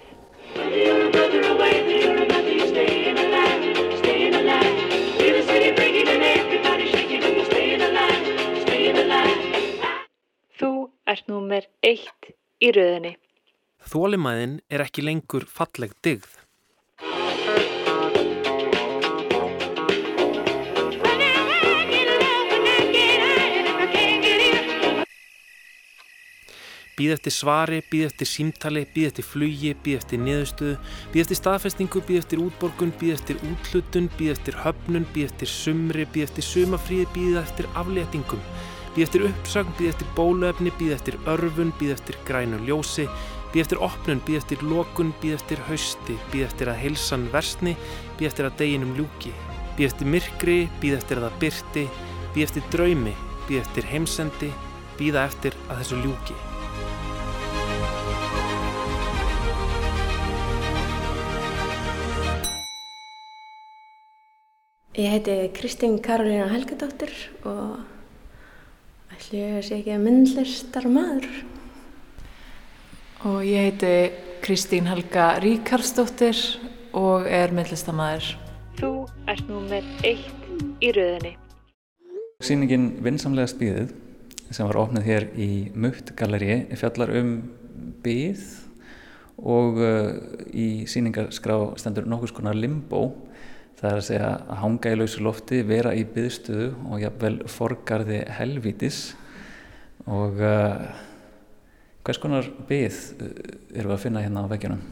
Ert 11.09 11.25
númer 11.25 11.65
eitt 11.81 12.27
í 12.61 12.67
rauðinni. 12.69 13.15
Þólimæðin 13.89 14.59
er 14.69 14.83
ekki 14.83 15.01
lengur 15.01 15.47
falleg 15.49 15.95
digð. 16.05 16.35
Býð 26.99 27.15
eftir 27.15 27.33
svari, 27.33 27.81
býð 27.89 28.09
eftir 28.11 28.29
símtali, 28.29 28.85
býð 28.93 29.09
eftir 29.09 29.25
flugi, 29.25 29.73
býð 29.81 30.01
eftir 30.03 30.19
niðurstöðu, 30.21 30.77
býð 31.09 31.25
eftir 31.25 31.39
staðfestingu, 31.39 32.05
býð 32.05 32.21
eftir 32.21 32.41
útborgun, 32.43 32.91
býð 33.01 33.15
eftir 33.17 33.45
úthlutun, 33.49 34.11
býð 34.19 34.35
eftir 34.35 34.61
höfnun, 34.61 35.07
býð 35.15 35.31
eftir 35.31 35.57
sumri, 35.57 36.05
býð 36.13 36.27
eftir 36.27 36.51
sumafríði, 36.53 37.07
býð 37.15 37.39
eftir 37.47 37.71
afléttingum, 37.79 38.43
býð 38.99 39.05
eftir 39.07 39.21
uppsögn, 39.29 39.75
býð 39.79 39.89
eftir 39.93 40.07
bólöfni, 40.11 40.71
býð 40.75 40.89
eftir 40.97 41.15
örfun, 41.31 41.69
býð 41.79 41.93
eftir 41.93 42.17
grænu 42.27 42.57
ljósi, 42.67 43.05
býð 43.53 43.61
eftir 43.61 43.79
opnun, 43.85 44.19
býð 44.27 44.39
eftir 44.41 44.63
lokun, 44.67 45.13
býð 45.21 45.35
eftir 45.37 45.59
hausti, 45.69 46.15
býð 46.33 46.41
eftir 46.49 46.67
að 46.67 46.81
heilsan 46.81 47.21
versni, 47.31 47.77
býð 48.19 48.27
eftir 48.27 48.47
að 48.49 48.57
deginum 48.59 48.91
ljúki, 48.97 49.31
býð 49.77 49.87
eftir 49.87 50.09
myrkri, 50.11 50.55
býð 50.81 50.97
eftir 50.97 51.21
að 51.21 51.29
það 51.29 51.37
byrti, 51.43 51.83
býð 52.35 52.43
eftir 52.43 52.65
draumi, 52.73 53.13
býð 53.47 53.61
eftir 53.61 53.87
heimsendi, 53.87 54.49
býða 54.99 55.23
eftir 55.29 55.55
að 55.69 55.79
þessu 55.79 56.01
ljúki. 56.03 56.35
Ég 64.99 65.15
heiti 65.15 65.39
Kristín 65.55 65.95
Karolína 66.03 66.49
Helgadóttir 66.51 67.15
og 67.47 67.79
ætli 69.19 69.39
ég 69.43 69.63
sé 69.67 69.75
ekki 69.75 69.91
að 69.91 70.03
myndlistar 70.05 70.85
maður. 70.87 71.25
Og 73.27 73.41
ég 73.43 73.65
heiti 73.67 73.89
Kristín 74.39 74.87
Helga 74.87 75.33
Ríkarsdóttir 75.43 76.39
og 76.95 77.27
er 77.27 77.51
myndlistamæður. 77.51 78.29
Þú 78.79 78.91
ert 79.27 79.49
númer 79.51 79.83
eitt 80.07 80.79
í 80.79 80.93
rauðinni. 80.95 81.33
Sýningin 82.39 82.87
Vinsamlega 83.03 83.51
spíðið 83.51 83.91
sem 84.55 84.69
var 84.69 84.79
ofnað 84.85 85.09
hér 85.09 85.27
í 85.35 85.49
Mutt 85.75 86.13
galleri 86.15 86.61
fjallar 86.79 87.11
um 87.19 87.35
byð 88.05 88.45
og 89.43 89.83
uh, 89.83 90.15
í 90.55 90.87
sýningarskrá 90.87 91.59
stendur 91.79 92.07
nokkus 92.07 92.31
konar 92.35 92.55
limbo 92.55 93.09
það 93.79 93.89
er 93.89 93.97
að 93.97 94.07
segja 94.07 94.29
að 94.35 94.59
hanga 94.63 94.91
í 94.91 94.97
lausu 94.99 95.23
lofti, 95.23 95.61
vera 95.67 95.95
í 95.95 96.03
byðstöðu 96.07 96.69
og 96.89 97.03
jafnvel 97.03 97.35
forgarði 97.47 98.19
helvítis 98.35 98.99
og 100.09 100.41
uh, 100.43 100.89
hvers 102.03 102.19
konar 102.19 102.47
byð 102.67 102.99
eru 103.23 103.87
við 103.87 103.95
að 103.95 104.01
finna 104.03 104.23
hérna 104.25 104.43
á 104.43 104.51
veggjunum? 104.51 104.83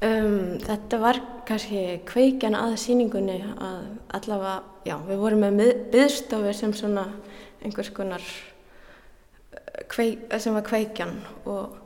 Um, 0.00 0.56
þetta 0.64 1.00
var 1.00 1.18
kannski 1.48 2.00
kveikjan 2.08 2.56
að 2.56 2.78
síningunni 2.80 3.40
að 3.52 3.82
allavega, 4.16 4.54
já, 4.88 4.96
við 5.08 5.20
vorum 5.20 5.44
með 5.44 5.74
byðstofi 5.92 6.54
sem 6.56 6.72
svona 6.76 7.04
einhvers 7.60 7.92
konar 7.96 8.24
kveik, 9.92 10.24
sem 10.40 10.56
var 10.56 10.64
kveikjan 10.64 11.12
og, 11.44 11.76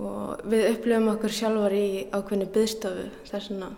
og 0.00 0.48
við 0.48 0.70
upplöfum 0.74 1.12
okkur 1.12 1.36
sjálfar 1.36 1.76
í 1.76 1.86
ákveðinu 2.08 2.48
byðstofu 2.56 3.06
þess 3.28 3.52
vegna 3.52 3.70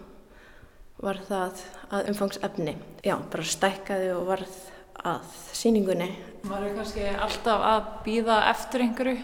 var 1.03 1.19
það 1.27 1.63
að 1.91 2.11
umfangsefni. 2.13 2.77
Já, 3.03 3.17
bara 3.31 3.47
stækkaði 3.47 4.11
og 4.15 4.27
varð 4.31 4.59
að 5.03 5.31
síningunni. 5.57 6.09
Maður 6.47 6.69
er 6.69 6.77
kannski 6.79 7.07
alltaf 7.11 7.65
að 7.67 7.89
býða 8.07 8.37
eftir 8.53 8.85
einhverju 8.87 9.17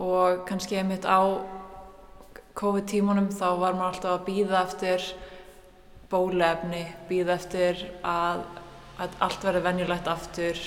og 0.00 0.44
kannski 0.48 0.78
einmitt 0.80 1.04
á 1.04 1.20
COVID-tímunum 2.56 3.28
þá 3.32 3.46
var 3.60 3.76
maður 3.76 3.90
alltaf 3.90 4.14
að 4.14 4.24
býða 4.28 4.62
eftir 4.64 5.04
bólefni, 6.10 6.82
býða 7.08 7.36
eftir 7.36 7.84
að, 8.02 8.42
að 8.98 9.20
allt 9.26 9.44
verði 9.46 9.62
venjulegt 9.68 10.08
aftur, 10.10 10.64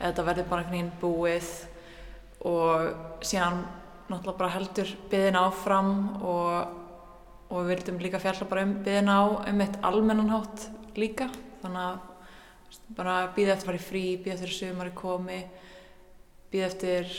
eða 0.00 0.08
þetta 0.08 0.26
verði 0.26 0.46
bara 0.48 0.64
einhvern 0.64 0.78
veginn 0.78 0.94
búið 1.02 1.52
og 2.48 3.22
síðan 3.22 3.62
náttúrulega 4.08 4.38
bara 4.40 4.54
heldur 4.56 4.94
byðin 5.12 5.38
áfram 5.38 5.92
og 6.26 6.81
og 7.52 7.58
við 7.60 7.74
vildum 7.74 8.00
líka 8.00 8.22
fjalla 8.22 8.48
bara 8.48 8.64
um 8.64 8.78
byðina 8.82 9.18
á 9.20 9.24
um 9.52 9.60
eitt 9.60 9.76
almennanhátt 9.84 10.68
líka. 10.96 11.28
Þannig 11.60 11.84
að 11.84 12.94
bara 12.96 13.16
býða 13.36 13.54
eftir 13.54 13.68
að 13.68 13.68
fara 13.68 13.80
í 13.80 13.86
frí, 13.86 14.04
býða 14.16 14.38
eftir 14.38 14.52
að 14.52 14.58
sumari 14.58 14.94
komi 14.96 15.42
býða 16.52 16.68
eftir 16.68 17.14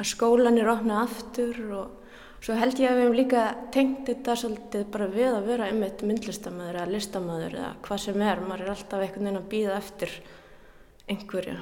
að 0.00 0.08
skólan 0.10 0.60
er 0.60 0.68
ofnað 0.68 1.02
aftur 1.06 1.60
og 1.78 1.96
svo 2.44 2.56
held 2.56 2.80
ég 2.80 2.90
að 2.90 2.98
við 2.98 3.06
hefum 3.06 3.18
líka 3.18 3.44
tengt 3.72 4.02
þetta 4.08 4.36
svolítið 4.42 4.86
bara 4.92 5.08
við 5.12 5.30
að 5.30 5.48
vera 5.48 5.68
um 5.72 5.82
eitt 5.86 6.04
myndlistamöður 6.08 6.80
eða 6.80 6.92
listamöður 6.94 7.56
eða 7.58 7.70
hvað 7.86 8.02
sem 8.04 8.24
er, 8.24 8.42
maður 8.44 8.64
er 8.64 8.72
alltaf 8.74 9.04
einhvern 9.04 9.28
veginn 9.28 9.40
að 9.40 9.50
býða 9.54 9.78
eftir 9.80 10.16
einhverju, 11.10 11.56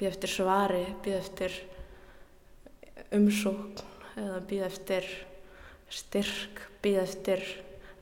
býða 0.00 0.12
eftir 0.14 0.32
svari 0.32 0.82
býða 1.04 1.20
eftir 1.22 1.58
umsókn 3.18 3.84
eða 4.24 4.40
býða 4.48 4.70
eftir 4.72 5.10
styrk, 5.92 6.60
býða 6.82 7.04
eftir 7.06 7.42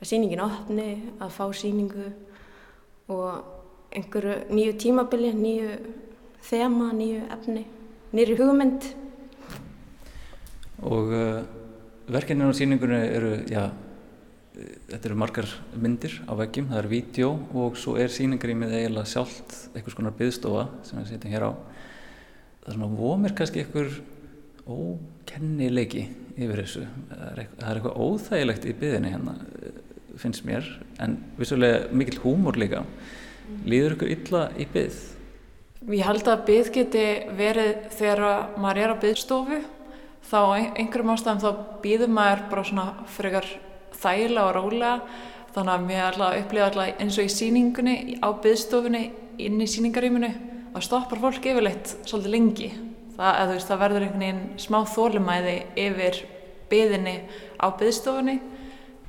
að 0.00 0.10
síningin 0.10 0.42
opni, 0.44 0.90
að 1.22 1.32
fá 1.36 1.44
síningu 1.56 2.10
og 3.12 3.96
einhverju 3.96 4.36
nýju 4.50 4.76
tímabili, 4.82 5.32
nýju 5.36 5.76
þema, 6.46 6.90
nýju 6.96 7.22
efni, 7.36 7.64
nýri 8.14 8.36
hugmynd. 8.38 8.88
Og 10.86 11.14
uh, 11.14 11.40
verkefninu 12.12 12.52
á 12.52 12.58
síningunni 12.58 12.98
eru, 13.16 13.32
já, 13.48 13.70
þetta 14.90 15.08
eru 15.08 15.20
margar 15.22 15.48
myndir 15.78 16.18
á 16.26 16.32
veggjum, 16.36 16.68
það 16.72 16.82
er 16.82 16.90
vídeo 16.90 17.32
og 17.56 17.80
svo 17.80 17.96
er 18.00 18.12
síningarýmið 18.12 18.76
eiginlega 18.82 19.14
sjálft 19.14 19.56
einhvers 19.72 19.96
konar 19.96 20.14
byggstofa 20.18 20.68
sem 20.86 21.00
við 21.00 21.14
setjum 21.14 21.34
hér 21.34 21.48
á. 21.48 21.52
Það 22.60 22.70
er 22.70 22.78
svona 22.78 22.92
vomir 22.98 23.34
kannski 23.38 23.64
einhver 23.64 23.98
ókennileiki 24.66 26.08
yfir 26.36 26.62
þessu. 26.62 26.86
Það 27.10 27.26
er 27.32 27.42
eitthvað 27.80 28.00
óþægilegt 28.06 28.66
í 28.68 28.74
byðinni 28.80 29.12
hérna, 29.14 29.36
finnst 30.20 30.46
mér, 30.48 30.68
en 31.02 31.18
vissulega 31.40 31.86
mikill 31.92 32.20
húmor 32.24 32.58
líka. 32.60 32.84
Lýður 33.66 33.96
ykkur 33.96 34.12
illa 34.14 34.42
í 34.58 34.66
byð? 34.72 34.98
Ég 35.86 36.02
held 36.08 36.28
að 36.28 36.44
byggð 36.48 36.72
geti 36.74 37.06
verið 37.38 37.72
þegar 37.94 38.56
maður 38.58 38.82
er 38.82 38.94
á 38.96 39.02
byggstofu 39.04 39.60
þá 40.26 40.40
einhverjum 40.74 41.12
ástæðum 41.12 41.42
þá 41.44 41.50
býður 41.84 42.12
maður 42.16 42.42
bara 42.50 42.64
svona 42.66 42.86
frekar 43.12 43.46
þægilega 43.94 44.46
og 44.48 44.56
rólega 44.56 44.94
þannig 45.54 45.72
að 45.76 45.86
mér 45.86 46.02
alltaf 46.08 46.40
upplifa 46.40 46.66
alltaf 46.70 47.04
eins 47.04 47.20
og 47.20 47.28
í 47.28 47.34
síningunni 47.36 47.96
á 48.18 48.28
byggstofunni 48.42 49.04
inn 49.46 49.62
í 49.62 49.68
síningarýminu 49.70 50.32
að 50.74 50.84
stoppar 50.88 51.22
fólk 51.22 51.46
yfirleitt 51.52 51.94
svolítið 52.02 52.34
lengi 52.34 52.72
það, 53.16 53.32
eða, 53.32 53.52
veist, 53.52 53.70
það 53.70 53.82
verður 53.84 54.06
einhvern 54.06 54.24
veginn 54.26 54.44
smá 54.62 54.78
þólumæði 54.92 55.56
yfir 55.86 56.20
byðinni 56.70 57.16
á 57.62 57.66
byggstofunni 57.78 58.36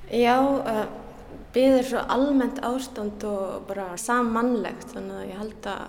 Já, 0.07 0.37
uh, 0.39 0.85
byggð 1.51 1.79
er 1.81 1.87
svo 1.89 2.03
almennt 2.15 2.61
ástand 2.63 3.23
og 3.27 3.65
bara 3.67 3.89
sammannlegt 3.99 4.93
þannig 4.93 5.17
að 5.17 5.31
ég 5.31 5.41
held 5.41 5.67
að 5.71 5.81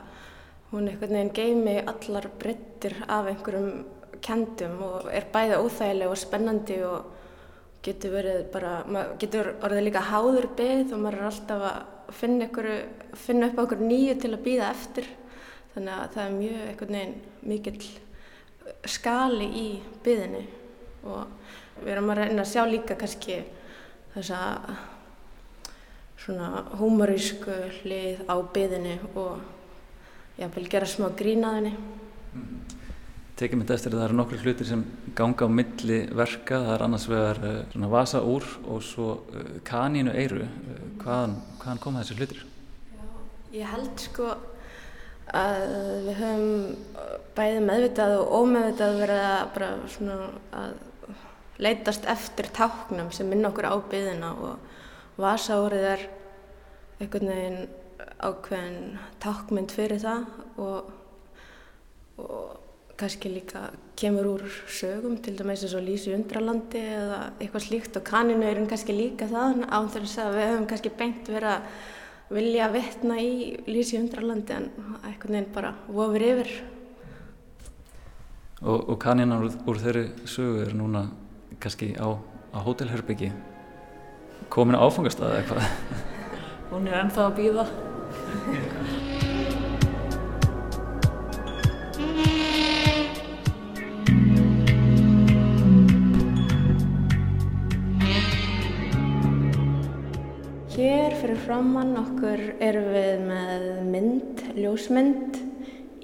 hún 0.72 0.88
einhvern 0.90 1.14
veginn 1.14 1.36
geimi 1.36 1.76
allar 1.80 2.26
brettir 2.40 2.96
af 3.06 3.28
einhverjum 3.30 3.84
kendum 4.24 4.82
og 4.82 5.06
er 5.14 5.28
bæði 5.32 5.60
óþægileg 5.62 6.10
og 6.10 6.18
spennandi 6.18 6.80
og 6.88 7.14
getur 7.86 8.16
verið 8.16 8.42
bara, 8.52 8.72
maður 8.90 9.14
getur 9.22 9.52
orðið 9.62 9.86
líka 9.86 10.02
háður 10.08 10.50
byggð 10.58 10.96
og 10.96 11.02
maður 11.04 11.20
er 11.20 11.30
alltaf 11.30 11.64
að 11.70 11.78
finna, 12.18 12.48
ykkur, 12.48 12.68
finna 13.14 13.48
upp 13.48 13.60
á 13.60 13.64
okkur 13.64 13.84
nýju 13.84 14.18
til 14.18 14.32
að 14.34 14.44
býða 14.44 14.72
eftir. 14.72 15.08
Þannig 15.76 15.94
að 15.94 16.12
það 16.14 16.22
er 16.24 16.36
mjög 16.40 16.60
einhvern 16.66 16.96
veginn 16.98 17.16
mikill 17.52 17.88
skali 18.88 19.48
í 19.48 19.66
byðinni 20.04 20.44
og 21.08 21.82
við 21.82 21.92
erum 21.94 22.12
að 22.12 22.22
reyna 22.22 22.44
að 22.44 22.50
sjá 22.52 22.62
líka 22.68 22.96
kannski 22.98 23.42
þessa 24.14 24.40
svona 26.18 26.64
humorísku 26.80 27.54
hlið 27.80 28.24
á 28.26 28.36
byðinni 28.54 28.96
og 29.14 30.40
ég 30.40 30.50
vil 30.56 30.66
gera 30.70 30.88
smá 30.88 31.08
grínaðinni 31.16 31.74
mm. 31.74 32.58
Tekið 33.38 33.60
mitt 33.60 33.70
eftir 33.70 33.94
að 33.94 34.00
það 34.00 34.04
eru 34.08 34.14
nokkru 34.18 34.38
hlutir 34.42 34.66
sem 34.66 34.80
ganga 35.14 35.46
á 35.46 35.50
milli 35.54 35.98
verka, 36.10 36.58
það 36.58 36.72
er 36.74 36.82
annars 36.88 37.04
vegar 37.06 37.38
uh, 37.46 37.58
svona 37.70 37.90
vasa 37.92 38.22
úr 38.26 38.46
og 38.66 38.80
svo 38.82 39.12
uh, 39.14 39.52
kanínu 39.68 40.10
eiru, 40.10 40.40
uh, 40.42 40.80
hvaðan, 41.04 41.36
hvaðan 41.60 41.80
koma 41.84 42.02
þessi 42.02 42.16
hlutir? 42.18 42.40
Já, 42.90 43.04
ég 43.60 43.70
held 43.76 44.02
sko 44.02 44.32
að 45.37 45.64
við 46.07 46.20
höfum 46.22 47.16
bæði 47.37 47.64
meðvitað 47.64 48.14
og 48.18 48.37
ómeðvitað 48.43 49.01
verið 49.03 49.24
að 49.29 49.49
bara 49.55 49.70
svona 49.95 50.18
að 50.59 50.76
leytast 51.59 52.07
eftir 52.09 52.49
táknum 52.55 53.11
sem 53.14 53.29
minna 53.29 53.51
okkur 53.51 53.68
á 53.68 53.76
byðina 53.91 54.31
og 54.39 55.18
vasa 55.18 55.59
úrið 55.64 55.89
er 55.95 56.07
einhvern 57.03 57.33
veginn 57.33 57.61
ákveðin 58.18 58.97
takkmynd 59.22 59.74
fyrir 59.74 60.01
það 60.03 60.24
og, 60.62 60.89
og 62.22 62.97
kannski 62.99 63.31
líka 63.31 63.68
kemur 63.99 64.26
úr 64.33 64.47
sögum 64.70 65.18
til 65.22 65.37
dæmis 65.39 65.62
eins 65.66 65.76
og 65.79 65.85
Lísi 65.87 66.14
undralandi 66.14 66.81
eða 66.83 67.20
eitthvað 67.39 67.66
slíkt 67.66 67.99
og 67.99 68.07
kaninu 68.07 68.47
er 68.47 68.59
kannski 68.70 68.97
líka 68.97 69.29
það 69.31 69.62
án 69.70 69.91
þess 69.95 70.18
að 70.22 70.35
við 70.39 70.51
höfum 70.53 70.66
kannski 70.72 70.95
beint 70.99 71.31
verið 71.31 71.53
að 71.53 71.87
vilja 72.33 72.68
vettna 72.72 73.18
í 73.22 73.57
Lísi 73.68 73.99
undralandi 74.01 74.57
en 74.57 74.68
eitthvað 75.03 75.35
nefn 75.35 75.55
bara 75.55 75.72
vofur 75.87 76.24
yfir. 76.24 76.53
Og, 78.59 78.89
og 78.91 78.97
kaninan 79.01 79.45
úr, 79.47 79.59
úr 79.70 79.81
þeirri 79.81 80.07
sögu 80.26 80.64
er 80.64 80.74
núna 80.76 81.07
kannski 81.62 81.93
á, 81.95 82.09
á 82.53 82.59
hótelherbyggi 82.66 83.31
komin 84.53 84.79
á 84.79 84.83
áfangastað 84.83 85.35
eða 85.35 85.43
eitthvað? 85.43 86.09
Hún 86.72 86.89
er 86.91 86.99
ennþá 87.05 87.29
að 87.29 87.37
býða 87.39 87.68
Hér 100.79 101.11
fyrir 101.18 101.41
framann 101.43 101.97
okkur 101.99 102.39
erum 102.62 102.85
við 102.95 103.22
með 103.26 103.62
mynd, 103.91 104.43
ljósmynd 104.55 105.41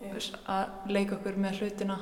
veist, 0.00 0.38
að 0.46 0.92
leika 0.94 1.18
okkur 1.18 1.38
með 1.40 1.62
hlutina. 1.62 1.98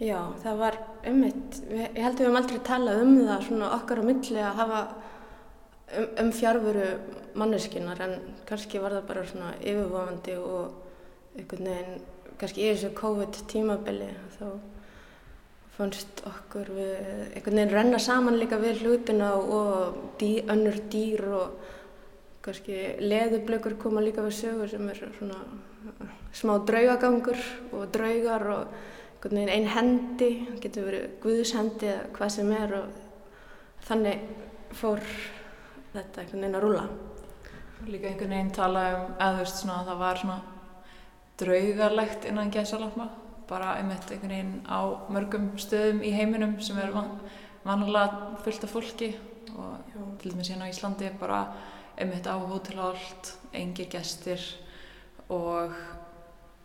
Já, 0.00 0.18
það 0.40 0.60
var 0.62 0.76
ummitt, 1.10 1.58
ég 1.68 1.98
held 2.00 2.14
að 2.14 2.20
við 2.20 2.26
hefum 2.26 2.38
aldrei 2.40 2.60
talað 2.64 3.02
um 3.04 3.16
það 3.18 3.46
svona 3.46 3.72
okkar 3.76 4.00
á 4.00 4.04
milli 4.08 4.40
að 4.40 4.60
hafa 4.62 4.78
um, 5.98 6.06
um 6.24 6.30
fjárveru 6.32 6.86
manneskinnar 7.40 8.00
en 8.06 8.14
kannski 8.48 8.80
var 8.80 8.96
það 8.96 9.08
bara 9.10 9.26
svona 9.28 9.50
yfirvofandi 9.60 10.36
og 10.40 11.36
einhvern 11.36 11.68
veginn, 11.68 12.06
kannski 12.40 12.64
í 12.64 12.70
þessu 12.72 12.92
COVID 12.96 13.42
tímabili 13.52 14.08
þá 14.38 14.46
fannst 15.76 16.24
okkur 16.28 16.72
við 16.76 16.94
einhvern 17.34 17.60
veginn 17.60 17.74
renna 17.74 18.00
saman 18.00 18.40
líka 18.40 18.58
við 18.60 18.82
hlutina 18.84 19.34
og 19.36 20.00
dý, 20.20 20.38
önnur 20.48 20.80
dýr 20.92 21.28
og 21.28 21.76
kannski 22.44 22.76
leðublökur 23.00 23.76
koma 23.80 24.00
líka 24.04 24.24
við 24.24 24.38
sögur 24.38 24.70
sem 24.70 24.88
er 24.88 25.02
svona 25.18 25.40
smá 26.32 26.54
draugagangur 26.66 27.40
og 27.76 27.90
draugar 27.92 28.46
og 28.54 28.74
einhvern 29.20 29.36
veginn 29.36 29.52
einn 29.52 29.68
hendi, 29.68 30.30
getur 30.62 30.86
verið 30.88 31.08
guðshendi 31.20 31.90
eða 31.90 32.06
hvað 32.16 32.30
sem 32.36 32.52
er 32.56 32.74
og 32.78 33.00
þannig 33.84 34.22
fór 34.80 35.02
þetta 35.92 36.22
einhvern 36.22 36.40
veginn 36.40 36.56
að 36.56 36.64
rúla. 36.64 36.84
Líka 37.88 38.08
einhvern 38.08 38.32
veginn 38.36 38.54
tala 38.56 38.84
um, 38.94 39.10
eða 39.18 39.34
þú 39.34 39.42
veist 39.42 39.60
svona, 39.60 39.82
það 39.88 40.00
var 40.04 40.22
svona 40.22 40.38
draugarlegt 41.40 42.28
innan 42.30 42.52
gæsalapma, 42.54 43.08
bara 43.48 43.74
einmitt 43.80 44.08
einhvern 44.08 44.34
veginn 44.36 44.56
á 44.64 44.80
mörgum 45.12 45.50
stöðum 45.60 46.00
í 46.04 46.14
heiminum 46.16 46.56
sem 46.64 46.80
er 46.80 46.94
van 46.96 47.18
vanlega 47.66 48.38
fullt 48.44 48.64
af 48.64 48.72
fólki 48.72 49.12
og 49.50 49.76
Já. 49.92 50.00
til 50.22 50.32
dæmis 50.32 50.48
hérna 50.48 50.64
á 50.64 50.72
Íslandi 50.72 51.10
bara 51.20 51.40
einmitt 52.00 52.26
á 52.26 52.34
hótelhált, 52.40 53.34
engir 53.52 53.90
gestir 53.92 54.40
og 55.28 55.74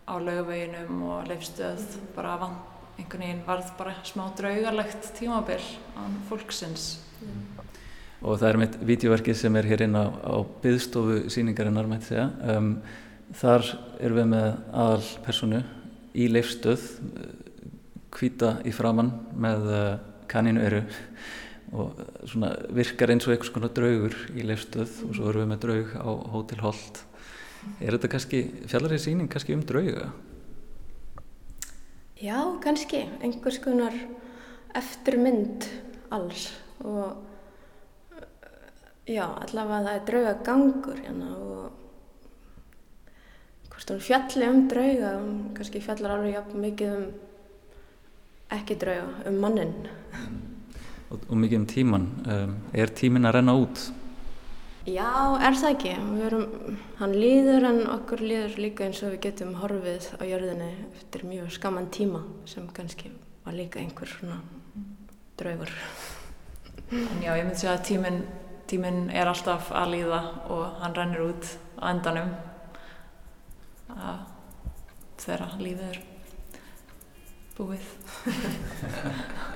á 0.08 0.14
laugaveginum 0.22 1.02
og 1.10 1.28
leifstöð 1.30 1.82
mm. 1.82 2.08
bara 2.16 2.38
van, 2.40 2.56
einhvern 2.96 3.26
veginn 3.26 3.44
varð 3.48 3.72
bara 3.78 3.96
smá 4.08 4.30
draugarlegt 4.38 5.12
tímabill 5.18 5.66
á 5.98 6.04
fólksins. 6.30 7.00
Mm. 7.22 7.44
Og 8.26 8.40
það 8.40 8.50
er 8.50 8.60
mitt 8.62 8.78
videoverkið 8.82 9.38
sem 9.38 9.58
er 9.60 9.68
hér 9.70 9.86
inn 9.86 9.98
á, 9.98 10.08
á 10.08 10.36
byðstofu 10.64 11.26
síningarinnar, 11.34 11.90
mætti 11.90 12.14
segja. 12.14 12.30
Um, 12.56 12.78
þar 13.36 13.68
erum 14.00 14.22
við 14.22 14.30
með 14.32 14.48
aðal 14.72 15.10
personu 15.26 15.64
í 16.16 16.30
leifstöð, 16.32 16.86
hvita 18.16 18.60
í 18.64 18.72
framann 18.74 19.12
með 19.36 19.68
uh, 19.68 19.82
kaninu 20.32 20.64
eru 20.64 20.86
og 21.74 21.97
svona 22.30 22.51
virkar 22.76 23.13
eins 23.13 23.26
og 23.28 23.34
einhvers 23.34 23.53
konar 23.53 23.74
draugur 23.74 24.16
í 24.36 24.45
leifstöð 24.45 24.99
og 25.07 25.16
svo 25.18 25.30
erum 25.32 25.45
við 25.45 25.51
með 25.51 25.63
draug 25.66 25.95
á 25.97 26.09
Hotel 26.36 26.61
Holt. 26.66 27.01
Er 27.82 27.95
þetta 27.95 28.11
kannski, 28.13 28.41
fjallar 28.70 28.93
því 28.93 28.99
síning 29.01 29.32
kannski 29.32 29.55
um 29.57 29.63
drauga? 29.66 30.11
Já, 32.22 32.38
kannski. 32.63 33.05
Einhvers 33.26 33.57
konar 33.63 33.95
eftirmynd 34.76 35.66
alls 36.13 36.51
og 36.86 37.16
já, 39.07 39.26
allavega 39.26 39.82
það 39.86 39.91
er 39.95 40.05
draugagangur 40.09 41.01
hérna 41.01 41.30
og 41.36 41.84
hvort 43.72 43.91
hún 43.91 44.03
fjalli 44.03 44.49
um 44.49 44.66
drauga 44.72 45.11
kannski 45.57 45.84
fjallar 45.84 46.18
alveg 46.18 46.38
jafn 46.38 46.63
mikið 46.63 46.97
um 46.97 47.05
ekki 48.55 48.78
drauga, 48.82 49.07
um 49.30 49.39
mannin 49.41 49.74
og, 51.10 51.22
og 51.30 51.38
mikið 51.41 51.60
um 51.60 51.68
tíman 51.70 52.08
um, 52.26 52.58
er 52.74 52.93
tímin 52.97 53.28
að 53.30 53.38
renna 53.39 53.56
út? 53.60 53.86
Já, 54.86 55.10
er 55.41 55.56
það 55.58 55.72
ekki. 55.72 55.93
Erum, 56.28 56.76
hann 56.99 57.14
líður 57.18 57.64
en 57.72 57.80
okkur 57.89 58.22
líður 58.22 58.60
líka 58.62 58.86
eins 58.86 59.01
og 59.01 59.16
við 59.16 59.24
getum 59.24 59.56
horfið 59.58 60.12
á 60.18 60.24
jörðinni 60.30 60.72
eftir 60.91 61.26
mjög 61.26 61.53
skaman 61.56 61.89
tíma 61.93 62.22
sem 62.49 62.68
kannski 62.74 63.10
var 63.45 63.58
líka 63.58 63.82
einhver 63.82 64.10
svona 64.10 64.41
draugur 65.39 65.74
En 66.91 67.22
já, 67.24 67.34
ég 67.34 67.47
myndi 67.47 67.58
segja 67.58 67.80
að 67.80 67.86
tíminn 67.88 68.20
tímin 68.70 69.10
er 69.14 69.30
alltaf 69.30 69.72
að 69.74 69.91
líða 69.95 70.22
og 70.53 70.80
hann 70.82 70.95
rennur 70.97 71.28
út 71.32 71.49
á 71.82 71.89
endanum 71.91 72.32
að 73.93 74.22
þeirra 75.22 75.49
lífið 75.62 75.89
er 75.89 75.99
búið 77.58 77.91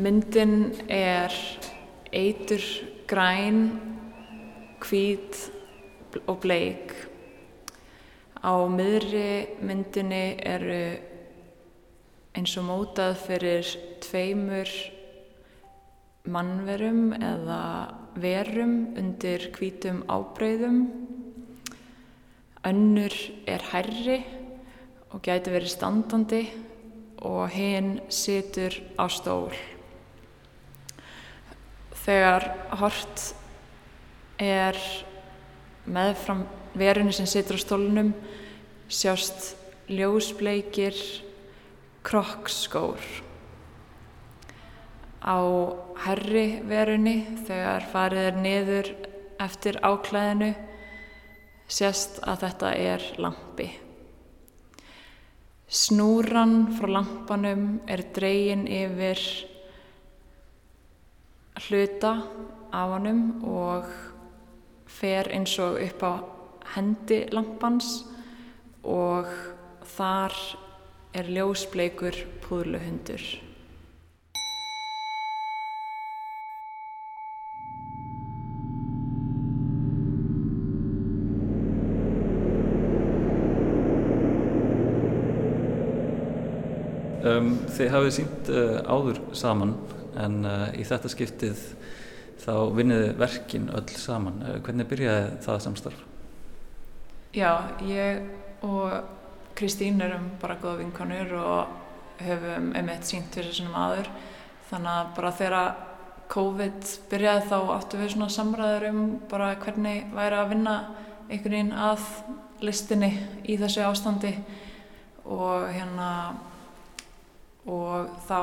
Myndin 0.00 0.72
er 0.88 1.34
eitur 2.16 2.62
græn, 3.04 3.66
hvít 4.80 5.36
og 6.24 6.38
bleik. 6.40 6.94
Á 8.40 8.64
miðri 8.72 9.60
myndinni 9.60 10.38
eru 10.40 10.78
eins 12.32 12.54
og 12.56 12.64
mótað 12.64 13.18
fyrir 13.26 13.68
tveimur 14.00 14.72
mannverum 16.32 17.10
eða 17.18 17.60
verum 18.24 18.72
undir 19.02 19.50
hvítum 19.58 20.00
ábreyðum. 20.08 20.78
Önnur 22.64 23.18
er 23.44 23.68
herri 23.74 24.16
og 25.10 25.20
gæti 25.28 25.52
verið 25.52 25.74
standandi 25.74 26.40
og 27.20 27.52
hinn 27.52 27.98
situr 28.08 28.80
á 28.96 29.04
stól 29.12 29.52
þegar 32.04 32.46
hort 32.80 33.24
er 34.40 34.78
meðfram 35.90 36.44
verunni 36.78 37.12
sem 37.14 37.28
situr 37.28 37.58
á 37.58 37.64
stólunum 37.64 38.12
sjást 38.90 39.54
ljósbleikir 39.90 40.96
krokkskór. 42.06 43.02
Á 45.20 45.38
herri 46.06 46.62
verunni 46.64 47.18
þegar 47.44 47.86
farið 47.92 48.26
er 48.30 48.40
niður 48.40 48.90
eftir 49.40 49.78
áklæðinu 49.84 50.54
sést 51.70 52.18
að 52.26 52.46
þetta 52.46 52.72
er 52.78 53.04
lampi. 53.20 53.68
Snúran 55.70 56.72
frá 56.74 56.88
lampanum 56.96 57.66
er 57.86 58.02
dregin 58.14 58.64
yfir 58.66 59.20
hluta 61.68 62.14
af 62.72 62.92
honum 62.94 63.44
og 63.44 63.84
fer 64.86 65.28
eins 65.34 65.58
og 65.58 65.80
upp 65.82 66.02
á 66.02 66.12
hendi 66.74 67.24
lampans 67.34 68.04
og 68.86 69.28
þar 69.96 70.34
er 71.14 71.30
ljósbleikur 71.34 72.16
púðluhundur. 72.44 73.22
Um, 87.20 87.58
þið 87.68 87.90
hafið 87.92 88.14
sínt 88.16 88.48
uh, 88.48 88.78
áður 88.88 89.18
saman 89.36 89.74
en 90.18 90.40
uh, 90.44 90.68
í 90.74 90.86
þetta 90.86 91.10
skiptið 91.12 91.64
þá 92.40 92.54
vinniði 92.74 93.12
verkin 93.20 93.68
öll 93.76 93.86
saman. 94.00 94.40
Uh, 94.42 94.56
hvernig 94.64 94.88
byrjaði 94.90 95.28
það 95.44 95.62
samstarf? 95.66 96.06
Já, 97.36 97.52
ég 97.86 98.24
og 98.66 98.96
Kristín 99.54 100.00
erum 100.02 100.32
bara 100.40 100.58
góða 100.58 100.80
vinkonur 100.80 101.36
og 101.38 101.76
höfum 102.24 102.72
einmitt 102.76 103.06
sínt 103.08 103.34
fyrir 103.34 103.52
þessum 103.52 103.76
aður 103.76 104.10
þannig 104.70 104.92
að 104.92 105.12
bara 105.16 105.32
þegar 105.38 105.70
COVID 106.30 106.90
byrjaði 107.10 107.46
þá 107.50 107.56
áttu 107.74 108.00
við 108.00 108.12
svona 108.14 108.28
samræður 108.30 108.86
um 108.90 109.00
bara 109.30 109.54
hvernig 109.62 110.10
væri 110.14 110.38
að 110.38 110.52
vinna 110.52 110.74
einhvern 111.30 111.56
veginn 111.56 111.72
að 111.74 112.04
listinni 112.64 113.10
í 113.48 113.56
þessu 113.60 113.82
ástandi 113.86 114.34
og 115.24 115.66
hérna 115.70 116.10
og 117.70 118.12
þá 118.28 118.40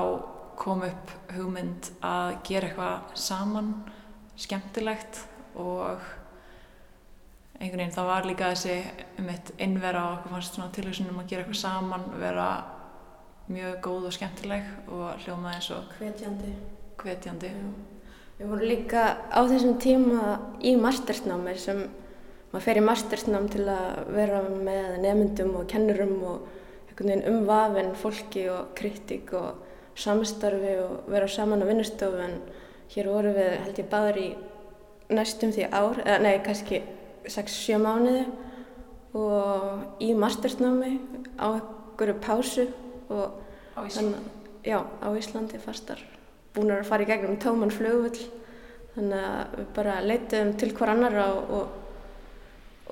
kom 0.58 0.84
upp 0.88 1.12
hugmynd 1.36 1.91
að 2.05 2.38
gera 2.47 2.70
eitthvað 2.70 3.18
saman 3.28 3.74
skemmtilegt 4.38 5.22
og 5.58 6.01
einhvern 7.58 7.82
veginn 7.82 7.93
það 7.93 8.10
var 8.12 8.28
líka 8.30 8.49
þessi 8.53 8.78
um 9.22 9.30
eitt 9.34 9.51
innvera 9.62 10.03
og 10.05 10.18
okkur 10.18 10.36
fannst 10.36 10.58
svona 10.58 10.74
tilhugsunum 10.76 11.22
að 11.22 11.30
gera 11.32 11.45
eitthvað 11.45 11.62
saman 11.62 12.10
vera 12.22 12.47
mjög 13.47 13.78
góð 13.86 14.10
og 14.10 14.18
skemmtileg 14.18 14.66
og 14.91 15.22
hljóma 15.24 15.53
eins 15.55 15.70
og 15.72 15.93
hvetjandi, 15.97 16.51
hvetjandi. 16.99 17.53
Við 18.38 18.51
vorum 18.51 18.70
líka 18.70 19.05
á 19.34 19.39
þessum 19.47 19.78
tíma 19.82 20.36
í 20.62 20.76
mastersnámi 20.78 21.55
sem 21.58 21.86
maður 22.51 22.66
fer 22.66 22.82
í 22.82 22.84
mastersnám 22.86 23.47
til 23.53 23.64
að 23.72 24.12
vera 24.14 24.41
með 24.49 24.99
nefndum 25.05 25.55
og 25.62 25.70
kennurum 25.72 26.18
og 26.28 26.51
einhvern 26.89 27.14
veginn 27.14 27.26
umvafin 27.32 27.95
fólki 27.97 28.45
og 28.51 28.76
kritik 28.78 29.34
og 29.38 29.64
samstarfi 29.98 30.76
og 30.84 31.10
vera 31.12 31.28
saman 31.28 31.64
á 31.64 31.70
vinnustofu 31.70 32.22
en 32.22 32.38
hér 32.93 33.10
voru 33.12 33.34
við 33.36 33.56
held 33.66 33.82
ég 33.82 33.89
báður 33.91 34.20
í 34.22 34.28
næstum 35.14 35.54
því 35.56 35.70
ár, 35.72 36.02
eða 36.04 36.20
nei 36.24 36.38
kannski 36.43 36.82
6-7 37.28 37.80
mánuði. 37.82 38.26
Og 39.18 40.04
í 40.04 40.12
mastersnámi 40.14 40.98
á 41.39 41.48
einhverju 41.58 42.18
pásu 42.22 42.68
og 43.10 43.39
á 43.74 43.82
Íslandi? 43.88 44.20
Já, 44.68 44.84
á 44.84 45.08
Íslandi 45.16 45.60
fastar. 45.64 46.02
Búin 46.54 46.74
að 46.76 46.86
fara 46.89 47.06
í 47.06 47.10
gegnum 47.10 47.39
tóman 47.41 47.74
flugvull 47.74 48.28
þannig 48.93 49.24
að 49.24 49.58
við 49.58 49.68
bara 49.78 50.00
leitiðum 50.04 50.54
til 50.60 50.72
hver 50.76 50.91
annar 50.93 51.18
og, 51.24 51.52
og, 51.58 51.68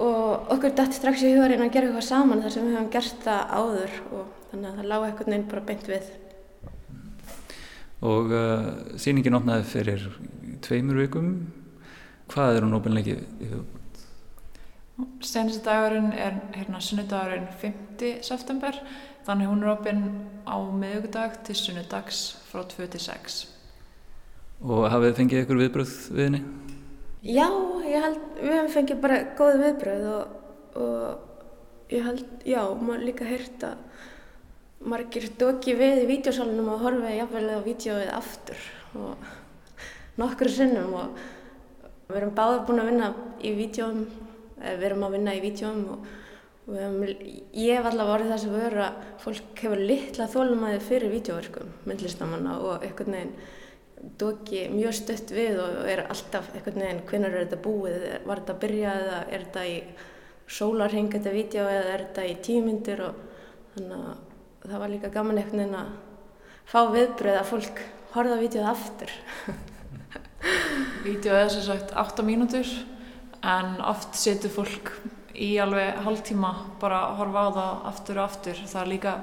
og 0.06 0.54
okkur 0.56 0.76
dætti 0.78 1.00
strax 1.00 1.26
í 1.26 1.34
hugarinn 1.34 1.66
að 1.66 1.74
gera 1.76 1.90
eitthvað 1.90 2.10
saman 2.10 2.44
þar 2.46 2.56
sem 2.56 2.68
við 2.68 2.78
hefum 2.78 2.92
gert 2.96 3.26
það 3.26 3.56
áður. 3.60 3.98
Og 4.12 4.46
þannig 4.52 4.70
að 4.70 4.80
það 4.80 4.92
lág 4.94 5.08
eitthvað 5.10 5.34
neinn 5.34 5.50
bara 5.52 5.68
beint 5.70 5.90
við 5.92 6.14
og 8.06 8.34
uh, 8.34 8.68
síningin 9.02 9.38
opnaði 9.38 9.66
fyrir 9.70 10.06
tveimur 10.66 11.00
vikum 11.02 11.32
hvað 12.32 12.60
er 12.60 12.68
hún 12.68 12.78
opinleiki 12.78 13.18
í 13.18 13.50
hugbútt? 13.50 14.06
Senstu 15.26 15.64
dagurinn 15.66 16.14
er 16.14 16.38
hérna 16.56 16.82
sunnudagurinn 16.84 17.50
5. 17.62 18.06
september 18.26 18.78
þannig 19.26 19.50
hún 19.50 19.66
er 19.66 19.74
opinn 19.74 20.06
á 20.46 20.56
miðugudag 20.56 21.42
til 21.48 21.58
sunnudags 21.60 22.28
frá 22.50 22.64
2 22.76 22.90
til 22.96 23.04
6 23.08 23.42
Og 24.64 24.86
hafið 24.88 25.10
þið 25.10 25.18
fengið 25.20 25.42
ykkur 25.44 25.62
viðbröð 25.62 25.96
við 26.16 26.28
henni? 26.30 26.42
Já, 27.26 27.48
ég 27.90 28.06
held, 28.06 28.22
við 28.38 28.54
hefum 28.54 28.72
fengið 28.72 29.02
bara 29.04 29.18
góð 29.38 29.58
viðbröð 29.64 30.06
og, 30.14 30.36
og 30.80 31.92
ég 31.94 32.06
held, 32.06 32.26
já, 32.48 32.62
maður 32.80 33.06
líka 33.10 33.28
heyrt 33.28 33.66
að 33.66 33.85
margir 34.86 35.30
doki 35.40 35.76
við 35.78 36.04
í 36.04 36.10
vídeosalunum 36.10 36.74
og 36.76 36.84
horfið 36.86 37.18
jafnvel 37.20 37.48
á 37.58 37.60
vídeoið 37.66 38.12
aftur 38.14 38.68
og 39.00 39.32
nokkur 40.22 40.52
sinnum 40.52 40.94
og 41.00 41.24
við 42.10 42.20
erum 42.22 42.36
báðið 42.38 42.62
búin 42.68 42.84
að 42.84 42.92
vinna 42.92 43.10
í 43.42 43.56
vídeoum, 43.58 44.06
við 44.62 44.86
erum 44.90 45.08
að 45.08 45.18
vinna 45.18 45.36
í 45.36 45.44
vídeoum 45.44 45.82
og 45.96 46.14
Höfum, 46.66 47.04
ég 47.54 47.78
hef 47.78 47.86
allavega 47.86 48.14
orðið 48.16 48.32
þess 48.34 48.46
að 48.48 48.56
vera 48.58 48.86
að 48.88 49.10
fólk 49.22 49.60
hefur 49.62 49.82
litla 49.86 50.26
þólumæði 50.34 50.80
fyrir 50.82 51.12
vídeoverkum 51.14 51.68
myndlistamanna 51.86 52.56
og 52.58 52.86
einhvern 52.88 53.14
veginn 53.14 53.36
doki 54.18 54.64
mjög 54.74 54.96
stött 54.98 55.34
við 55.36 55.60
og 55.62 55.76
er 55.92 56.02
alltaf 56.08 56.50
einhvern 56.56 56.82
veginn 56.82 57.04
hvernig 57.06 57.30
er 57.30 57.44
þetta 57.44 57.60
búið, 57.68 58.08
var 58.26 58.42
þetta 58.42 58.56
að 58.56 58.64
byrja 58.64 58.96
eða 59.04 59.20
er 59.28 59.46
þetta 59.46 59.68
í 59.70 59.76
sólarheng 60.58 61.12
þetta 61.14 61.36
vídeo 61.38 61.68
eða 61.70 61.94
er 61.94 62.06
þetta 62.08 62.26
í 62.32 62.36
tímyndir 62.50 63.06
og 63.12 63.22
þannig 63.76 64.10
að 64.10 64.25
það 64.70 64.82
var 64.82 64.92
líka 64.92 65.12
gaman 65.14 65.40
einhvern 65.40 65.62
veginn 65.62 65.80
að 65.80 65.94
fá 66.66 66.80
viðbröð 66.94 67.40
að 67.40 67.50
fólk 67.52 67.82
horfa 68.16 68.38
vídeoð 68.40 68.70
aftur. 68.72 69.12
Vídeoð 71.06 71.40
er 71.40 71.52
sem 71.54 71.66
sagt 71.66 71.94
8 71.98 72.26
mínútur 72.26 72.70
en 73.46 73.78
oft 73.86 74.16
setur 74.18 74.54
fólk 74.54 74.92
í 75.36 75.56
alveg 75.62 76.00
hálftíma 76.06 76.52
bara 76.82 77.02
að 77.10 77.20
horfa 77.20 77.44
á 77.44 77.50
það 77.58 77.88
aftur 77.92 78.20
og 78.20 78.26
aftur. 78.30 78.62
Það 78.72 78.82
er 78.82 78.92
líka, 78.94 79.14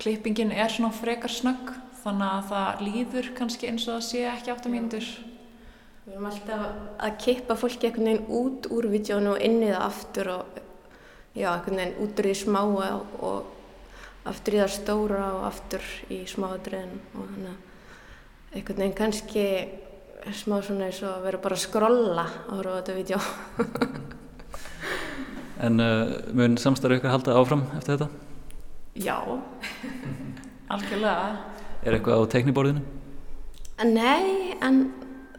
klippingin 0.00 0.54
er 0.54 0.72
svona 0.72 0.94
frekar 0.96 1.32
snögg 1.32 1.74
þannig 2.02 2.30
að 2.30 2.50
það 2.50 2.82
líður 2.88 3.30
kannski 3.38 3.70
eins 3.70 3.86
og 3.86 3.98
það 3.98 4.06
sé 4.08 4.26
ekki 4.32 4.54
átt 4.54 4.68
að 4.68 4.74
mínútur. 4.74 5.10
Við 6.04 6.16
erum 6.16 6.28
alltaf 6.28 6.64
að 7.00 7.18
kippa 7.24 7.56
fólki 7.56 7.88
einhvern 7.88 8.10
veginn 8.10 8.38
út 8.40 8.66
úr 8.74 8.90
vídjónu 8.92 9.36
og 9.36 9.44
inn 9.44 9.62
í 9.62 9.70
það 9.70 9.84
aftur 9.86 10.32
og 10.34 10.58
já, 11.36 11.48
einhvern 11.52 11.80
veginn 11.80 12.00
út 12.04 12.20
úr 12.20 12.28
því 12.28 12.34
smáa 12.42 12.90
og 13.24 13.53
aftur 14.28 14.56
í 14.56 14.60
það 14.62 14.74
stóra 14.78 15.24
og 15.36 15.46
aftur 15.50 15.86
í 16.12 16.22
smáadriðin 16.28 16.98
og 17.14 17.30
þannig 17.34 17.52
að 17.52 18.54
einhvern 18.54 18.82
veginn 18.82 18.98
kannski 18.98 19.46
smá 20.32 20.56
svona 20.64 20.88
eins 20.88 21.02
og 21.04 21.24
vera 21.26 21.40
bara 21.42 21.58
að 21.58 21.64
skrolla 21.66 22.24
á 22.24 22.52
horfa 22.54 22.76
á 22.76 22.78
þetta 22.80 22.98
vídjó. 22.98 23.20
En 25.64 25.78
uh, 25.80 26.10
mun 26.34 26.58
samstarfið 26.58 26.98
ykkur 26.98 27.12
halda 27.12 27.34
áfram 27.38 27.62
eftir 27.78 27.94
þetta? 27.94 28.08
Já, 28.98 29.16
algjörlega. 30.74 31.28
Er 31.86 31.96
eitthvað 31.96 32.20
á 32.20 32.32
tekniborðinu? 32.34 32.82
Nei, 33.86 34.54
en 34.58 34.82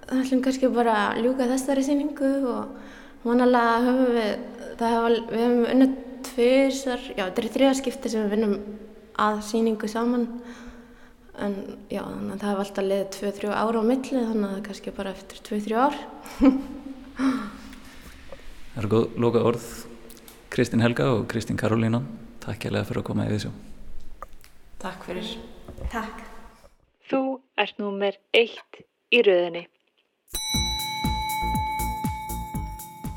það 0.07 0.21
ætlum 0.23 0.41
kannski 0.45 0.71
bara 0.73 0.95
að 1.09 1.21
ljúka 1.25 1.49
þessari 1.51 1.83
síningu 1.85 2.31
og 2.51 2.73
vonalega 3.25 3.77
höfum 3.85 4.15
við, 4.15 4.31
hafa, 4.79 5.11
við 5.29 5.43
höfum 5.43 5.67
unnið 6.35 6.71
tviðsar, 6.71 7.01
já 7.15 7.25
þetta 7.29 7.41
er 7.41 7.51
þriðarskipti 7.53 8.09
sem 8.11 8.23
við 8.25 8.33
vinnum 8.35 8.55
að 9.15 9.41
síningu 9.47 9.87
saman. 9.87 10.27
En 11.35 11.55
já 11.91 12.01
þannig 12.03 12.33
að 12.33 12.39
það 12.39 12.49
hefur 12.49 12.63
alltaf 12.63 12.85
liðið 12.85 13.09
2-3 13.15 13.51
ára 13.55 13.79
á 13.79 13.83
milli 13.83 14.21
þannig 14.23 14.45
að 14.45 14.51
það 14.51 14.57
er 14.57 14.65
kannski 14.67 14.93
bara 14.95 15.11
eftir 15.15 15.37
2-3 15.49 15.75
ár. 15.75 15.95
Það 18.75 18.83
er 18.83 18.87
góð 18.91 19.19
loka 19.23 19.43
orð 19.47 19.67
Kristín 20.51 20.83
Helga 20.83 21.11
og 21.13 21.27
Kristín 21.31 21.59
Karolína. 21.59 22.01
Takk 22.43 22.59
kærlega 22.65 22.87
fyrir 22.87 23.01
að 23.01 23.07
koma 23.07 23.27
í 23.27 23.31
þessu 23.31 23.51
Takk 24.79 25.07
fyrir. 25.07 25.29
Takk. 25.91 26.19
Þú 27.09 27.21
ert 27.57 27.79
númer 27.79 28.19
eitt 28.35 28.83
í 29.11 29.23
rauðinni 29.23 29.65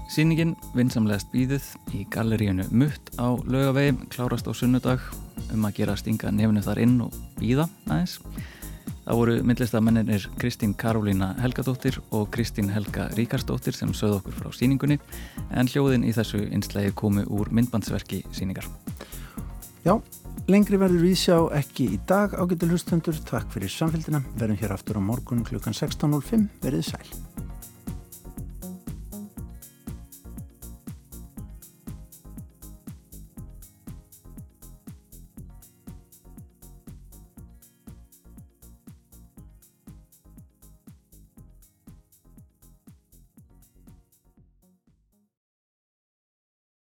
Sýningin 0.08 0.54
vinsamlegast 0.72 1.28
býðið 1.34 1.66
í 1.94 2.04
galleríunu 2.12 2.64
Mutt 2.72 3.10
á 3.20 3.36
laugavegi 3.44 3.96
klárast 4.14 4.48
á 4.48 4.52
sunnudag 4.56 5.02
um 5.52 5.66
að 5.68 5.82
gera 5.82 5.96
stinga 6.00 6.32
nefnu 6.32 6.62
þar 6.64 6.80
inn 6.84 7.00
og 7.04 7.16
býða 7.36 7.68
aðeins 7.86 8.18
Það 9.08 9.16
voru 9.16 9.34
myndlistamennir 9.40 10.24
Kristín 10.36 10.74
Karolína 10.76 11.30
Helgadóttir 11.40 11.96
og 12.12 12.26
Kristín 12.28 12.68
Helga 12.68 13.06
Ríkarsdóttir 13.16 13.72
sem 13.72 13.94
sögð 13.96 14.18
okkur 14.18 14.34
frá 14.36 14.50
síningunni 14.52 14.98
en 15.48 15.70
hljóðin 15.72 16.04
í 16.04 16.12
þessu 16.12 16.42
einslægi 16.44 16.92
komu 16.92 17.24
úr 17.24 17.48
myndbandsverki 17.48 18.20
síningar. 18.36 18.68
Já, 19.80 19.96
lengri 20.44 20.76
verður 20.76 21.06
við 21.08 21.16
sjá 21.22 21.38
ekki 21.56 21.88
í 21.96 22.00
dag 22.04 22.36
ágættu 22.36 22.68
hlustendur. 22.68 23.16
Takk 23.32 23.48
fyrir 23.54 23.72
samfélgina. 23.72 24.20
Verðum 24.36 24.60
hér 24.60 24.76
aftur 24.76 25.00
á 25.00 25.02
morgun 25.08 25.40
klukkan 25.40 25.72
16.05. 25.72 26.44
Verðið 26.60 26.90
sæl. 26.90 27.08